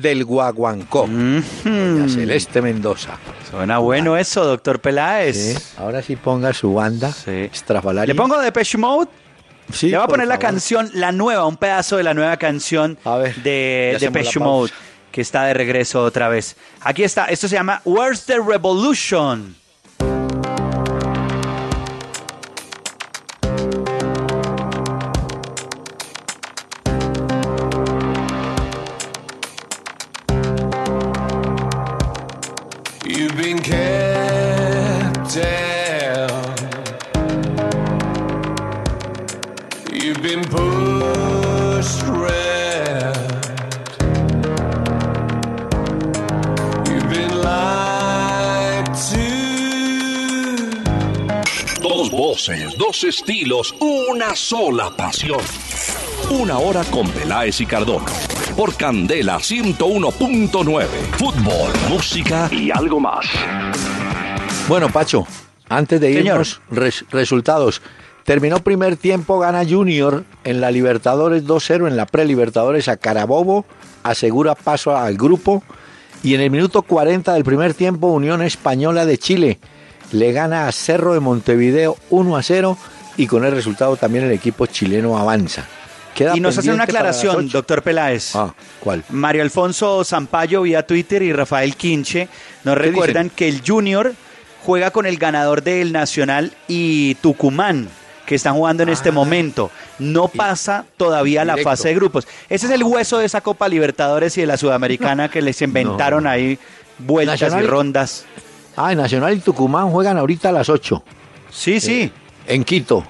del 0.01 0.25
Guaguancó, 0.25 1.07
doña 1.07 2.09
Celeste 2.09 2.61
Mendoza. 2.61 3.17
Suena 3.49 3.77
bueno 3.79 4.17
eso, 4.17 4.43
doctor 4.45 4.79
Peláez. 4.79 5.37
Sí, 5.37 5.75
Ahora 5.77 6.01
sí 6.01 6.15
ponga 6.15 6.53
su 6.53 6.73
banda 6.73 7.11
Sí. 7.11 7.49
¿Le 8.05 8.15
pongo 8.15 8.39
Depeche 8.39 8.77
Mode? 8.77 9.09
Sí, 9.71 9.89
Le 9.89 9.97
voy 9.97 10.05
a 10.05 10.07
poner 10.07 10.27
la 10.27 10.39
canción, 10.39 10.89
la 10.93 11.11
nueva, 11.11 11.45
un 11.45 11.57
pedazo 11.57 11.97
de 11.97 12.03
la 12.03 12.13
nueva 12.13 12.37
canción 12.37 12.97
A 13.05 13.15
ver, 13.17 13.35
de 13.37 13.97
Depeche 13.99 14.39
Mode, 14.39 14.71
que 15.11 15.21
está 15.21 15.43
de 15.45 15.53
regreso 15.53 16.03
otra 16.03 16.27
vez. 16.29 16.57
Aquí 16.81 17.03
está, 17.03 17.25
esto 17.25 17.47
se 17.47 17.55
llama 17.55 17.81
Where's 17.85 18.25
the 18.25 18.39
Revolution? 18.39 19.55
Dos 52.91 53.05
estilos, 53.05 53.73
una 53.79 54.35
sola 54.35 54.89
pasión. 54.97 55.39
Una 56.29 56.57
hora 56.57 56.83
con 56.83 57.09
Peláez 57.09 57.61
y 57.61 57.65
Cardona. 57.65 58.07
Por 58.57 58.75
Candela 58.75 59.37
101.9. 59.37 60.85
Fútbol, 61.17 61.71
música 61.87 62.49
y 62.51 62.69
algo 62.69 62.99
más. 62.99 63.25
Bueno, 64.67 64.89
Pacho, 64.89 65.25
antes 65.69 66.01
de 66.01 66.11
irnos, 66.11 66.59
res- 66.69 67.05
resultados. 67.11 67.81
Terminó 68.25 68.59
primer 68.59 68.97
tiempo, 68.97 69.39
gana 69.39 69.63
Junior 69.65 70.25
en 70.43 70.59
la 70.59 70.69
Libertadores 70.69 71.45
2-0, 71.45 71.87
en 71.87 71.95
la 71.95 72.05
pre-Libertadores 72.05 72.89
a 72.89 72.97
Carabobo, 72.97 73.63
asegura 74.03 74.53
paso 74.53 74.97
al 74.97 75.15
grupo. 75.15 75.63
Y 76.23 76.35
en 76.35 76.41
el 76.41 76.51
minuto 76.51 76.81
40 76.81 77.35
del 77.35 77.45
primer 77.45 77.73
tiempo, 77.73 78.07
Unión 78.07 78.41
Española 78.41 79.05
de 79.05 79.17
Chile 79.17 79.59
le 80.11 80.31
gana 80.31 80.67
a 80.67 80.71
Cerro 80.71 81.13
de 81.13 81.19
Montevideo 81.19 81.97
1-0 82.09 82.77
y 83.17 83.27
con 83.27 83.45
el 83.45 83.51
resultado 83.53 83.95
también 83.97 84.25
el 84.25 84.31
equipo 84.31 84.65
chileno 84.65 85.17
avanza. 85.17 85.65
Queda 86.15 86.35
Y 86.35 86.41
nos 86.41 86.57
hacen 86.57 86.73
una 86.73 86.83
aclaración, 86.83 87.47
doctor 87.47 87.81
Peláez. 87.83 88.35
Ah, 88.35 88.53
¿cuál? 88.81 89.03
Mario 89.09 89.43
Alfonso 89.43 90.03
Zampayo 90.03 90.61
vía 90.63 90.85
Twitter 90.85 91.21
y 91.21 91.31
Rafael 91.31 91.75
Quinche 91.75 92.27
nos 92.65 92.75
¿Qué 92.75 92.81
recuerdan 92.83 93.23
dicen? 93.27 93.35
que 93.35 93.47
el 93.47 93.61
Junior 93.65 94.13
juega 94.65 94.91
con 94.91 95.05
el 95.05 95.17
ganador 95.17 95.63
del 95.63 95.93
Nacional 95.93 96.51
y 96.67 97.15
Tucumán, 97.15 97.87
que 98.25 98.35
están 98.35 98.55
jugando 98.55 98.83
en 98.83 98.89
este 98.89 99.11
momento. 99.11 99.71
No 99.99 100.27
pasa 100.27 100.83
todavía 100.97 101.45
la 101.45 101.53
Ah. 101.53 101.57
Fase 101.63 101.87
de 101.89 101.95
grupos. 101.95 102.27
Ese 102.49 102.65
es 102.65 102.71
el 102.73 102.83
hueso 102.83 103.19
de 103.19 103.25
esa 103.25 103.39
Copa 103.39 103.69
Libertadores 103.69 104.37
y 104.37 104.41
de 104.41 104.47
la 104.47 104.57
Sudamericana 104.57 105.29
que 105.29 105.41
les 105.41 105.61
inventaron 105.61 106.27
ahí 106.27 106.59
vueltas 106.99 107.39
Nacional 107.41 107.63
y- 107.63 107.67
rondas. 107.67 108.25
Ah, 108.87 108.95
Nacional 108.95 109.33
y 109.35 109.39
Tucumán 109.39 109.89
juegan 109.89 110.17
ahorita 110.17 110.49
a 110.49 110.51
las 110.51 110.69
8 110.69 111.03
Sí, 111.49 111.79
sí. 111.79 112.11
en 112.47 112.63
Quito. 112.63 113.03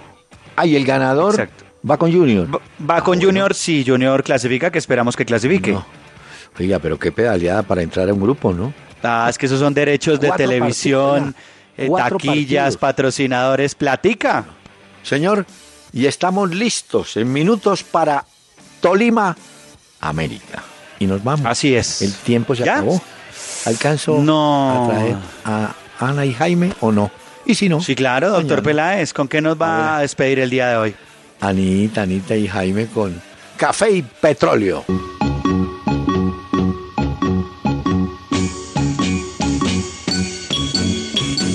Ah, 0.56 0.66
y 0.66 0.76
el 0.76 0.86
ganador 0.86 1.34
Exacto. 1.34 1.64
va 1.90 1.98
con 1.98 2.12
Junior. 2.12 2.54
Va- 2.54 2.62
Va 2.90 3.04
con 3.04 3.22
Junior, 3.22 3.54
sí, 3.54 3.84
Junior 3.88 4.24
clasifica, 4.24 4.72
que 4.72 4.80
esperamos 4.80 5.16
que 5.16 5.26
clasifique. 5.26 5.72
No. 5.72 5.86
Oiga, 6.60 6.80
pero 6.80 7.00
qué 7.00 7.12
pedaleada 7.12 7.64
para 7.64 7.82
entrar 7.82 8.10
a 8.10 8.14
un 8.14 8.20
grupo, 8.22 8.52
¿no? 8.54 8.74
Ah, 9.04 9.28
es 9.30 9.38
que 9.38 9.46
esos 9.46 9.60
son 9.60 9.74
derechos 9.74 10.20
de 10.20 10.28
Cuatro 10.28 10.48
televisión, 10.48 11.36
eh, 11.78 11.90
taquillas, 11.90 12.76
partidos. 12.76 12.78
patrocinadores, 12.78 13.74
platica. 13.76 14.46
Señor, 15.04 15.46
y 15.94 16.06
estamos 16.06 16.54
listos 16.54 17.18
en 17.18 17.32
minutos 17.32 17.84
para 17.84 18.26
Tolima, 18.82 19.36
América. 20.02 20.64
Y 21.00 21.06
nos 21.08 21.24
vamos. 21.24 21.46
Así 21.46 21.74
es. 21.76 22.02
El 22.02 22.14
tiempo 22.14 22.54
se 22.56 22.64
¿Ya? 22.66 22.74
acabó. 22.76 23.02
¿Alcanzo 23.66 24.20
No. 24.20 24.86
a 24.86 24.90
traer 24.90 25.16
a 25.46 25.76
Ana 26.00 26.26
y 26.26 26.34
Jaime 26.34 26.74
o 26.80 26.92
no? 26.92 27.12
Y 27.46 27.56
si 27.56 27.70
no, 27.70 27.82
Sí, 27.82 27.96
claro, 27.96 28.30
doctor 28.30 28.44
mañana. 28.48 28.64
Peláez, 28.64 29.14
¿con 29.14 29.28
qué 29.28 29.42
nos 29.42 29.60
va 29.60 29.98
a 29.98 30.02
despedir 30.02 30.40
el 30.40 30.50
día 30.50 30.70
de 30.70 30.78
hoy? 30.78 30.96
Anita, 31.40 32.04
Anita 32.04 32.36
y 32.36 32.48
Jaime 32.48 32.88
con 32.88 33.20
café 33.58 33.92
y 33.92 34.02
petróleo. 34.02 34.86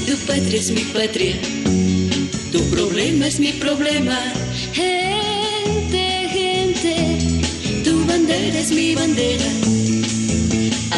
Tu 0.06 0.16
patria 0.26 0.58
es 0.60 0.70
mi 0.70 0.82
patria, 0.92 1.34
tu 2.52 2.60
problema 2.70 3.26
es 3.26 3.40
mi 3.40 3.52
problema. 3.52 4.18
Gente, 4.72 6.28
gente, 6.32 7.18
tu 7.84 8.04
bandera 8.06 8.58
es 8.58 8.70
mi 8.70 8.94
bandera. 8.94 9.44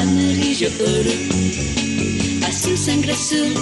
Amarillo 0.00 0.68
oro, 0.80 1.10
azul 2.46 2.76
sangre 2.76 3.12
azul. 3.12 3.52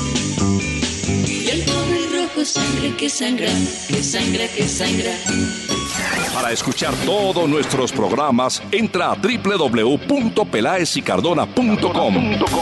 Y 1.27 1.49
el 1.49 1.65
pobre 1.65 2.07
rojo 2.15 2.45
sangre 2.45 2.95
que 2.97 3.09
sangra, 3.09 3.51
que 3.89 4.03
sangra, 4.03 4.47
que 4.49 4.69
sangra. 4.69 5.13
Para 6.35 6.53
escuchar 6.53 6.95
todos 7.07 7.49
nuestros 7.49 7.91
programas, 7.93 8.63
entra 8.71 9.13
a 9.13 9.15
www.pelaesicardona.com 9.15 12.15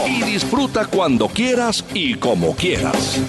y 0.07 0.23
disfruta 0.23 0.85
cuando 0.85 1.27
quieras 1.27 1.83
y 1.93 2.13
como 2.15 2.55
quieras. 2.55 3.19